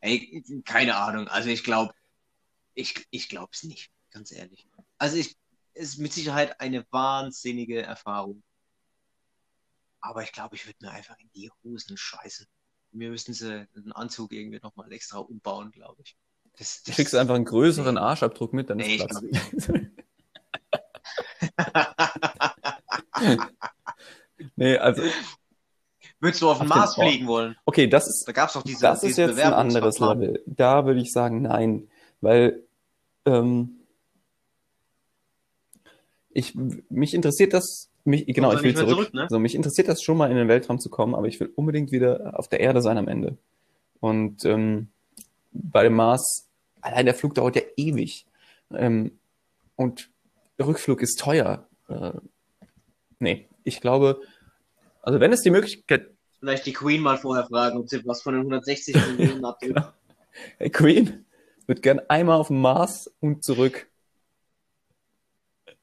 Ey, 0.01 0.45
keine 0.65 0.97
Ahnung. 0.97 1.29
Also 1.29 1.49
ich 1.49 1.65
glaube, 1.65 1.93
ich, 2.75 3.07
ich 3.11 3.29
glaube 3.29 3.51
es 3.53 3.65
nicht, 3.65 3.91
ganz 4.11 4.31
ehrlich. 4.31 4.69
Also 4.99 5.17
ich, 5.17 5.37
es 5.75 5.91
ist 5.91 5.99
mit 5.99 6.13
Sicherheit 6.13 6.61
eine 6.61 6.87
wahnsinnige 6.91 7.83
Erfahrung. 7.83 8.43
Aber 10.01 10.23
ich 10.23 10.33
glaube, 10.33 10.55
ich 10.55 10.67
würde 10.67 10.79
mir 10.83 10.93
einfach 10.93 11.19
in 11.19 11.29
die 11.35 11.51
Hosen 11.65 11.97
scheißen. 11.97 12.47
Mir 12.93 13.11
müssen 13.11 13.35
sie 13.35 13.67
einen 13.75 13.93
Anzug 13.93 14.33
irgendwie 14.33 14.61
nochmal 14.63 14.93
extra 14.93 15.19
umbauen, 15.19 15.73
glaube 15.73 16.01
ich. 16.03 16.17
Das, 16.57 16.83
Du 16.83 16.91
das, 16.91 16.97
schickst 16.97 17.15
einfach 17.17 17.35
einen 17.35 17.45
größeren 17.45 17.99
Arschabdruck 17.99 18.53
mit, 18.53 18.71
dann 18.71 18.79
ist 18.79 18.87
Nee, 18.87 18.97
ich 18.97 19.07
Platz. 19.07 19.69
nee, 24.57 24.77
also, 24.77 25.03
Würdest 26.21 26.43
du 26.43 26.49
auf 26.49 26.59
den 26.59 26.63
Auf 26.63 26.73
den 26.73 26.79
Mars 26.79 26.99
Ort. 26.99 27.09
fliegen 27.09 27.27
wollen? 27.27 27.57
okay, 27.65 27.87
das 27.87 28.07
ist, 28.09 28.25
Da 28.27 28.33
gab 28.33 28.49
es 28.49 28.55
doch 28.55 28.63
diese, 28.63 28.83
das 28.83 29.03
ist 29.03 29.19
jetzt 29.19 29.39
ein 29.39 29.53
anderes 29.53 29.97
Bewerbungsverfahren. 29.97 30.21
Level. 30.21 30.43
Da 30.47 30.87
würde 30.87 31.01
ich 31.01 31.13
sagen, 31.13 31.43
nein, 31.43 31.89
weil 32.21 32.63
ähm, 33.27 33.81
ich, 36.31 36.55
mich 36.89 37.15
interessiert 37.15 37.53
das, 37.53 37.91
mich, 38.05 38.27
genau, 38.27 38.53
ich 38.53 38.63
will 38.63 38.75
zurück. 38.75 38.91
zurück, 38.91 39.15
ne? 39.15 39.23
Also 39.23 39.39
mich 39.39 39.55
interessiert 39.55 39.89
das 39.89 40.03
schon 40.03 40.17
mal 40.17 40.31
in 40.31 40.37
den 40.37 40.49
Weltraum 40.49 40.79
zu 40.79 40.89
kommen, 40.91 41.15
aber 41.15 41.27
ich 41.27 41.41
will 41.41 41.53
unbedingt 41.55 41.93
wieder 41.93 42.39
auf 42.39 42.49
der 42.49 42.61
Erde 42.61 42.81
sein 42.83 42.99
am 42.99 43.09
Ende. 43.09 43.37
Und 44.01 44.45
ähm, 44.45 44.89
bei 45.53 45.83
dem 45.83 45.95
Mars, 45.95 46.49
allein 46.81 47.07
der 47.07 47.15
Flug 47.15 47.35
dauert 47.35 47.57
ja 47.57 47.63
ewig. 47.77 48.27
Ähm, 48.73 49.19
und 49.75 50.11
der 50.59 50.67
Rückflug 50.67 51.03
ist 51.03 51.19
teuer. 51.19 51.67
Äh, 51.89 52.13
nee, 53.19 53.49
ich 53.65 53.81
glaube, 53.81 54.21
also 55.07 55.21
wenn 55.21 55.33
es 55.33 55.43
die 55.43 55.51
Möglichkeit 55.51 56.11
Vielleicht 56.41 56.67
die 56.67 56.73
Queen 56.75 57.01
mal 57.01 57.17
vorher 57.17 57.47
fragen, 57.47 57.79
ob 57.79 57.89
sie 57.89 58.05
was 58.05 58.21
von 58.23 58.35
den 58.35 58.43
160 58.43 58.95
Millionen 59.17 59.45
abdrückt. 59.45 59.81
Hey 60.59 60.69
Queen, 60.69 61.25
würde 61.67 61.81
gern 61.81 62.01
einmal 62.09 62.37
auf 62.39 62.49
den 62.49 62.61
Mars 62.61 63.11
und 63.21 63.43
zurück. 63.43 63.89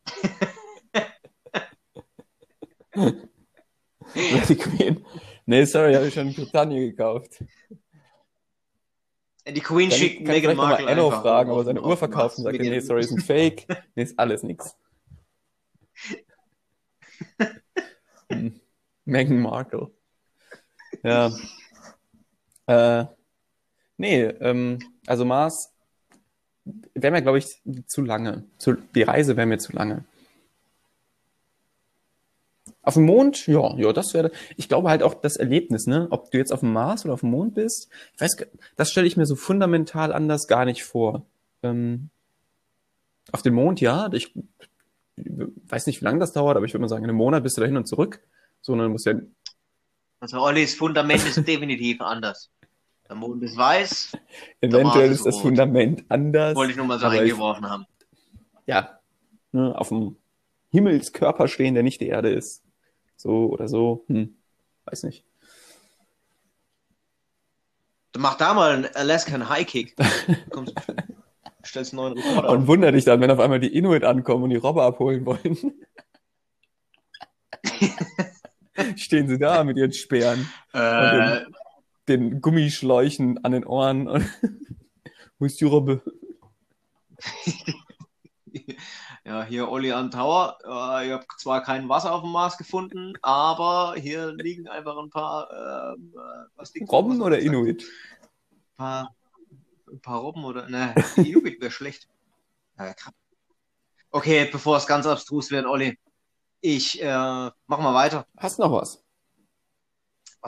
Die 4.47 4.55
Queen. 4.55 5.03
Nee, 5.45 5.65
sorry, 5.65 5.93
habe 5.95 6.07
ich 6.07 6.13
schon 6.13 6.27
in 6.27 6.35
Britannien 6.35 6.91
gekauft. 6.91 7.43
Die 9.47 9.59
Queen 9.59 9.89
Kann, 9.89 9.97
schickt 9.97 10.25
kann 10.25 10.35
ich 10.35 10.37
Meghan 10.43 10.43
vielleicht 10.43 10.57
nochmal 10.57 10.69
Markle 10.69 10.87
Enno 10.89 11.11
fragen, 11.11 11.49
auf- 11.49 11.55
aber 11.55 11.63
seine 11.65 11.81
Uhr 11.81 11.97
verkauft 11.97 12.37
und 12.37 12.43
sagt, 12.45 12.59
nee, 12.59 12.79
sorry, 12.79 13.01
ist 13.01 13.11
ein 13.11 13.19
Fake. 13.21 13.65
Nee, 13.95 14.03
ist 14.03 14.17
alles 14.19 14.43
nix. 14.43 14.77
Meghan 19.05 19.39
Markle. 19.39 19.91
Ja. 21.03 21.31
Äh, 22.67 23.05
nee, 23.97 24.23
ähm, 24.23 24.79
also 25.05 25.25
Mars 25.25 25.73
wäre 26.93 27.11
mir, 27.11 27.21
glaube 27.21 27.39
ich, 27.39 27.61
zu 27.87 28.01
lange. 28.01 28.45
Zu, 28.57 28.75
die 28.95 29.03
Reise 29.03 29.35
wäre 29.35 29.47
mir 29.47 29.59
zu 29.59 29.73
lange. 29.73 30.05
Auf 32.81 32.95
dem 32.95 33.05
Mond, 33.05 33.47
ja, 33.47 33.75
ja, 33.77 33.93
das 33.93 34.13
wäre, 34.13 34.31
ich 34.57 34.67
glaube 34.67 34.89
halt 34.89 35.03
auch 35.03 35.13
das 35.13 35.37
Erlebnis, 35.37 35.87
ne, 35.87 36.07
ob 36.09 36.31
du 36.31 36.37
jetzt 36.37 36.51
auf 36.51 36.59
dem 36.59 36.73
Mars 36.73 37.05
oder 37.05 37.13
auf 37.13 37.21
dem 37.21 37.31
Mond 37.31 37.55
bist, 37.55 37.89
ich 38.13 38.21
weiß, 38.21 38.35
das 38.75 38.89
stelle 38.89 39.07
ich 39.07 39.15
mir 39.15 39.25
so 39.25 39.35
fundamental 39.35 40.11
anders 40.11 40.47
gar 40.47 40.65
nicht 40.65 40.83
vor. 40.83 41.25
Ähm, 41.61 42.09
auf 43.31 43.41
dem 43.41 43.53
Mond, 43.53 43.79
ja, 43.79 44.11
ich 44.11 44.33
weiß 45.15 45.87
nicht, 45.87 46.01
wie 46.01 46.05
lange 46.05 46.19
das 46.19 46.33
dauert, 46.33 46.57
aber 46.57 46.65
ich 46.65 46.73
würde 46.73 46.81
mal 46.81 46.89
sagen, 46.89 47.05
in 47.05 47.09
einem 47.09 47.17
Monat 47.17 47.43
bist 47.43 47.55
du 47.55 47.61
dahin 47.61 47.77
und 47.77 47.87
zurück. 47.87 48.19
So, 48.63 48.71
und 48.73 48.79
dann 48.79 48.91
musst 48.91 49.05
du 49.05 49.11
ja, 49.11 49.19
Also 50.21 50.39
Ollis 50.41 50.73
Fundament 50.73 51.23
ist 51.25 51.45
definitiv 51.47 52.01
anders. 52.01 52.49
Der 53.07 53.15
Mond 53.17 53.43
ist 53.43 53.57
weiß, 53.57 54.17
eventuell 54.61 55.11
ist 55.11 55.25
das 55.25 55.35
rot. 55.35 55.43
Fundament 55.43 56.05
anders. 56.09 56.55
wollte 56.55 56.71
ich 56.71 56.77
nur 56.77 56.87
mal 56.87 56.97
so 56.97 57.07
reingeworfen 57.07 57.69
haben. 57.69 57.85
ja, 58.65 58.97
ne, 59.51 59.77
auf 59.77 59.89
dem 59.89 60.15
Himmelskörper 60.71 61.47
stehen, 61.49 61.73
der 61.73 61.83
nicht 61.83 61.99
die 62.01 62.07
Erde 62.07 62.29
ist. 62.29 62.63
So 63.17 63.47
oder 63.51 63.67
so, 63.67 64.05
hm, 64.07 64.35
weiß 64.85 65.03
nicht. 65.03 65.25
Mach 68.17 68.35
da 68.35 68.53
mal 68.53 68.71
einen 68.71 68.85
Alaskan 68.95 69.49
High 69.49 69.67
Kick. 69.67 69.95
Kommst, 70.51 70.73
stellst 71.65 71.93
einen 71.93 72.15
neuen 72.15 72.17
Rekord 72.17 72.45
Und 72.49 72.61
auf. 72.61 72.67
wunder 72.67 72.91
dich 72.93 73.03
dann, 73.05 73.19
wenn 73.19 73.31
auf 73.31 73.39
einmal 73.39 73.59
die 73.59 73.75
Inuit 73.75 74.03
ankommen 74.05 74.43
und 74.45 74.49
die 74.51 74.55
Robber 74.55 74.83
abholen 74.83 75.25
wollen. 75.25 75.57
Stehen 78.97 79.27
sie 79.27 79.37
da 79.39 79.63
mit 79.63 79.77
ihren 79.77 79.93
Speeren, 79.93 80.49
Äh, 80.73 81.41
den 82.07 82.41
Gummischläuchen 82.41 83.43
an 83.43 83.51
den 83.53 83.65
Ohren. 83.65 84.07
und- 84.07 84.29
Wo 85.39 85.45
ist 85.45 85.59
die 85.61 85.65
Robbe? 85.65 86.01
ja, 89.25 89.43
hier 89.43 89.69
Olli 89.69 89.91
an 89.91 90.11
Tower. 90.11 90.57
Äh, 90.63 91.07
ihr 91.07 91.13
habt 91.15 91.39
zwar 91.39 91.63
kein 91.63 91.87
Wasser 91.89 92.13
auf 92.13 92.21
dem 92.21 92.31
Mars 92.31 92.57
gefunden, 92.57 93.13
aber 93.21 93.95
hier 93.97 94.33
liegen 94.33 94.67
einfach 94.67 94.97
ein 94.97 95.09
paar. 95.09 95.95
Ähm, 95.95 96.13
äh, 96.15 96.45
was 96.55 96.73
liegt 96.73 96.91
Robben 96.91 97.21
oder 97.21 97.37
er? 97.39 97.43
Inuit? 97.43 97.83
Ein 97.83 98.75
paar, 98.77 99.15
ein 99.91 100.01
paar 100.01 100.19
Robben 100.21 100.43
oder. 100.43 100.69
Ne, 100.69 100.93
Inuit 101.17 101.61
wäre 101.61 101.71
schlecht. 101.71 102.07
Okay, 104.11 104.49
bevor 104.51 104.77
es 104.77 104.87
ganz 104.87 105.05
abstrus 105.07 105.51
wird, 105.51 105.65
Olli. 105.65 105.97
Ich 106.65 107.01
äh, 107.01 107.05
mach 107.67 107.79
mal 107.79 107.93
weiter. 107.93 108.25
Hast 108.37 108.57
noch 108.57 108.71
was? 108.71 109.03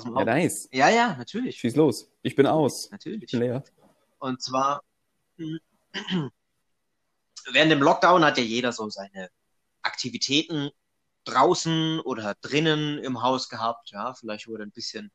Mal 0.05 0.19
Ja, 0.19 0.25
nice. 0.25 0.69
Ja, 0.71 0.87
ja, 0.87 1.13
natürlich. 1.17 1.59
Schieß 1.59 1.75
los. 1.75 2.09
Ich 2.21 2.37
bin 2.37 2.47
aus. 2.47 2.89
Natürlich. 2.89 3.23
Ich 3.23 3.31
bin 3.31 3.41
leer. 3.41 3.61
Und 4.19 4.41
zwar 4.41 4.81
während 5.37 6.31
dem 7.69 7.81
Lockdown 7.81 8.23
hat 8.23 8.37
ja 8.37 8.45
jeder 8.45 8.71
so 8.71 8.89
seine 8.89 9.29
Aktivitäten 9.81 10.71
draußen 11.25 11.99
oder 11.99 12.33
drinnen 12.39 12.99
im 12.99 13.21
Haus 13.21 13.49
gehabt. 13.49 13.91
Ja, 13.91 14.13
vielleicht 14.13 14.47
wurde 14.47 14.63
ein 14.63 14.71
bisschen 14.71 15.11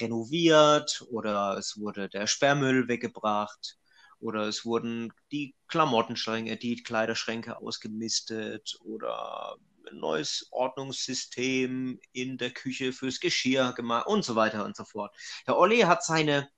renoviert 0.00 1.06
oder 1.12 1.58
es 1.58 1.78
wurde 1.78 2.08
der 2.08 2.26
Sperrmüll 2.26 2.88
weggebracht 2.88 3.78
oder 4.18 4.48
es 4.48 4.64
wurden 4.64 5.12
die 5.30 5.54
Klamottenschränke, 5.68 6.56
die 6.56 6.82
Kleiderschränke 6.82 7.56
ausgemistet 7.58 8.76
oder 8.82 9.56
neues 9.92 10.48
Ordnungssystem 10.50 12.00
in 12.12 12.38
der 12.38 12.50
Küche 12.50 12.92
fürs 12.92 13.20
Geschirr 13.20 13.72
gemacht 13.72 14.06
und 14.06 14.24
so 14.24 14.36
weiter 14.36 14.64
und 14.64 14.76
so 14.76 14.84
fort. 14.84 15.14
Der 15.46 15.56
Olli 15.56 15.80
hat 15.80 16.04
seine 16.04 16.48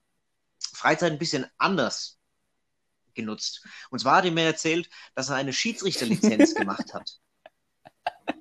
Freizeit 0.74 1.12
ein 1.12 1.18
bisschen 1.18 1.46
anders 1.58 2.18
genutzt. 3.14 3.64
Und 3.90 3.98
zwar 3.98 4.16
hat 4.16 4.24
er 4.24 4.30
mir 4.30 4.44
erzählt, 4.44 4.88
dass 5.14 5.28
er 5.28 5.36
eine 5.36 5.52
Schiedsrichterlizenz 5.52 6.54
gemacht 6.54 6.94
hat. 6.94 7.10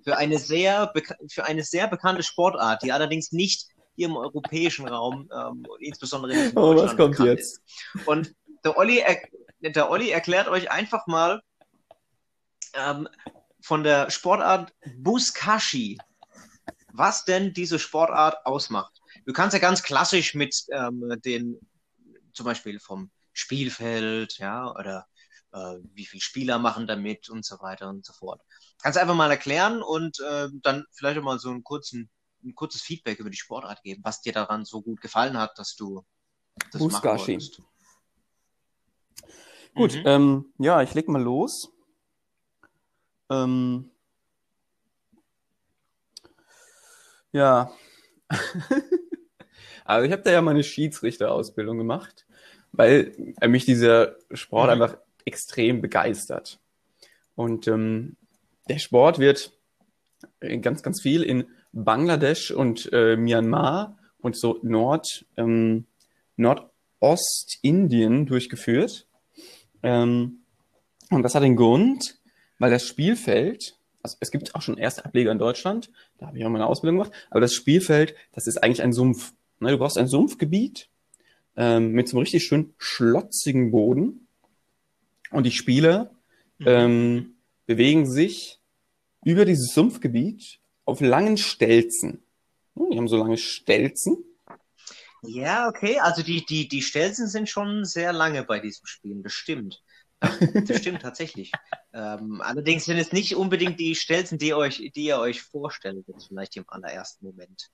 Für 0.03 0.17
eine, 0.17 0.39
sehr 0.39 0.93
für 1.29 1.45
eine 1.45 1.63
sehr 1.63 1.87
bekannte 1.87 2.23
Sportart, 2.23 2.81
die 2.83 2.91
allerdings 2.91 3.31
nicht 3.31 3.67
hier 3.95 4.07
im 4.07 4.15
europäischen 4.15 4.87
Raum, 4.87 5.29
ähm, 5.35 5.65
insbesondere 5.79 6.33
in 6.33 6.57
Oh, 6.57 6.75
was 6.75 6.91
Deutschland 6.91 7.15
kommt 7.15 7.27
jetzt? 7.27 7.61
ist. 7.93 8.07
Und 8.07 8.33
der, 8.63 8.77
Olli 8.77 8.99
er, 8.99 9.21
der 9.59 9.89
Olli 9.89 10.09
erklärt 10.09 10.47
euch 10.47 10.71
einfach 10.71 11.05
mal 11.07 11.41
ähm, 12.73 13.07
von 13.61 13.83
der 13.83 14.09
Sportart 14.09 14.73
Buskashi, 14.97 15.97
was 16.93 17.25
denn 17.25 17.53
diese 17.53 17.79
Sportart 17.79 18.45
ausmacht. 18.45 19.01
Du 19.25 19.33
kannst 19.33 19.53
ja 19.53 19.59
ganz 19.59 19.83
klassisch 19.83 20.33
mit 20.33 20.65
ähm, 20.71 21.15
den, 21.23 21.59
zum 22.33 22.45
Beispiel 22.45 22.79
vom 22.79 23.11
Spielfeld, 23.33 24.37
ja, 24.39 24.71
oder 24.71 25.07
äh, 25.53 25.77
wie 25.93 26.05
viele 26.05 26.21
Spieler 26.21 26.59
machen 26.59 26.87
damit 26.87 27.29
und 27.29 27.45
so 27.45 27.59
weiter 27.61 27.89
und 27.89 28.05
so 28.05 28.13
fort. 28.13 28.41
Kannst 28.81 28.97
du 28.97 29.01
einfach 29.01 29.15
mal 29.15 29.29
erklären 29.31 29.81
und 29.81 30.19
äh, 30.19 30.47
dann 30.61 30.85
vielleicht 30.91 31.19
auch 31.19 31.23
mal 31.23 31.39
so 31.39 31.49
einen 31.49 31.63
kurzen, 31.63 32.09
ein 32.43 32.55
kurzes 32.55 32.81
Feedback 32.81 33.19
über 33.19 33.29
die 33.29 33.37
Sportart 33.37 33.83
geben, 33.83 34.01
was 34.03 34.21
dir 34.21 34.33
daran 34.33 34.65
so 34.65 34.81
gut 34.81 35.01
gefallen 35.01 35.37
hat, 35.37 35.57
dass 35.59 35.75
du 35.75 36.03
das 36.71 36.81
machen 36.81 36.89
Buskashi. 36.89 37.33
wolltest. 37.33 37.61
Gut, 39.75 39.93
Mhm. 39.93 40.01
ähm, 40.05 40.53
ja, 40.57 40.81
ich 40.81 40.93
leg 40.93 41.07
mal 41.07 41.21
los. 41.21 41.71
Ähm, 43.31 43.89
ja, 47.31 47.71
also 49.85 50.05
ich 50.05 50.11
habe 50.11 50.21
da 50.23 50.31
ja 50.31 50.41
meine 50.41 50.63
Schiedsrichterausbildung 50.63 51.77
gemacht, 51.77 52.25
weil 52.73 53.13
äh, 53.39 53.47
mich 53.47 53.65
dieser 53.65 54.15
Sport 54.33 54.67
Mhm. 54.67 54.81
einfach 54.81 54.97
extrem 55.25 55.81
begeistert. 55.81 56.59
Und 57.35 57.67
ähm, 57.67 58.17
der 58.67 58.79
Sport 58.79 59.19
wird 59.19 59.53
äh, 60.41 60.57
ganz, 60.57 60.83
ganz 60.83 61.01
viel 61.01 61.23
in 61.23 61.45
Bangladesch 61.71 62.51
und 62.51 62.91
äh, 62.91 63.15
Myanmar 63.15 63.97
und 64.19 64.35
so 64.35 64.59
Nord, 64.61 65.25
ähm, 65.37 65.85
Nordostindien 66.35 68.25
durchgeführt. 68.25 69.07
Ähm, 69.83 70.41
und 71.09 71.23
das 71.23 71.35
hat 71.35 71.43
den 71.43 71.55
Grund, 71.55 72.20
weil 72.61 72.71
das 72.71 72.87
Spielfeld, 72.87 73.77
also 74.03 74.17
es 74.21 74.31
gibt 74.31 74.55
auch 74.55 74.61
schon 74.61 74.77
erste 74.77 75.05
Ableger 75.05 75.31
in 75.31 75.39
Deutschland, 75.39 75.91
da 76.19 76.27
habe 76.27 76.37
ich 76.37 76.45
auch 76.45 76.49
meine 76.49 76.67
Ausbildung 76.67 76.99
gemacht, 76.99 77.13
aber 77.31 77.41
das 77.41 77.53
Spielfeld, 77.55 78.15
das 78.33 78.47
ist 78.47 78.63
eigentlich 78.63 78.83
ein 78.83 78.93
Sumpf. 78.93 79.33
Ne, 79.59 79.71
du 79.71 79.77
brauchst 79.79 79.97
ein 79.97 80.07
Sumpfgebiet 80.07 80.89
ähm, 81.57 81.91
mit 81.93 82.07
so 82.07 82.17
einem 82.17 82.21
richtig 82.23 82.43
schön 82.45 82.73
schlotzigen 82.77 83.71
Boden 83.71 84.27
und 85.31 85.45
die 85.45 85.51
Spieler 85.51 86.11
Mhm. 86.59 86.67
ähm, 86.67 87.35
bewegen 87.65 88.05
sich 88.09 88.59
über 89.25 89.45
dieses 89.45 89.73
Sumpfgebiet 89.73 90.59
auf 90.85 91.01
langen 91.01 91.37
Stelzen. 91.37 92.23
Hm, 92.75 92.91
Die 92.91 92.97
haben 92.97 93.07
so 93.07 93.17
lange 93.17 93.37
Stelzen. 93.37 94.23
Ja, 95.23 95.67
okay. 95.67 95.99
Also 95.99 96.23
die, 96.23 96.45
die, 96.45 96.67
die 96.67 96.81
Stelzen 96.81 97.27
sind 97.27 97.49
schon 97.49 97.85
sehr 97.85 98.13
lange 98.13 98.43
bei 98.43 98.59
diesem 98.59 98.85
Spiel. 98.85 99.21
Das 99.23 99.33
stimmt. 99.33 99.83
Das 100.67 100.77
stimmt 100.77 101.01
tatsächlich. 101.01 101.51
Ähm, 101.93 102.41
allerdings 102.41 102.85
sind 102.85 102.97
es 102.97 103.11
nicht 103.11 103.35
unbedingt 103.35 103.79
die 103.79 103.95
Stelzen, 103.95 104.37
die, 104.37 104.53
euch, 104.53 104.77
die 104.95 105.05
ihr 105.05 105.17
euch 105.17 105.41
vorstellt, 105.41 106.05
jetzt 106.07 106.27
vielleicht 106.27 106.55
im 106.57 106.65
allerersten 106.67 107.25
Moment. 107.25 107.69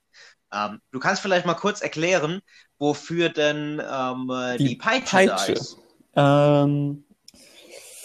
Ähm, 0.54 0.80
du 0.92 1.00
kannst 1.00 1.22
vielleicht 1.22 1.46
mal 1.46 1.56
kurz 1.56 1.82
erklären, 1.82 2.42
wofür 2.80 3.30
denn 3.30 3.82
ähm, 3.86 4.30
äh, 4.32 4.58
die, 4.58 4.76
Peitsche, 4.78 5.26
da 5.26 5.36
Peitsche. 5.36 5.52
ist. 5.54 5.78
Ähm, 6.16 7.04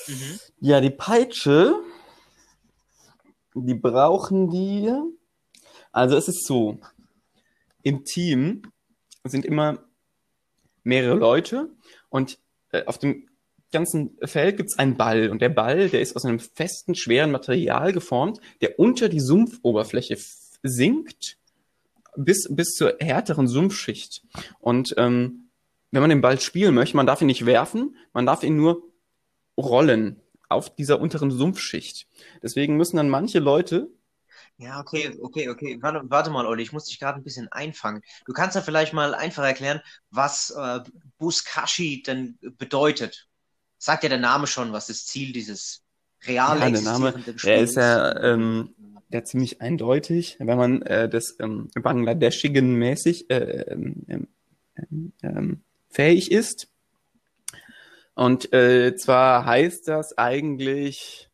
Mhm. 0.09 0.41
ja, 0.61 0.81
die 0.81 0.91
Peitsche, 0.91 1.81
die 3.55 3.75
brauchen 3.75 4.51
die. 4.51 4.91
Also 5.93 6.17
es 6.17 6.29
ist 6.29 6.47
so, 6.47 6.79
im 7.83 8.05
Team 8.05 8.63
sind 9.25 9.45
immer 9.45 9.79
mehrere 10.83 11.15
Leute 11.15 11.71
und 12.09 12.39
äh, 12.73 12.85
auf 12.87 12.99
dem 12.99 13.29
ganzen 13.73 14.17
Feld 14.23 14.57
gibt 14.57 14.71
es 14.71 14.79
einen 14.79 14.97
Ball 14.97 15.31
und 15.31 15.43
der 15.43 15.49
Ball, 15.49 15.89
der 15.89 16.01
ist 16.01 16.15
aus 16.15 16.25
einem 16.25 16.39
festen, 16.39 16.95
schweren 16.95 17.31
Material 17.33 17.93
geformt, 17.93 18.41
der 18.61 18.79
unter 18.79 19.09
die 19.09 19.21
Sumpfoberfläche 19.21 20.17
sinkt 20.63 21.39
bis, 22.17 22.47
bis 22.51 22.75
zur 22.75 22.97
härteren 23.01 23.49
Sumpfschicht. 23.49 24.23
Und 24.61 24.95
ähm, 24.99 25.51
wenn 25.91 26.01
man 26.01 26.11
den 26.11 26.21
Ball 26.21 26.41
spielen 26.41 26.75
möchte, 26.75 26.97
man 26.97 27.07
darf 27.07 27.21
ihn 27.21 27.27
nicht 27.27 27.47
werfen, 27.47 27.97
man 28.13 28.27
darf 28.27 28.43
ihn 28.43 28.57
nur 28.57 28.83
rollen 29.59 30.21
auf 30.49 30.75
dieser 30.75 31.01
unteren 31.01 31.31
Sumpfschicht. 31.31 32.07
Deswegen 32.43 32.77
müssen 32.77 32.97
dann 32.97 33.09
manche 33.09 33.39
Leute, 33.39 33.91
Ja, 34.59 34.81
okay, 34.81 35.19
okay, 35.21 35.49
okay. 35.49 35.79
Warte, 35.81 36.03
warte 36.05 36.31
mal, 36.31 36.47
Olli, 36.47 36.63
ich 36.63 36.73
muss 36.73 36.85
dich 36.85 37.01
gerade 37.01 37.19
ein 37.19 37.25
bisschen 37.25 37.49
einfangen. 37.51 38.03
Du 38.27 38.33
kannst 38.33 38.55
ja 38.55 38.63
vielleicht 38.63 38.93
mal 38.93 39.15
einfach 39.15 39.45
erklären, 39.45 39.81
was 40.11 40.51
äh, 40.51 40.81
Buskashi 41.19 42.03
denn 42.03 42.39
bedeutet. 42.59 43.29
Sagt 43.83 44.05
ja 44.05 44.09
der 44.09 44.21
Name 44.21 44.47
schon, 44.47 44.73
was 44.73 44.87
das 44.87 45.07
Ziel 45.07 45.33
dieses 45.33 45.83
real 46.25 46.61
Ja, 46.61 46.71
der 46.71 46.83
Name, 46.83 47.15
der 47.43 47.61
ist 47.61 47.75
ja, 47.75 48.17
ähm, 48.23 48.77
der 49.09 49.25
ziemlich 49.25 49.61
eindeutig, 49.61 50.37
wenn 50.39 50.57
man 50.57 50.83
äh, 50.83 51.09
des 51.09 51.37
ähm, 51.41 51.69
Bangladeschigen 51.75 52.77
mäßig 52.77 53.29
äh, 53.29 53.63
ähm, 53.73 54.29
ähm, 54.77 55.13
ähm, 55.25 55.65
fähig 55.91 56.31
ist. 56.31 56.69
Und 58.15 58.53
äh, 58.53 58.95
zwar 58.95 59.47
heißt 59.47 59.89
das 59.89 60.17
eigentlich, 60.17 61.29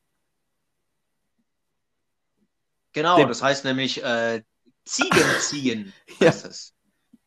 Genau, 2.94 3.26
das 3.26 3.42
heißt 3.42 3.66
nämlich 3.66 4.02
äh, 4.02 4.42
Ziegen 4.86 5.20
ziehen. 5.40 5.92
Ja. 6.18 6.28
es. 6.30 6.72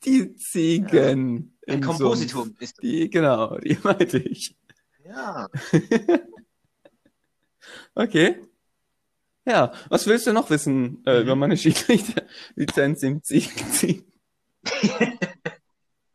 die 0.04 0.34
Ziegen 0.34 0.98
Ein 0.98 1.58
im 1.68 1.82
Kompositum 1.82 2.56
ist 2.60 2.82
Die, 2.82 3.08
genau, 3.08 3.60
die 3.60 3.78
meinte 3.84 4.18
ich. 4.18 4.56
Ja. 5.06 5.48
Okay. 7.96 8.36
Ja, 9.46 9.74
was 9.90 10.06
willst 10.08 10.28
du 10.28 10.34
noch 10.34 10.50
wissen 10.50 11.04
äh, 11.06 11.22
Mhm. 11.22 11.22
über 11.22 11.36
meine 11.36 11.58
Schiedsrichterlizenz 11.58 13.04
im 13.04 13.24
Ziegenziehen? 13.24 14.06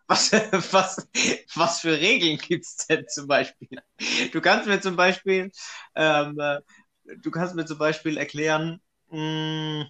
Was, 0.08 0.30
was, 0.72 1.08
was 1.56 1.80
für 1.80 1.98
Regeln 1.98 2.38
gibt's 2.38 2.86
denn 2.86 3.08
zum 3.08 3.26
Beispiel? 3.26 3.68
Du 4.32 4.40
kannst 4.40 4.68
mir 4.68 4.80
zum 4.80 4.94
Beispiel, 4.94 5.50
ähm, 5.96 6.38
äh, 6.38 6.60
du 7.22 7.30
kannst 7.32 7.56
mir 7.56 7.64
zum 7.66 7.78
Beispiel 7.78 8.16
erklären, 8.16 8.80
mh, 9.10 9.86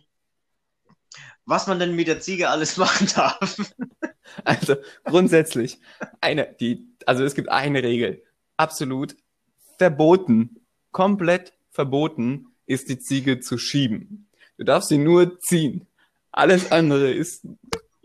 was 1.45 1.67
man 1.67 1.79
denn 1.79 1.95
mit 1.95 2.09
der 2.09 2.21
Ziege 2.21 2.49
alles 2.51 2.77
machen 2.77 3.09
darf. 3.15 3.57
Also 4.45 4.77
grundsätzlich 5.05 5.81
eine, 6.21 6.55
die, 6.61 6.89
also 7.07 7.25
es 7.25 7.35
gibt 7.35 7.49
eine 7.49 7.83
Regel, 7.83 8.23
absolut 8.57 9.17
verboten, 9.79 10.61
komplett 10.93 11.53
verboten 11.71 12.49
ist 12.67 12.89
die 12.89 12.99
Ziege 12.99 13.41
zu 13.41 13.59
schieben. 13.59 14.29
Du 14.57 14.65
darfst 14.65 14.89
sie 14.89 14.99
nur 14.99 15.39
ziehen. 15.41 15.87
Alles 16.33 16.73
andere 16.73 17.13
ist 17.13 17.47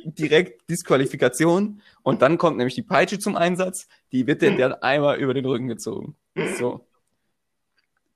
direkt 0.04 0.70
Disqualifikation 0.70 1.82
und 2.04 2.22
dann 2.22 2.38
kommt 2.38 2.58
nämlich 2.58 2.76
die 2.76 2.82
Peitsche 2.82 3.20
zum 3.20 3.36
Einsatz, 3.36 3.88
die 4.12 4.28
wird 4.28 4.42
dir 4.42 4.56
dann 4.58 4.74
einmal 4.74 5.20
über 5.20 5.34
den 5.34 5.46
Rücken 5.46 5.68
gezogen. 5.68 6.16
So. 6.58 6.86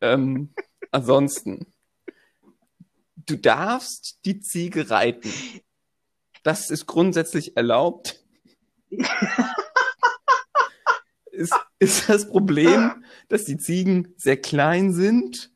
Ähm, 0.02 0.50
ansonsten, 0.92 1.68
du 3.16 3.38
darfst 3.38 4.20
die 4.26 4.40
Ziege 4.40 4.90
reiten. 4.90 5.32
Das 6.44 6.70
ist 6.70 6.86
grundsätzlich 6.86 7.56
erlaubt. 7.58 8.24
ist, 11.36 11.54
ist 11.80 12.10
das 12.10 12.30
Problem, 12.30 13.04
dass 13.28 13.46
die 13.46 13.58
Ziegen 13.58 14.14
sehr 14.18 14.38
klein 14.38 14.94
sind. 14.94 15.52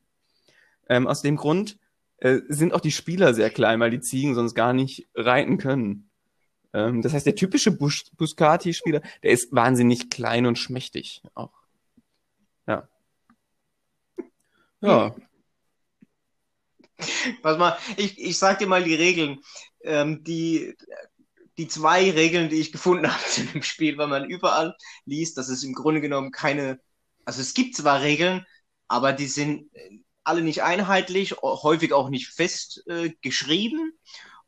Ähm, 0.88 1.06
aus 1.06 1.22
dem 1.22 1.36
Grund 1.36 1.78
äh, 2.18 2.40
sind 2.48 2.74
auch 2.74 2.80
die 2.80 2.92
Spieler 2.92 3.34
sehr 3.34 3.50
klein, 3.50 3.80
weil 3.80 3.90
die 3.90 4.00
Ziegen 4.00 4.34
sonst 4.34 4.54
gar 4.54 4.72
nicht 4.72 5.08
reiten 5.14 5.58
können. 5.58 6.10
Ähm, 6.72 7.02
das 7.02 7.12
heißt, 7.12 7.26
der 7.26 7.34
typische 7.34 7.72
Bus 7.72 8.10
Buscati-Spieler, 8.16 9.02
der 9.22 9.30
ist 9.30 9.52
wahnsinnig 9.52 10.10
klein 10.10 10.46
und 10.46 10.58
schmächtig 10.58 11.22
auch. 11.34 11.52
Ja. 12.66 12.88
Ja. 14.80 15.14
Pass 17.42 17.58
mal, 17.58 17.78
ich, 17.96 18.18
ich 18.20 18.38
sag 18.38 18.58
dir 18.58 18.66
mal 18.66 18.84
die 18.84 18.94
Regeln. 18.94 19.40
Ähm, 19.82 20.22
die, 20.24 20.76
die 21.60 21.68
zwei 21.68 22.10
Regeln, 22.10 22.48
die 22.48 22.58
ich 22.58 22.72
gefunden 22.72 23.06
habe 23.12 23.24
zu 23.24 23.44
dem 23.44 23.62
Spiel, 23.62 23.98
weil 23.98 24.08
man 24.08 24.24
überall 24.24 24.74
liest, 25.04 25.36
dass 25.36 25.48
es 25.48 25.62
im 25.62 25.74
Grunde 25.74 26.00
genommen 26.00 26.30
keine, 26.30 26.80
also 27.24 27.42
es 27.42 27.52
gibt 27.52 27.76
zwar 27.76 28.00
Regeln, 28.00 28.46
aber 28.88 29.12
die 29.12 29.26
sind 29.26 29.72
äh, 29.74 29.98
alle 30.24 30.42
nicht 30.42 30.62
einheitlich, 30.62 31.36
häufig 31.42 31.92
auch 31.92 32.08
nicht 32.08 32.28
fest 32.28 32.82
äh, 32.86 33.10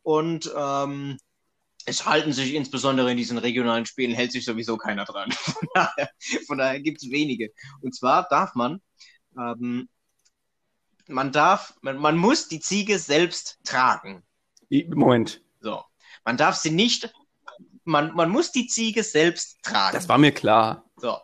und 0.03 0.53
ähm, 0.57 1.19
es 1.85 2.07
halten 2.07 2.33
sich 2.33 2.55
insbesondere 2.55 3.11
in 3.11 3.17
diesen 3.17 3.39
regionalen 3.39 3.87
Spielen 3.87 4.15
hält 4.15 4.33
sich 4.33 4.45
sowieso 4.45 4.77
keiner 4.77 5.05
dran. 5.05 5.33
Von 5.33 5.69
daher, 5.75 6.11
daher 6.49 6.81
gibt 6.81 7.03
es 7.03 7.11
wenige. 7.11 7.53
Und 7.81 7.95
zwar 7.95 8.27
darf 8.29 8.55
man, 8.55 8.81
ähm, 9.37 9.89
man 11.09 11.33
darf, 11.33 11.75
man, 11.83 11.99
man 11.99 12.17
muss 12.17 12.49
die 12.49 12.61
Ziege 12.61 12.99
selbst 12.99 13.59
tragen. 13.65 14.23
Moment. 14.71 15.43
Man 16.25 16.37
darf 16.37 16.57
sie 16.57 16.71
nicht, 16.71 17.13
man, 17.85 18.15
man 18.15 18.31
muss 18.31 18.53
die 18.53 18.67
Ziege 18.67 19.03
selbst 19.03 19.63
tragen. 19.63 19.95
das 19.95 20.09
war 20.09 20.19
mir 20.19 20.33
klar. 20.33 20.85
so. 20.97 21.19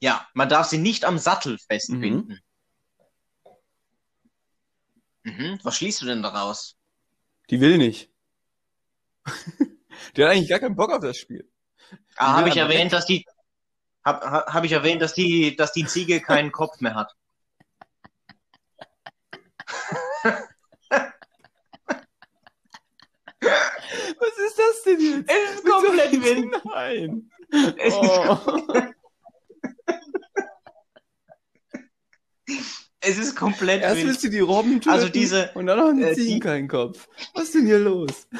Ja, 0.00 0.26
man 0.32 0.48
darf 0.48 0.68
sie 0.68 0.78
nicht 0.78 1.04
am 1.04 1.18
Sattel 1.18 1.58
festbinden. 1.58 2.40
Mhm. 5.24 5.58
Was 5.62 5.76
schließt 5.76 6.00
du 6.02 6.06
denn 6.06 6.22
daraus? 6.22 6.76
Die 7.50 7.60
will 7.60 7.78
nicht. 7.78 8.10
die 10.16 10.22
hat 10.22 10.30
eigentlich 10.30 10.48
gar 10.48 10.60
keinen 10.60 10.76
Bock 10.76 10.92
auf 10.92 11.00
das 11.00 11.16
Spiel. 11.16 11.50
Ah, 12.16 12.36
habe 12.36 12.48
ich 12.48 12.56
erwähnt, 12.56 12.92
dass 12.92 13.06
die 13.06 13.24
habe 14.04 14.30
hab 14.30 14.52
hab 14.52 14.64
ich 14.64 14.72
erwähnt, 14.72 15.02
dass 15.02 15.14
die 15.14 15.56
dass 15.56 15.72
die 15.72 15.86
Ziege 15.86 16.20
keinen 16.20 16.52
Kopf 16.52 16.80
mehr 16.80 16.94
hat. 16.94 17.14
Was 23.40 24.38
ist 24.46 24.58
das 24.58 24.77
denn 24.96 25.00
jetzt? 25.00 25.30
Es 25.30 25.54
ist 25.56 25.64
Mit 25.64 25.72
so- 25.72 25.80
komplett 25.80 26.12
wild. 26.22 26.64
Nein. 26.64 27.30
Es 27.78 27.94
ist, 27.94 28.00
Oh. 28.00 28.38
es 33.00 33.18
ist 33.18 33.36
komplett 33.36 33.82
Erst 33.82 33.96
wild. 33.96 34.06
willst 34.08 34.24
du 34.24 34.28
die 34.30 34.40
Robben 34.40 34.80
töten 34.80 34.90
Also 34.90 35.08
diese, 35.08 35.50
und 35.54 35.66
dann 35.66 35.78
haben 35.80 35.96
die 35.98 36.04
äh, 36.04 36.14
Ziegen 36.14 36.34
die- 36.34 36.40
keinen 36.40 36.68
Kopf. 36.68 37.08
Was 37.34 37.44
ist 37.44 37.54
denn 37.54 37.66
hier 37.66 37.78
los? 37.78 38.26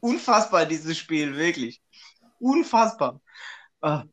Unfassbar, 0.00 0.66
dieses 0.66 0.96
Spiel, 0.98 1.36
wirklich. 1.36 1.80
Unfassbar. 2.40 3.20
Ah. 3.80 4.04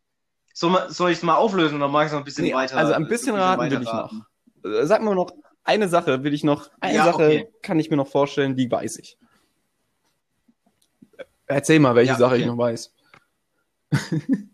Soll, 0.54 0.90
soll 0.90 1.12
ich 1.12 1.18
es 1.18 1.24
mal 1.24 1.36
auflösen 1.36 1.76
oder 1.78 1.88
mag 1.88 2.06
ich 2.08 2.12
noch 2.14 2.20
ein 2.20 2.26
bisschen 2.26 2.46
Nee, 2.46 2.54
weiter? 2.54 2.78
also 2.78 2.94
ein 2.94 3.08
bisschen 3.08 3.36
raten 3.36 3.72
will 3.72 3.82
ich 3.82 3.92
noch. 3.92 4.12
Sag 4.84 5.02
mal 5.02 5.16
noch, 5.16 5.32
eine 5.66 5.90
Sache 5.90 6.24
will 6.24 6.34
ich 6.34 6.44
noch, 6.44 6.70
eine 6.80 6.96
Ja, 6.96 7.06
Sache 7.06 7.26
okay. 7.26 7.48
kann 7.62 7.80
ich 7.80 7.90
mir 7.90 7.98
noch 7.98 8.08
vorstellen, 8.08 8.56
die 8.56 8.72
weiß 8.72 8.98
ich. 9.00 9.18
Erzähl 11.48 11.80
mal, 11.80 11.96
welche 11.96 12.14
Ja, 12.14 12.18
Sache 12.18 12.38
ich 12.38 12.44
okay. 12.44 12.52
noch 12.52 12.58
weiß. 12.58 12.94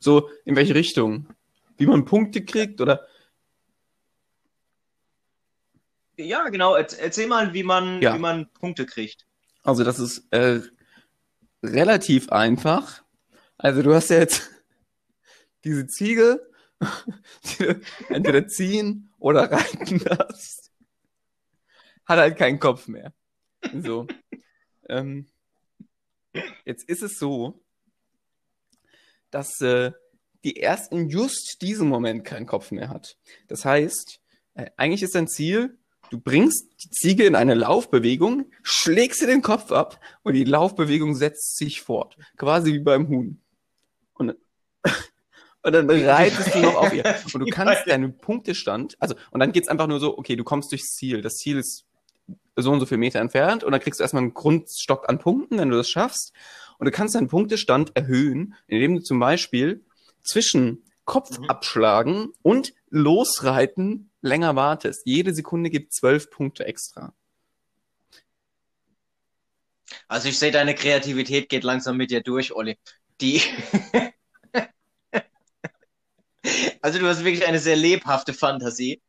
so, 0.00 0.28
in 0.44 0.56
welche 0.56 0.74
Richtung? 0.74 1.26
Wie 1.76 1.86
man 1.86 2.04
Punkte 2.04 2.44
kriegt 2.44 2.80
oder? 2.80 3.06
Ja, 6.16 6.48
genau. 6.50 6.74
Erz- 6.76 6.96
Erzähl 6.98 7.26
mal, 7.26 7.52
wie 7.54 7.62
man, 7.62 8.00
Ja. 8.02 8.14
wie 8.14 8.18
man 8.18 8.48
Punkte 8.52 8.86
kriegt. 8.86 9.26
Also 9.62 9.82
das 9.84 9.98
ist 9.98 10.26
äh, 10.32 10.60
relativ 11.62 12.30
einfach. 12.30 13.02
Also 13.58 13.82
du 13.82 13.94
hast 13.94 14.10
ja 14.10 14.18
jetzt 14.18 14.50
diese 15.64 15.86
Ziege, 15.86 16.50
entweder 18.08 18.46
ziehen 18.48 19.12
oder 19.18 19.50
reiten 19.50 19.98
darfst. 19.98 20.72
Hat 22.06 22.18
halt 22.18 22.36
keinen 22.36 22.58
Kopf 22.58 22.88
mehr. 22.88 23.12
So. 23.80 24.06
ähm, 24.88 25.26
jetzt 26.64 26.88
ist 26.88 27.02
es 27.02 27.18
so, 27.18 27.62
dass 29.30 29.60
äh, 29.60 29.92
die 30.44 30.56
erst 30.56 30.92
in 30.92 31.08
just 31.08 31.62
diesem 31.62 31.88
Moment 31.88 32.24
keinen 32.24 32.46
Kopf 32.46 32.70
mehr 32.70 32.88
hat. 32.88 33.16
Das 33.48 33.64
heißt, 33.64 34.20
äh, 34.54 34.70
eigentlich 34.76 35.02
ist 35.02 35.14
dein 35.14 35.28
Ziel, 35.28 35.78
du 36.10 36.20
bringst 36.20 36.66
die 36.84 36.90
Ziege 36.90 37.24
in 37.24 37.36
eine 37.36 37.54
Laufbewegung, 37.54 38.50
schlägst 38.62 39.22
ihr 39.22 39.28
den 39.28 39.42
Kopf 39.42 39.70
ab 39.72 40.00
und 40.22 40.34
die 40.34 40.44
Laufbewegung 40.44 41.14
setzt 41.14 41.56
sich 41.56 41.80
fort. 41.80 42.16
Quasi 42.36 42.72
wie 42.72 42.80
beim 42.80 43.08
Huhn. 43.08 43.40
Und, 44.14 44.36
und 45.62 45.72
dann 45.72 45.88
reitest 45.88 46.54
du 46.54 46.58
noch 46.60 46.74
auf 46.74 46.92
ihr. 46.92 47.04
Und 47.32 47.40
du 47.40 47.46
kannst 47.46 47.86
deinen 47.86 48.18
Punktestand, 48.18 48.96
also, 48.98 49.14
und 49.30 49.40
dann 49.40 49.52
geht's 49.52 49.68
einfach 49.68 49.86
nur 49.86 50.00
so, 50.00 50.18
okay, 50.18 50.34
du 50.36 50.44
kommst 50.44 50.72
durchs 50.72 50.96
Ziel. 50.96 51.22
Das 51.22 51.34
Ziel 51.34 51.58
ist 51.58 51.84
so 52.56 52.70
und 52.70 52.80
so 52.80 52.86
viel 52.86 52.98
Meter 52.98 53.20
entfernt 53.20 53.64
und 53.64 53.72
dann 53.72 53.80
kriegst 53.80 54.00
du 54.00 54.04
erstmal 54.04 54.22
einen 54.22 54.34
Grundstock 54.34 55.08
an 55.08 55.18
Punkten, 55.18 55.58
wenn 55.58 55.70
du 55.70 55.76
das 55.76 55.88
schaffst. 55.88 56.32
Und 56.78 56.86
du 56.86 56.90
kannst 56.90 57.14
deinen 57.14 57.28
Punktestand 57.28 57.92
erhöhen, 57.96 58.54
indem 58.66 58.96
du 58.96 59.02
zum 59.02 59.18
Beispiel 59.20 59.84
zwischen 60.22 60.84
Kopf 61.04 61.38
Mhm. 61.38 61.44
abschlagen 61.50 62.32
und 62.42 62.74
losreiten 62.90 64.10
länger 64.20 64.56
wartest. 64.56 65.02
Jede 65.04 65.34
Sekunde 65.34 65.70
gibt 65.70 65.92
zwölf 65.92 66.30
Punkte 66.30 66.64
extra. 66.66 67.12
Also 70.08 70.28
ich 70.28 70.38
sehe, 70.38 70.50
deine 70.52 70.74
Kreativität 70.74 71.48
geht 71.48 71.64
langsam 71.64 71.96
mit 71.96 72.10
dir 72.10 72.22
durch, 72.22 72.52
Olli. 72.52 72.78
Die. 73.20 73.40
also 76.82 76.98
du 76.98 77.06
hast 77.06 77.24
wirklich 77.24 77.46
eine 77.46 77.60
sehr 77.60 77.76
lebhafte 77.76 78.34
Fantasie. 78.34 79.00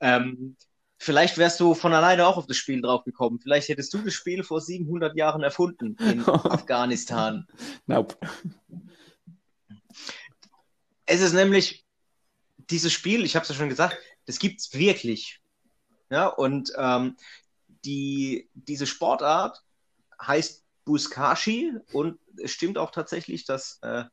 Ähm, 0.00 0.56
vielleicht 0.98 1.38
wärst 1.38 1.60
du 1.60 1.74
von 1.74 1.94
alleine 1.94 2.26
auch 2.26 2.36
auf 2.36 2.46
das 2.46 2.56
Spiel 2.56 2.82
draufgekommen. 2.82 3.40
Vielleicht 3.40 3.68
hättest 3.68 3.94
du 3.94 3.98
das 3.98 4.12
Spiel 4.14 4.42
vor 4.42 4.60
700 4.60 5.16
Jahren 5.16 5.42
erfunden 5.42 5.96
in 6.00 6.20
Afghanistan. 6.28 7.46
Nope. 7.86 8.16
Es 11.06 11.20
ist 11.20 11.32
nämlich 11.32 11.86
dieses 12.56 12.92
Spiel, 12.92 13.24
ich 13.24 13.36
habe 13.36 13.44
es 13.44 13.48
ja 13.48 13.54
schon 13.54 13.68
gesagt, 13.68 13.96
das 14.26 14.38
gibt's 14.38 14.74
wirklich. 14.74 15.40
Ja, 16.10 16.26
und 16.26 16.72
ähm, 16.76 17.16
die, 17.84 18.48
diese 18.54 18.86
Sportart 18.86 19.62
heißt 20.20 20.64
Buskashi 20.84 21.72
und 21.92 22.18
es 22.36 22.50
stimmt 22.50 22.76
auch 22.76 22.90
tatsächlich, 22.90 23.44
dass 23.44 23.78
äh, 23.82 24.04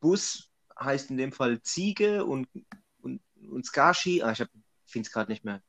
Bus 0.00 0.47
heißt 0.80 1.10
in 1.10 1.16
dem 1.16 1.32
Fall 1.32 1.60
Ziege 1.62 2.24
und, 2.24 2.48
und, 3.00 3.20
und 3.50 3.66
Skashi, 3.66 4.22
ah, 4.22 4.32
ich 4.32 4.38
finde 4.86 5.06
es 5.06 5.12
gerade 5.12 5.30
nicht 5.30 5.44
mehr. 5.44 5.62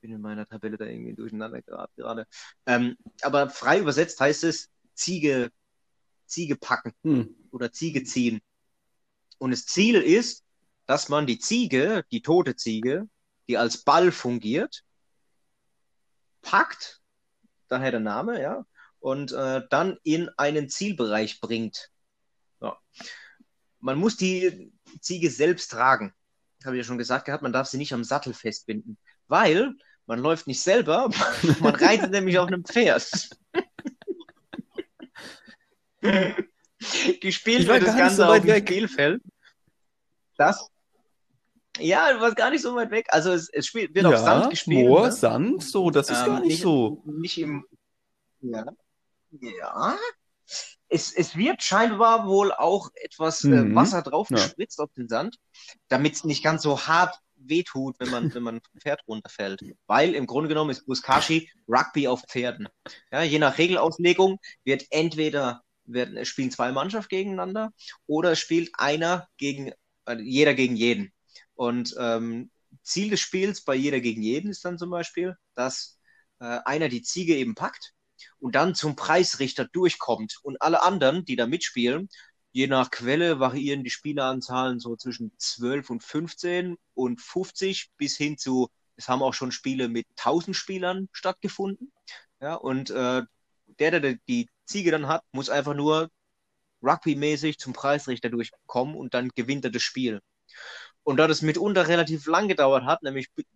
Bin 0.00 0.12
in 0.12 0.20
meiner 0.20 0.46
Tabelle 0.46 0.76
da 0.76 0.84
irgendwie 0.84 1.14
durcheinander 1.14 1.60
gerade. 1.62 2.26
Ähm, 2.66 2.96
aber 3.22 3.50
frei 3.50 3.80
übersetzt 3.80 4.20
heißt 4.20 4.44
es 4.44 4.70
Ziege, 4.94 5.50
Ziege 6.26 6.56
packen 6.56 6.92
Hm. 7.02 7.34
oder 7.50 7.72
Ziege 7.72 8.04
ziehen. 8.04 8.40
Und 9.38 9.50
das 9.52 9.66
Ziel 9.66 9.96
ist, 9.96 10.44
dass 10.86 11.08
man 11.08 11.26
die 11.26 11.38
Ziege, 11.38 12.04
die 12.10 12.22
tote 12.22 12.56
Ziege, 12.56 13.08
die 13.48 13.56
als 13.56 13.82
Ball 13.84 14.12
fungiert, 14.12 14.84
packt, 16.42 17.00
daher 17.68 17.90
der 17.90 18.00
Name, 18.00 18.40
ja, 18.40 18.66
und 19.00 19.32
äh, 19.32 19.62
dann 19.70 19.98
in 20.02 20.28
einen 20.36 20.68
Zielbereich 20.68 21.40
bringt. 21.40 21.90
Ja. 22.60 22.78
Man 23.80 23.98
muss 23.98 24.16
die 24.16 24.72
Ziege 25.00 25.30
selbst 25.30 25.70
tragen. 25.70 26.12
Habe 26.64 26.76
ich 26.76 26.80
ja 26.82 26.84
schon 26.84 26.98
gesagt 26.98 27.26
gehabt, 27.26 27.42
man 27.42 27.52
darf 27.52 27.68
sie 27.68 27.78
nicht 27.78 27.92
am 27.92 28.04
Sattel 28.04 28.34
festbinden, 28.34 28.98
weil 29.28 29.74
man 30.06 30.18
läuft 30.18 30.46
nicht 30.46 30.60
selber, 30.60 31.10
man 31.60 31.74
reitet 31.74 32.10
nämlich 32.10 32.38
auf 32.38 32.48
einem 32.48 32.64
Pferd. 32.64 33.30
Gespielt 37.20 37.66
wird 37.66 37.82
das 37.82 37.94
nicht 37.94 37.98
Ganze 37.98 38.16
so 38.16 38.24
auf 38.24 38.40
dem. 38.40 38.56
Spielfeld. 38.56 39.22
Das? 40.36 40.70
Ja, 41.78 42.12
du 42.12 42.20
warst 42.20 42.36
gar 42.36 42.50
nicht 42.50 42.62
so 42.62 42.74
weit 42.74 42.90
weg. 42.90 43.06
Also 43.10 43.32
es, 43.32 43.48
es 43.50 43.66
spielt, 43.66 43.94
wird 43.94 44.06
auf 44.06 44.16
Sand 44.16 44.50
gespielt. 44.50 44.86
Moor, 44.86 45.06
ne? 45.06 45.12
Sand, 45.12 45.62
so, 45.62 45.90
das 45.90 46.10
ist 46.10 46.20
Ähm, 46.20 46.26
gar 46.26 46.40
nicht, 46.40 46.62
so. 46.62 47.02
Nicht 47.04 47.38
im. 47.38 47.66
Ja. 48.40 48.64
Ja. 49.30 49.96
Es, 50.88 51.12
es 51.12 51.36
wird 51.36 51.62
scheinbar 51.62 52.26
wohl 52.26 52.52
auch 52.52 52.90
etwas 52.94 53.44
äh, 53.44 53.48
Mhm. 53.48 53.74
Wasser 53.74 54.02
drauf 54.02 54.30
Ja. 54.30 54.36
gespritzt 54.36 54.80
auf 54.80 54.90
den 54.94 55.08
Sand, 55.08 55.36
damit 55.88 56.14
es 56.14 56.24
nicht 56.24 56.42
ganz 56.42 56.62
so 56.62 56.80
hart 56.86 57.18
wehtut, 57.36 57.96
wenn 58.00 58.10
man, 58.10 58.32
wenn 58.34 58.42
man 58.42 58.60
vom 58.60 58.80
Pferd 58.80 59.02
runterfällt. 59.06 59.62
Weil 59.86 60.14
im 60.14 60.26
Grunde 60.26 60.48
genommen 60.48 60.70
ist 60.70 60.86
Buskashi 60.86 61.50
Rugby 61.68 62.08
auf 62.08 62.22
Pferden. 62.28 62.68
Ja, 63.12 63.22
je 63.22 63.38
nach 63.38 63.58
Regelauslegung 63.58 64.38
wird 64.64 64.86
entweder 64.90 65.62
werden, 65.84 66.24
spielen 66.24 66.50
zwei 66.50 66.72
Mannschaften 66.72 67.10
gegeneinander 67.10 67.72
oder 68.06 68.34
spielt 68.36 68.70
einer 68.74 69.28
gegen, 69.36 69.72
äh, 70.06 70.16
jeder 70.20 70.54
gegen 70.54 70.76
jeden. 70.76 71.12
Und 71.54 71.94
ähm, 71.98 72.50
Ziel 72.82 73.10
des 73.10 73.20
Spiels 73.20 73.62
bei 73.62 73.74
jeder 73.74 74.00
gegen 74.00 74.22
jeden 74.22 74.50
ist 74.50 74.64
dann 74.64 74.78
zum 74.78 74.90
Beispiel, 74.90 75.36
dass 75.54 75.98
äh, 76.40 76.58
einer 76.64 76.88
die 76.88 77.02
Ziege 77.02 77.36
eben 77.36 77.54
packt 77.54 77.94
und 78.38 78.54
dann 78.54 78.74
zum 78.74 78.96
Preisrichter 78.96 79.66
durchkommt. 79.66 80.38
Und 80.42 80.60
alle 80.62 80.82
anderen, 80.82 81.24
die 81.24 81.36
da 81.36 81.46
mitspielen, 81.46 82.08
je 82.52 82.66
nach 82.66 82.90
Quelle 82.90 83.40
variieren 83.40 83.84
die 83.84 83.90
Spieleranzahlen 83.90 84.80
so 84.80 84.96
zwischen 84.96 85.32
12 85.38 85.90
und 85.90 86.02
15 86.02 86.76
und 86.94 87.20
50 87.20 87.90
bis 87.96 88.16
hin 88.16 88.38
zu, 88.38 88.68
es 88.96 89.08
haben 89.08 89.22
auch 89.22 89.34
schon 89.34 89.52
Spiele 89.52 89.88
mit 89.88 90.06
1000 90.16 90.56
Spielern 90.56 91.08
stattgefunden. 91.12 91.92
Ja, 92.40 92.54
und 92.54 92.90
äh, 92.90 93.22
der, 93.78 94.00
der 94.00 94.14
die 94.28 94.48
Ziege 94.64 94.90
dann 94.90 95.08
hat, 95.08 95.22
muss 95.32 95.50
einfach 95.50 95.74
nur 95.74 96.10
Rugby-mäßig 96.82 97.58
zum 97.58 97.72
Preisrichter 97.72 98.30
durchkommen 98.30 98.94
und 98.94 99.14
dann 99.14 99.30
gewinnt 99.34 99.64
er 99.64 99.70
das 99.70 99.82
Spiel. 99.82 100.20
Und 101.02 101.16
da 101.16 101.26
das 101.26 101.42
mitunter 101.42 101.88
relativ 101.88 102.26
lang 102.26 102.48
gedauert 102.48 102.84
hat, 102.84 103.02
nämlich 103.02 103.32
bi- 103.32 103.46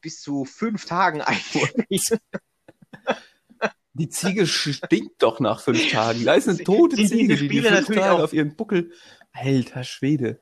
bis 0.00 0.20
zu 0.20 0.44
fünf 0.44 0.86
Tagen 0.86 1.20
eigentlich, 1.22 2.10
Die 3.94 4.08
Ziege 4.08 4.46
stinkt 4.46 5.22
doch 5.22 5.40
nach 5.40 5.60
fünf 5.60 5.90
Tagen. 5.90 6.24
Da 6.24 6.34
ist 6.34 6.48
eine 6.48 6.58
tote 6.58 6.96
diese 6.96 7.14
Ziege, 7.14 7.36
die 7.36 7.48
die 7.48 7.58
Spiele 7.58 7.82
fünf 7.82 7.98
Tage 7.98 8.12
auch- 8.14 8.20
auf 8.20 8.32
ihren 8.32 8.56
Buckel. 8.56 8.92
Alter 9.32 9.84
Schwede. 9.84 10.40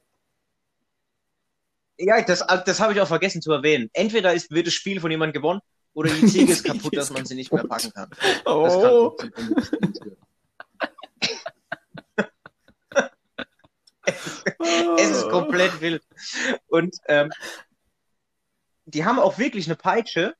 Ja, 1.98 2.22
das, 2.22 2.44
das 2.64 2.80
habe 2.80 2.92
ich 2.92 3.00
auch 3.00 3.08
vergessen 3.08 3.42
zu 3.42 3.52
erwähnen. 3.52 3.90
Entweder 3.92 4.32
ist, 4.34 4.50
wird 4.50 4.66
das 4.66 4.74
Spiel 4.74 5.00
von 5.00 5.10
jemandem 5.10 5.40
gewonnen 5.40 5.60
oder 5.94 6.10
die 6.10 6.26
Ziege 6.26 6.52
ist 6.52 6.64
kaputt, 6.64 6.96
dass 6.96 7.10
man 7.10 7.24
sie 7.26 7.34
nicht 7.34 7.52
mehr 7.52 7.64
packen 7.64 7.92
kann. 7.92 8.08
Das 8.10 8.44
kann 8.44 8.46
Oh. 8.46 9.16
es 14.96 15.10
ist 15.10 15.28
komplett 15.28 15.80
wild. 15.80 16.02
Und 16.68 16.96
ähm, 17.06 17.30
die 18.86 19.04
haben 19.04 19.18
auch 19.18 19.38
wirklich 19.38 19.66
eine 19.66 19.76
Peitsche. 19.76 20.34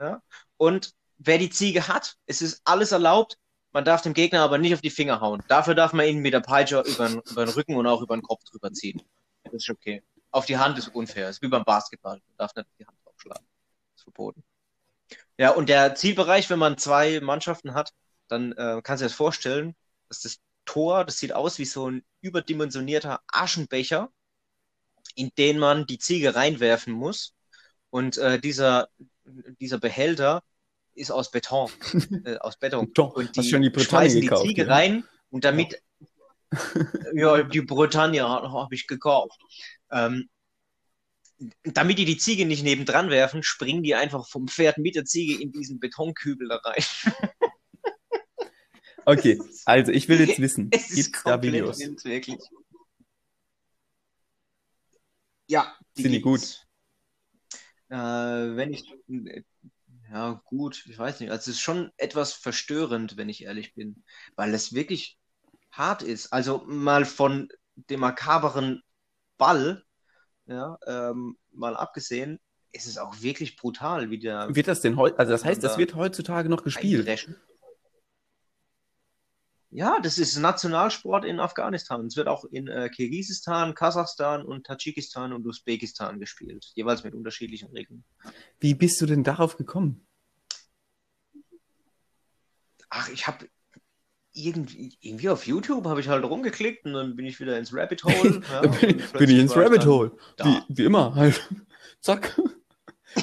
Ja? 0.00 0.22
Und 0.56 0.92
wer 1.24 1.38
die 1.38 1.50
Ziege 1.50 1.88
hat, 1.88 2.16
es 2.26 2.42
ist 2.42 2.60
alles 2.64 2.92
erlaubt. 2.92 3.38
Man 3.72 3.84
darf 3.84 4.02
dem 4.02 4.12
Gegner 4.12 4.42
aber 4.42 4.58
nicht 4.58 4.74
auf 4.74 4.82
die 4.82 4.90
Finger 4.90 5.20
hauen. 5.20 5.42
Dafür 5.48 5.74
darf 5.74 5.92
man 5.92 6.06
ihn 6.06 6.18
mit 6.18 6.34
der 6.34 6.40
Peitsche 6.40 6.82
über 6.86 7.08
den, 7.08 7.20
über 7.30 7.46
den 7.46 7.54
Rücken 7.54 7.76
und 7.76 7.86
auch 7.86 8.02
über 8.02 8.16
den 8.16 8.22
Kopf 8.22 8.44
drüber 8.44 8.70
ziehen. 8.72 9.02
Das 9.44 9.54
ist 9.54 9.70
okay. 9.70 10.02
Auf 10.30 10.46
die 10.46 10.58
Hand 10.58 10.78
ist 10.78 10.88
unfair. 10.88 11.26
Das 11.26 11.36
ist 11.36 11.42
wie 11.42 11.48
beim 11.48 11.64
Basketball. 11.64 12.20
Man 12.26 12.36
darf 12.36 12.54
nicht 12.54 12.68
die 12.78 12.86
Hand 12.86 12.98
draufschlagen. 13.04 13.46
Das 13.92 14.00
ist 14.00 14.02
verboten. 14.02 14.44
Ja, 15.38 15.50
und 15.50 15.68
der 15.68 15.94
Zielbereich, 15.94 16.50
wenn 16.50 16.58
man 16.58 16.76
zwei 16.76 17.20
Mannschaften 17.20 17.74
hat, 17.74 17.92
dann 18.28 18.52
äh, 18.52 18.80
kannst 18.82 19.00
du 19.00 19.04
dir 19.04 19.08
das 19.08 19.14
vorstellen, 19.14 19.74
dass 20.08 20.20
das 20.20 20.38
Tor, 20.64 21.04
das 21.04 21.18
sieht 21.18 21.32
aus 21.32 21.58
wie 21.58 21.64
so 21.64 21.90
ein 21.90 22.04
überdimensionierter 22.20 23.20
Aschenbecher, 23.26 24.10
in 25.14 25.30
den 25.36 25.58
man 25.58 25.86
die 25.86 25.98
Ziege 25.98 26.34
reinwerfen 26.34 26.92
muss. 26.92 27.34
Und 27.90 28.18
äh, 28.18 28.38
dieser, 28.38 28.88
dieser 29.24 29.78
Behälter 29.78 30.42
ist 30.94 31.10
aus 31.10 31.30
Beton. 31.30 31.70
äh, 32.24 32.36
aus 32.38 32.58
Beton. 32.58 32.92
Doch, 32.94 33.14
und 33.14 33.36
die 33.36 33.42
schon 33.42 33.62
die 33.62 33.70
schmeißen 33.70 34.20
die 34.20 34.26
gekauft, 34.26 34.46
Ziege 34.46 34.62
ja? 34.62 34.68
rein 34.68 35.04
und 35.30 35.44
damit. 35.44 35.82
ja, 37.14 37.42
die 37.42 37.62
Bretagne 37.62 38.28
habe 38.28 38.74
ich 38.74 38.86
gekauft. 38.86 39.40
Ähm, 39.90 40.28
damit 41.64 41.98
die 41.98 42.04
die 42.04 42.18
Ziege 42.18 42.46
nicht 42.46 42.62
nebendran 42.62 43.10
werfen, 43.10 43.42
springen 43.42 43.82
die 43.82 43.94
einfach 43.94 44.28
vom 44.28 44.48
Pferd 44.48 44.78
mit 44.78 44.94
der 44.94 45.04
Ziege 45.04 45.42
in 45.42 45.50
diesen 45.50 45.80
Betonkübel 45.80 46.48
da 46.48 46.56
rein. 46.56 46.84
Okay, 49.04 49.40
also 49.64 49.90
ich 49.90 50.08
will 50.08 50.20
jetzt 50.20 50.40
wissen, 50.40 50.68
Es 50.72 50.90
ist 50.90 51.06
gibt's 51.06 51.22
da 51.24 51.42
Videos? 51.42 51.80
wirklich. 52.04 52.38
Ja, 55.48 55.76
Sind 55.94 56.12
die 56.12 56.20
gut? 56.20 56.64
Äh, 57.88 57.96
wenn 57.96 58.72
ich, 58.72 58.84
ja 60.12 60.40
gut, 60.44 60.84
ich 60.86 60.98
weiß 60.98 61.20
nicht. 61.20 61.30
Also 61.30 61.50
es 61.50 61.56
ist 61.56 61.60
schon 61.60 61.90
etwas 61.96 62.32
verstörend, 62.32 63.16
wenn 63.16 63.28
ich 63.28 63.44
ehrlich 63.44 63.74
bin, 63.74 64.04
weil 64.36 64.52
es 64.54 64.72
wirklich 64.74 65.18
hart 65.70 66.02
ist. 66.02 66.32
Also 66.32 66.62
mal 66.66 67.04
von 67.04 67.48
dem 67.74 68.00
makaberen 68.00 68.82
Ball, 69.38 69.82
ja, 70.46 70.78
ähm, 70.86 71.38
mal 71.52 71.76
abgesehen, 71.76 72.40
ist 72.72 72.86
es 72.86 72.98
auch 72.98 73.20
wirklich 73.22 73.56
brutal, 73.56 74.10
wie 74.10 74.18
der 74.18 74.54
Wird 74.54 74.68
das 74.68 74.80
denn 74.80 74.96
heute, 74.96 75.18
also 75.18 75.32
das 75.32 75.44
heißt, 75.44 75.62
das 75.62 75.72
Da- 75.72 75.78
wird 75.78 75.94
heutzutage 75.94 76.48
noch 76.48 76.64
gespielt. 76.64 77.26
Ja, 79.74 80.00
das 80.00 80.18
ist 80.18 80.36
Nationalsport 80.36 81.24
in 81.24 81.40
Afghanistan. 81.40 82.04
Es 82.04 82.16
wird 82.16 82.28
auch 82.28 82.44
in 82.44 82.68
äh, 82.68 82.90
Kirgisistan, 82.90 83.74
Kasachstan 83.74 84.44
und 84.44 84.66
Tadschikistan 84.66 85.32
und 85.32 85.46
Usbekistan 85.46 86.20
gespielt, 86.20 86.70
jeweils 86.74 87.04
mit 87.04 87.14
unterschiedlichen 87.14 87.70
Regeln. 87.70 88.04
Wie 88.60 88.74
bist 88.74 89.00
du 89.00 89.06
denn 89.06 89.24
darauf 89.24 89.56
gekommen? 89.56 90.06
Ach, 92.90 93.08
ich 93.08 93.26
habe 93.26 93.48
irgendwie, 94.34 94.94
irgendwie 95.00 95.30
auf 95.30 95.46
YouTube 95.46 95.86
habe 95.86 96.00
ich 96.00 96.08
halt 96.08 96.24
rumgeklickt 96.24 96.84
und 96.84 96.92
dann 96.92 97.16
bin 97.16 97.24
ich 97.24 97.40
wieder 97.40 97.58
ins 97.58 97.74
Rabbit 97.74 98.04
Hole. 98.04 98.42
Ja, 98.50 98.60
bin, 98.60 99.02
bin 99.18 99.30
ich 99.30 99.38
ins 99.38 99.56
Rabbit 99.56 99.86
Hole. 99.86 100.12
Wie, 100.42 100.60
wie 100.68 100.84
immer, 100.84 101.14
halt. 101.14 101.48
Zack. 102.00 102.38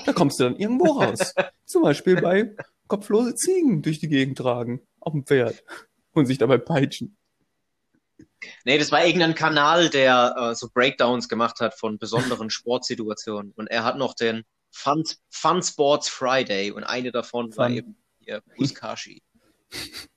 Da 0.05 0.13
kommst 0.13 0.39
du 0.39 0.45
dann 0.45 0.55
irgendwo 0.55 0.93
raus. 0.93 1.35
Zum 1.65 1.83
Beispiel 1.83 2.19
bei 2.19 2.55
kopflose 2.87 3.35
Ziegen 3.35 3.83
durch 3.83 3.99
die 3.99 4.07
Gegend 4.07 4.39
tragen. 4.39 4.81
Auf 4.99 5.13
dem 5.13 5.25
Pferd. 5.25 5.63
Und 6.13 6.25
sich 6.25 6.37
dabei 6.37 6.57
peitschen. 6.57 7.15
Nee, 8.65 8.77
das 8.77 8.91
war 8.91 9.05
irgendein 9.05 9.35
Kanal, 9.35 9.89
der 9.89 10.35
äh, 10.37 10.55
so 10.55 10.69
Breakdowns 10.73 11.27
gemacht 11.29 11.59
hat 11.59 11.73
von 11.77 11.97
besonderen 11.99 12.49
Sportsituationen. 12.49 13.51
Und 13.55 13.67
er 13.67 13.83
hat 13.83 13.97
noch 13.97 14.13
den 14.13 14.43
Fun, 14.71 15.03
Fun 15.29 15.61
Sports 15.63 16.09
Friday 16.09 16.71
und 16.71 16.83
eine 16.83 17.11
davon 17.11 17.55
war 17.57 17.67
Fun. 17.67 17.77
eben 17.77 17.95
hier 18.19 18.41
Buskashi. 18.57 19.21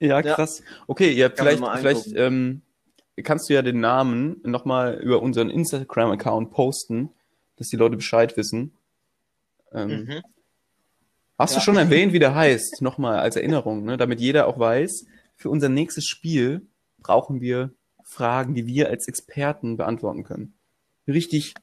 Ja, 0.00 0.20
Ja. 0.20 0.34
krass. 0.34 0.62
Okay, 0.88 1.12
ja, 1.12 1.28
Kann 1.28 1.46
vielleicht, 1.46 1.78
vielleicht 1.78 2.16
ähm, 2.16 2.62
kannst 3.22 3.48
du 3.48 3.54
ja 3.54 3.62
den 3.62 3.78
Namen 3.78 4.40
nochmal 4.42 4.94
über 5.00 5.22
unseren 5.22 5.48
Instagram-Account 5.48 6.50
posten, 6.50 7.10
dass 7.54 7.68
die 7.68 7.76
Leute 7.76 7.94
Bescheid 7.96 8.36
wissen. 8.36 8.76
Ähm, 9.72 9.88
Mhm. 10.06 10.22
Hast 11.42 11.54
du 11.54 11.58
Ja. 11.58 11.64
schon 11.64 11.76
erwähnt, 11.76 12.12
wie 12.12 12.20
der 12.20 12.36
heißt? 12.36 12.82
Nochmal 12.82 13.18
als 13.18 13.34
Erinnerung, 13.34 13.84
ne? 13.84 13.96
damit 13.96 14.20
jeder 14.20 14.46
auch 14.46 14.60
weiß, 14.60 15.06
für 15.34 15.50
unser 15.50 15.68
nächstes 15.68 16.06
Spiel 16.06 16.68
brauchen 16.98 17.40
wir 17.40 17.72
Fragen, 18.04 18.54
die 18.54 18.66
wir 18.68 18.88
als 18.90 19.08
Experten 19.08 19.76
beantworten 19.76 20.22
können. 20.22 20.54
Richtig, 21.08 21.54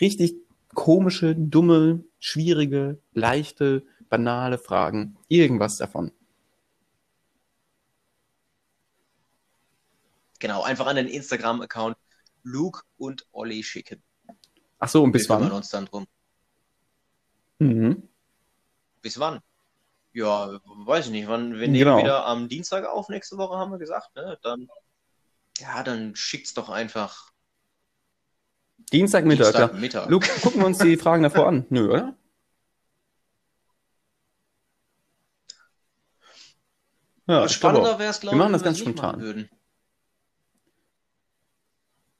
richtig 0.00 0.34
komische, 0.74 1.36
dumme, 1.36 2.02
schwierige, 2.18 2.98
leichte, 3.12 3.84
banale 4.08 4.58
Fragen. 4.58 5.16
Irgendwas 5.28 5.76
davon. 5.76 6.10
Genau, 10.40 10.62
einfach 10.62 10.86
an 10.86 10.96
den 10.96 11.06
Instagram-Account 11.06 11.96
Luke 12.42 12.80
und 12.96 13.26
Olli 13.30 13.62
schicken. 13.62 14.02
Ach 14.80 14.88
so, 14.88 15.04
und 15.04 15.12
bis 15.12 15.28
Wir 15.28 15.36
kümmern 15.36 15.50
wann? 15.50 15.56
uns 15.58 15.68
dann 15.68 15.84
drum. 15.86 16.06
Mhm. 17.60 18.09
Bis 19.02 19.18
wann? 19.18 19.40
Ja, 20.12 20.58
weiß 20.64 21.06
ich 21.06 21.12
nicht. 21.12 21.28
Wann, 21.28 21.52
wir 21.54 21.68
nehmen 21.68 21.74
Genau. 21.84 21.98
wieder 21.98 22.26
am 22.26 22.48
Dienstag 22.48 22.84
auf, 22.86 23.08
nächste 23.08 23.36
Woche 23.38 23.56
haben 23.56 23.70
wir 23.70 23.78
gesagt, 23.78 24.14
ne? 24.16 24.38
Dann, 24.42 24.68
ja, 25.58 25.82
dann 25.82 26.14
schickt's 26.16 26.54
doch 26.54 26.68
einfach 26.68 27.30
Dienstagmittag, 28.92 29.44
ja. 29.54 29.68
Dienstagmittag. 29.68 30.08
Luke, 30.08 30.28
gucken 30.42 30.60
wir 30.60 30.66
uns 30.66 30.78
die 30.78 30.96
Fragen 30.96 31.22
davor 31.22 31.46
an. 31.46 31.66
Nö, 31.68 31.90
oder? 31.90 32.14
Ja, 37.26 37.48
Spannender 37.48 37.98
wäre 37.98 38.10
es, 38.10 38.20
glaube 38.20 38.36
Wir 38.36 38.38
ich, 38.38 38.42
machen 38.42 38.52
das 38.54 38.62
wenn 38.62 38.66
ganz 38.66 38.78
spontan. 38.80 39.20
würden. 39.20 39.50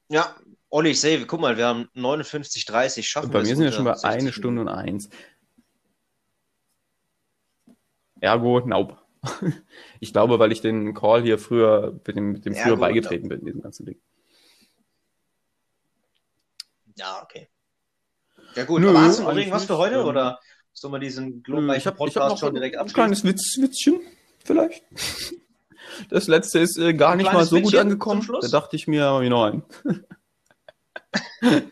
Ja, 0.09 0.37
Olli, 0.69 0.91
ich 0.91 1.01
sehe, 1.01 1.27
guck 1.27 1.41
mal, 1.41 1.57
wir 1.57 1.67
haben 1.67 1.89
59,30. 1.97 3.03
Schaffen 3.03 3.31
Bei 3.31 3.39
wir 3.39 3.49
mir 3.49 3.57
sind 3.57 3.65
wir 3.65 3.73
schon 3.73 3.85
bei 3.85 3.95
60 3.95 4.09
eine 4.21 4.33
Stunde 4.33 4.61
und 4.63 4.69
eins. 4.69 5.09
Ergo, 8.21 8.61
nope. 8.61 8.97
Ich 10.01 10.13
glaube, 10.13 10.39
weil 10.39 10.51
ich 10.53 10.61
den 10.63 10.95
Call 10.95 11.23
hier 11.23 11.39
früher, 11.39 11.93
mit 12.07 12.17
dem, 12.17 12.33
mit 12.33 12.45
dem 12.47 12.55
früher 12.55 12.71
Ergo, 12.73 12.81
beigetreten 12.81 13.29
bin, 13.29 13.45
diesem 13.45 13.61
ganzen 13.63 13.85
Ding. 13.87 14.01
Ja, 16.97 17.23
okay. 17.23 17.49
Ja 18.55 18.65
gut, 18.65 18.81
Nö, 18.81 18.91
aber 18.91 19.03
hast 19.03 19.19
du 19.21 19.25
noch 19.25 19.37
irgendwas 19.37 19.65
für 19.65 19.79
heute 19.79 19.97
Ähm, 20.01 20.07
oder 20.07 20.41
soll 20.73 20.91
man 20.91 21.01
diesen 21.01 21.43
glorreichen 21.43 21.77
Ich 21.77 21.87
habe 21.87 21.97
Podcast 21.97 22.31
hab 22.33 22.39
schon 22.39 22.55
direkt 22.55 22.77
ein 22.77 22.81
abschließen? 22.81 22.95
kleines 22.95 23.25
Witz, 23.25 23.59
Witzchen, 23.59 24.01
vielleicht. 24.45 24.85
Das 26.09 26.29
letzte 26.29 26.61
ist 26.61 26.79
äh, 26.79 26.95
gar 26.95 27.13
Ein 27.13 27.19
nicht 27.19 27.33
mal 27.33 27.45
so 27.45 27.57
gut 27.57 27.73
Witzchen 27.73 27.81
angekommen. 27.81 28.23
zum 28.23 28.39
Da 28.41 28.49
dachte 28.49 28.77
ich 28.77 28.87
mir, 28.87 29.21
wie 29.21 29.29
nein. 29.29 29.63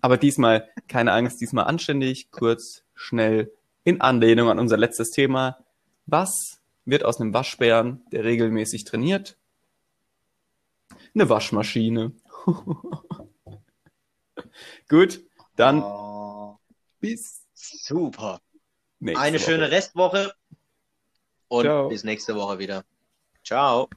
Aber 0.00 0.16
diesmal, 0.16 0.68
keine 0.86 1.12
Angst, 1.12 1.40
diesmal 1.40 1.64
anständig, 1.64 2.30
kurz, 2.30 2.82
schnell, 2.94 3.52
in 3.82 4.00
Anlehnung 4.00 4.50
an 4.50 4.58
unser 4.58 4.76
letztes 4.76 5.10
Thema. 5.10 5.63
Was 6.06 6.60
wird 6.84 7.04
aus 7.04 7.20
einem 7.20 7.32
Waschbären, 7.34 8.04
der 8.12 8.24
regelmäßig 8.24 8.84
trainiert? 8.84 9.38
Eine 11.14 11.28
Waschmaschine. 11.28 12.12
Gut, 14.88 15.22
dann 15.56 15.82
Oh, 15.82 16.58
bis 17.00 17.46
super. 17.54 18.40
Eine 19.00 19.38
Woche. 19.38 19.38
schöne 19.38 19.70
Restwoche 19.70 20.34
und 21.48 21.64
Ciao. 21.64 21.88
bis 21.88 22.04
nächste 22.04 22.34
Woche 22.34 22.58
wieder. 22.58 22.84
Ciao. 23.44 23.88